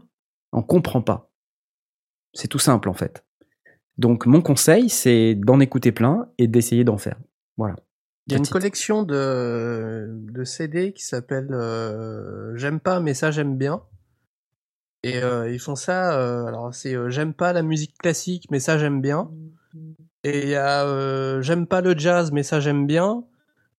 [0.51, 1.31] on comprend pas.
[2.33, 3.25] C'est tout simple en fait.
[3.97, 7.17] Donc mon conseil, c'est d'en écouter plein et d'essayer d'en faire.
[7.57, 7.75] Voilà.
[8.27, 13.31] Il y a une collection de, de CD qui s'appelle euh, J'aime pas mais ça
[13.31, 13.83] j'aime bien.
[15.03, 18.77] Et euh, ils font ça, euh, alors c'est J'aime pas la musique classique mais ça
[18.77, 19.31] j'aime bien.
[20.23, 23.25] Et il y a J'aime pas le jazz mais ça j'aime bien.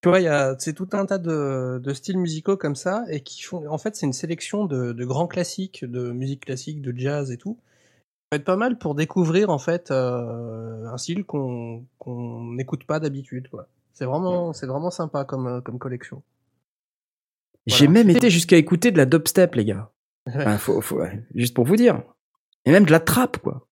[0.03, 3.05] Tu vois, il y a c'est tout un tas de, de styles musicaux comme ça
[3.09, 6.83] et qui font en fait c'est une sélection de, de grands classiques de musique classique,
[6.83, 7.57] de jazz et tout.
[7.61, 12.85] Ça peut être pas mal pour découvrir en fait euh, un style qu'on qu'on n'écoute
[12.85, 13.49] pas d'habitude.
[13.93, 16.23] C'est vraiment, c'est vraiment sympa comme, euh, comme collection.
[17.67, 19.91] J'ai même été jusqu'à écouter de la dubstep, les gars.
[20.27, 21.03] Enfin, faut, faut-
[21.35, 22.03] juste pour vous dire.
[22.65, 23.67] Et même de la trappe, quoi.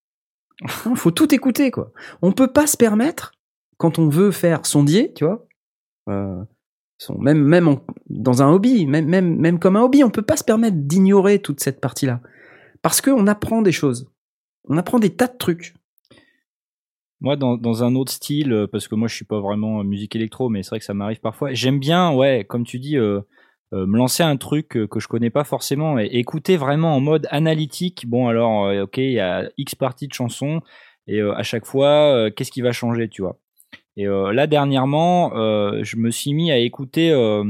[0.95, 1.91] Faut tout écouter, quoi.
[2.21, 3.31] On peut pas se permettre,
[3.77, 5.47] quand on veut faire sondier, tu vois,
[6.09, 6.43] euh,
[6.97, 7.77] son, même, même
[8.09, 11.81] dans un hobby, même, comme un hobby, on peut pas se permettre d'ignorer toute cette
[11.81, 12.21] partie-là.
[12.81, 14.11] Parce qu'on apprend des choses.
[14.67, 15.73] On apprend des tas de trucs.
[17.19, 20.15] Moi, dans, un autre style, euh, parce que moi, je suis pas vraiment euh, musique
[20.15, 21.53] électro, mais c'est vrai que ça m'arrive parfois.
[21.53, 25.99] J'aime bien, ouais, comme tu dis, me lancer un truc que je connais pas forcément
[25.99, 28.05] et écouter vraiment en mode analytique.
[28.07, 30.61] Bon, alors, ok, il y a X parties de chansons
[31.07, 33.39] et à chaque fois, qu'est-ce qui va changer, tu vois?
[33.97, 37.43] Et euh, là, dernièrement, euh, je me suis mis à écouter euh,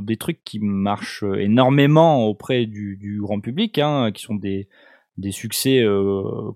[0.00, 4.68] des trucs qui marchent énormément auprès du, grand public, hein, qui sont des
[5.18, 5.84] des succès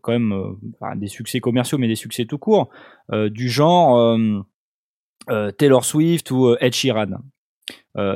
[0.00, 0.56] quand même
[0.96, 2.70] des succès commerciaux mais des succès tout court
[3.12, 4.18] du genre
[5.58, 7.18] Taylor Swift ou Ed Sheeran.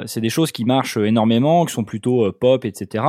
[0.07, 3.05] C'est des choses qui marchent énormément qui sont plutôt pop etc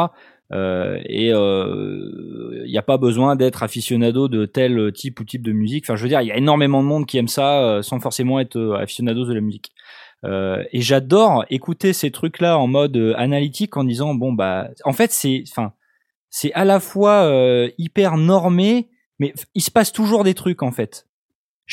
[0.54, 5.52] euh, et il n'y a pas besoin d'être aficionado de tel type ou type de
[5.52, 7.82] musique enfin je veux dire il y a énormément de monde qui aime ça euh,
[7.82, 9.72] sans forcément être euh, aficionado de la musique
[10.24, 14.70] euh, et j'adore écouter ces trucs là en mode euh, analytique en disant bon bah
[14.84, 15.74] en fait c'est enfin
[16.32, 20.72] c'est à la fois euh, hyper normé, mais il se passe toujours des trucs en
[20.72, 21.08] fait.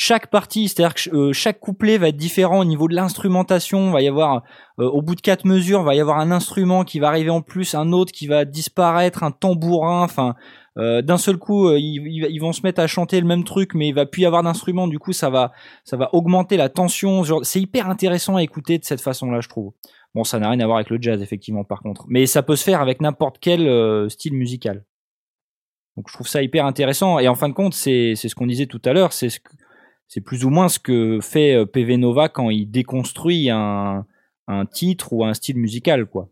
[0.00, 3.90] Chaque partie, c'est-à-dire que euh, chaque couplet va être différent au niveau de l'instrumentation.
[3.90, 4.44] Va y avoir,
[4.78, 7.42] euh, au bout de quatre mesures, va y avoir un instrument qui va arriver en
[7.42, 10.04] plus, un autre qui va disparaître, un tambourin.
[10.04, 10.36] Enfin,
[10.76, 13.92] euh, d'un seul coup, ils, vont se mettre à chanter le même truc, mais il
[13.92, 14.86] va plus y avoir d'instrument.
[14.86, 15.50] Du coup, ça va,
[15.82, 17.24] ça va augmenter la tension.
[17.42, 19.72] C'est hyper intéressant à écouter de cette façon-là, je trouve.
[20.14, 22.04] Bon, ça n'a rien à voir avec le jazz, effectivement, par contre.
[22.06, 24.84] Mais ça peut se faire avec n'importe quel style musical.
[25.96, 27.18] Donc je trouve ça hyper intéressant.
[27.18, 29.40] Et en fin de compte, c'est ce qu'on disait tout à l'heure, c'est ce
[30.08, 34.04] c'est plus ou moins ce que fait euh, PV Nova quand il déconstruit un,
[34.48, 36.28] un titre ou un style musical, quoi.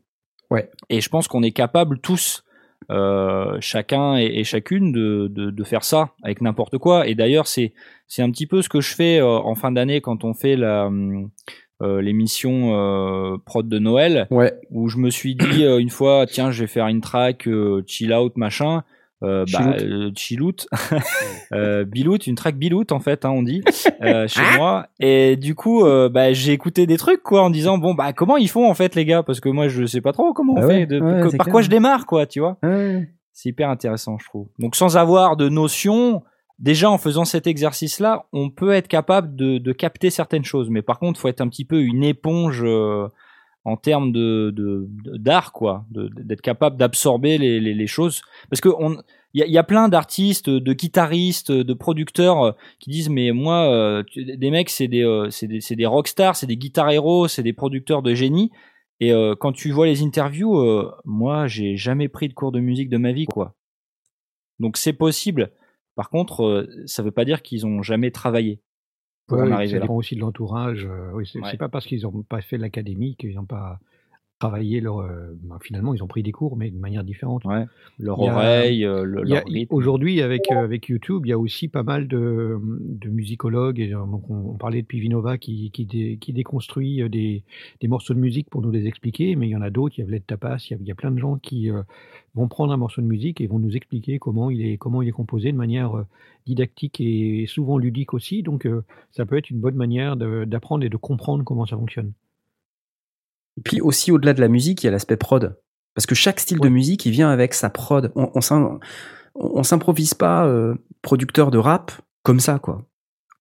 [0.50, 0.70] Ouais.
[0.90, 2.42] Et je pense qu'on est capable tous
[2.90, 7.06] euh, chacun et, et chacune de, de, de faire ça avec n'importe quoi.
[7.08, 7.72] Et d'ailleurs, c'est
[8.06, 10.54] c'est un petit peu ce que je fais euh, en fin d'année quand on fait
[10.56, 10.88] la
[11.82, 14.54] euh, l'émission prod de Noël, Ouais.
[14.70, 17.46] où je me suis dit une fois, tiens, je vais faire une track
[17.86, 18.82] chill out machin.
[19.22, 19.76] Euh, bah,
[20.14, 20.66] Chillout.
[20.92, 20.98] euh,
[21.52, 23.62] euh, bilout, une track bilout en fait, hein, on dit
[24.02, 24.88] euh, chez moi.
[25.00, 28.36] Et du coup, euh, bah, j'ai écouté des trucs quoi, en disant bon bah comment
[28.36, 30.56] ils font en fait les gars, parce que moi je sais pas trop comment on
[30.58, 31.52] Ah fait, ouais, de- ouais, par clair.
[31.52, 32.58] quoi je démarre quoi, tu vois?
[32.62, 33.08] Ouais.
[33.32, 34.48] C'est hyper intéressant, je trouve.
[34.58, 36.22] Donc, sans avoir de notion,
[36.58, 40.70] déjà en faisant cet exercice-là, on peut être capable de, de capter certaines choses.
[40.70, 43.08] Mais par contre, faut être un petit peu une éponge euh,
[43.66, 44.54] en termes de
[45.18, 48.22] d'art, quoi, d'être capable d'absorber les, choses.
[48.48, 48.96] Parce que on
[49.34, 54.04] il y a, plein d'artistes, de guitaristes, de producteurs euh, qui disent mais moi, euh,
[54.16, 57.42] des mecs c'est des euh, c'est des c'est des rockstars, c'est des guitar héros, c'est
[57.42, 58.50] des producteurs de génie.
[59.00, 60.58] Et quand tu vois les interviews,
[61.04, 63.54] moi, j'ai jamais pris de cours de musique de ma vie, quoi.
[64.58, 65.52] Donc c'est possible.
[65.96, 68.62] Par contre, ça veut pas dire qu'ils ont jamais travaillé
[69.26, 69.82] pour en oui, arriver ça là.
[69.82, 70.86] dépend aussi de l'entourage.
[70.86, 71.48] euh, oui, c'est Ouais.
[71.50, 73.78] c'est pas parce qu'ils n'ont pas fait l'académie qu'ils n'ont pas
[74.38, 74.98] travaillé leur.
[74.98, 77.44] euh, ben, finalement, ils ont pris des cours, mais de manière différente.
[77.44, 77.64] Ouais.
[77.98, 79.74] Leur a- oreille, euh, le, leur rythme.
[79.74, 83.80] Aujourd'hui, avec, euh, avec YouTube, il y a aussi pas mal de, de musicologues.
[83.80, 87.42] Et, donc on, on parlait de Pivinova qui, qui, dé- qui déconstruit des,
[87.80, 89.94] des morceaux de musique pour nous les expliquer, mais il y en a d'autres.
[89.98, 91.70] Il y a Vlad Tapas, il y a, il y a plein de gens qui
[92.34, 95.08] vont prendre un morceau de musique et vont nous expliquer comment il est, comment il
[95.08, 96.04] est composé de manière
[96.46, 98.42] didactique et souvent ludique aussi.
[98.42, 98.68] Donc
[99.12, 102.12] ça peut être une bonne manière d'apprendre et de comprendre comment ça fonctionne.
[103.56, 105.58] Et puis aussi, au-delà de la musique, il y a l'aspect prod.
[105.94, 108.12] Parce que chaque style de musique, il vient avec sa prod.
[108.14, 108.78] On, on s'im-
[109.34, 111.92] on s'improvise pas euh, producteur de rap
[112.22, 112.86] comme ça, quoi.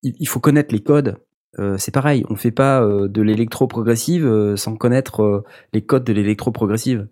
[0.04, 1.18] Il, il faut connaître les codes.
[1.60, 5.44] Euh, c'est pareil, on fait pas euh, de l'électro-progressive sans connaître
[5.74, 7.08] les codes de l'électro-progressive.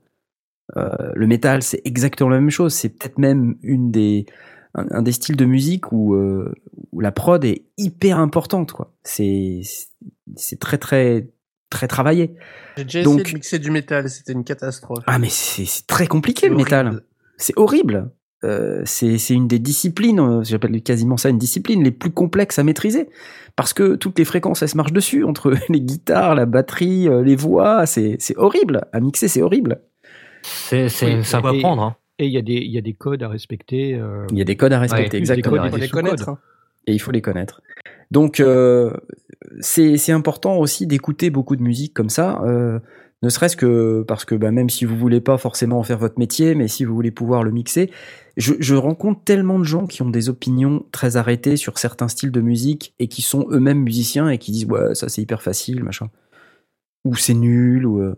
[0.76, 2.74] Le métal, c'est exactement la même chose.
[2.74, 4.26] C'est peut-être même une des,
[4.74, 6.16] un, un des styles de musique où,
[6.92, 8.92] où la prod est hyper importante, quoi.
[9.04, 9.62] C'est,
[10.36, 11.30] c'est très, très,
[11.74, 12.34] très travaillé.
[12.78, 15.04] J'ai déjà Donc- essayé de mixer du métal, c'était une catastrophe.
[15.08, 16.88] Ah mais c'est c'est très compliqué le métal.
[16.88, 17.04] horrible.
[17.38, 18.12] C'est horrible.
[18.46, 22.60] Euh, c'est c'est une des disciplines, euh, j'appelle quasiment ça une discipline les plus complexes
[22.60, 23.08] à maîtriser
[23.56, 27.24] parce que toutes les fréquences elles se marchent dessus entre les guitares, la batterie, euh,
[27.24, 29.82] les voix, c'est c'est horrible à mixer, c'est horrible.
[30.42, 31.84] C'est, Oui, ça peut et- apprendre.
[31.84, 31.96] Hein.
[32.20, 33.96] Et il y, a des- il y a des codes à respecter.
[33.96, 35.58] euh, Il y a des codes à respecter, Ouais, des exactement.
[35.58, 36.30] codes Faut les connaître.
[36.30, 36.38] hein.
[36.86, 37.62] et il faut les connaître.
[38.12, 38.92] Donc euh,
[39.60, 42.80] c'est important aussi d'écouter beaucoup de musique comme ça, euh,
[43.24, 46.20] ne serait-ce que parce que bah, même si vous voulez pas forcément en faire votre
[46.20, 47.90] métier, mais si vous voulez pouvoir le mixer,
[48.36, 52.42] je, rencontre tellement de gens qui ont des opinions très arrêtées sur certains styles de
[52.42, 56.10] musique et qui sont eux-mêmes musiciens et qui disent ouais ça c'est hyper facile machin
[57.06, 58.14] ou c'est nul ou euh,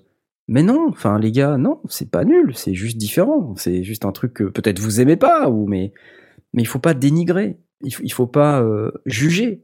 [0.47, 4.11] mais non, enfin les gars, non, c'est pas nul, c'est juste différent, c'est juste un
[4.11, 5.93] truc que peut-être vous aimez pas ou mais
[6.53, 9.63] mais il faut pas dénigrer, il il faut pas euh, juger.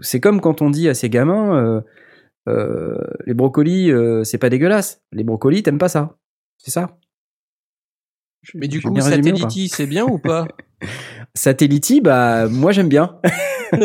[0.00, 1.80] C'est comme quand on dit à ces gamins, euh,
[2.48, 5.02] euh, les brocolis, euh, c'est pas dégueulasse.
[5.12, 6.16] Les brocolis, t'aimes pas ça,
[6.58, 6.98] c'est ça.
[8.54, 10.46] Mais du coup, Satelliti, c'est bien ou pas?
[11.34, 13.18] Satelliti, bah moi j'aime bien.
[13.72, 13.78] Le,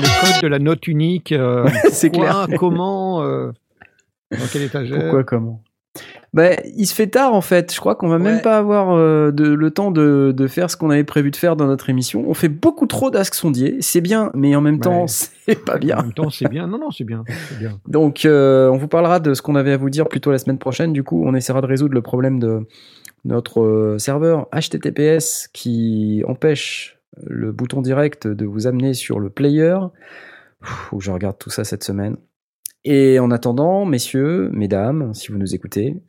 [0.00, 1.32] le code de la note unique.
[1.32, 2.46] euh, c'est clair.
[2.58, 3.50] comment, euh,
[4.30, 5.00] dans quel étagère?
[5.00, 5.62] Pourquoi, comment?
[6.32, 7.74] Bah, il se fait tard en fait.
[7.74, 10.76] Je crois qu'on va même pas avoir euh, de, le temps de, de faire ce
[10.76, 12.24] qu'on avait prévu de faire dans notre émission.
[12.28, 13.78] On fait beaucoup trop d'ask sondier.
[13.80, 15.06] C'est bien, mais en même temps, Ouais.
[15.46, 15.98] c'est pas bien.
[15.98, 16.66] En même temps, c'est bien.
[16.68, 17.24] Non, non, c'est bien.
[17.48, 17.80] C'est bien.
[17.88, 20.58] Donc, euh, on vous parlera de ce qu'on avait à vous dire plutôt la semaine
[20.58, 20.92] prochaine.
[20.92, 22.66] Du coup, on essaiera de résoudre le problème de
[23.24, 29.76] notre euh, serveur HTTPS qui empêche le bouton direct de vous amener sur le player.
[30.96, 32.16] Je regarde tout ça cette semaine.
[32.84, 36.00] Et en attendant, messieurs, mesdames, si vous nous écoutez,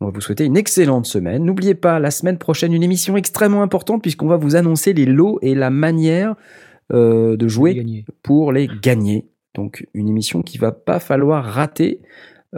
[0.00, 1.44] on va vous souhaiter une excellente semaine.
[1.44, 5.38] N'oubliez pas, la semaine prochaine, une émission extrêmement importante puisqu'on va vous annoncer les lots
[5.42, 6.36] et la manière
[6.92, 9.28] euh, de jouer pour les gagner.
[9.54, 12.00] Donc une émission qui va pas falloir rater,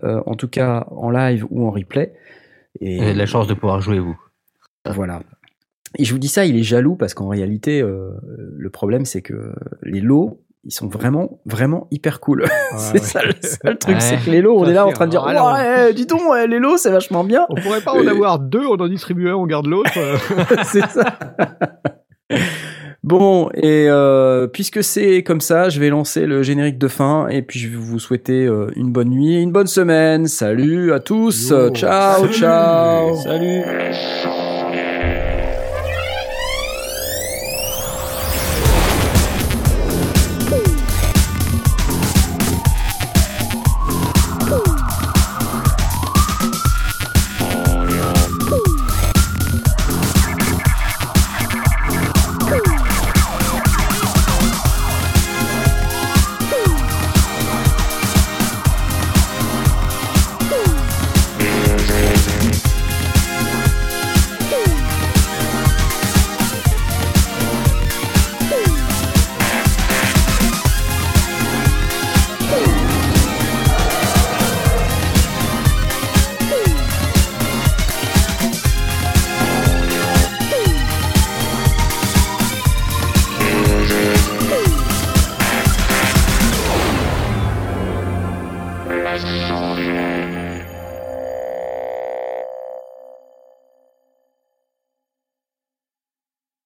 [0.04, 2.14] euh, en tout cas en live ou en replay.
[2.80, 4.18] Et Vous avez de la chance de pouvoir jouer, vous.
[4.86, 5.22] voilà.
[5.98, 8.12] Et je vous dis ça, il est jaloux parce qu'en réalité, euh,
[8.56, 9.52] le problème c'est que
[9.82, 12.44] les lots, ils sont vraiment, vraiment hyper cool.
[12.48, 12.98] Ah, c'est ouais.
[13.00, 14.00] ça, le seul truc, Ouais.
[14.00, 15.24] c'est que les lots, on est là en train de dire.
[15.24, 17.46] Alors- ouais, dis donc, ouais, les lots, c'est vachement bien.
[17.50, 19.90] On pourrait pas en avoir deux, on en distribue un, on garde l'autre.
[20.64, 21.16] c'est ça.
[23.04, 27.42] Bon, et euh, puisque c'est comme ça, je vais lancer le générique de fin et
[27.42, 30.28] puis je vais vous souhaiter euh, une bonne nuit, une bonne semaine.
[30.28, 31.50] Salut à tous.
[31.50, 31.70] Yo.
[31.70, 32.32] Ciao, Salut.
[32.34, 33.16] ciao.
[33.16, 33.62] Salut.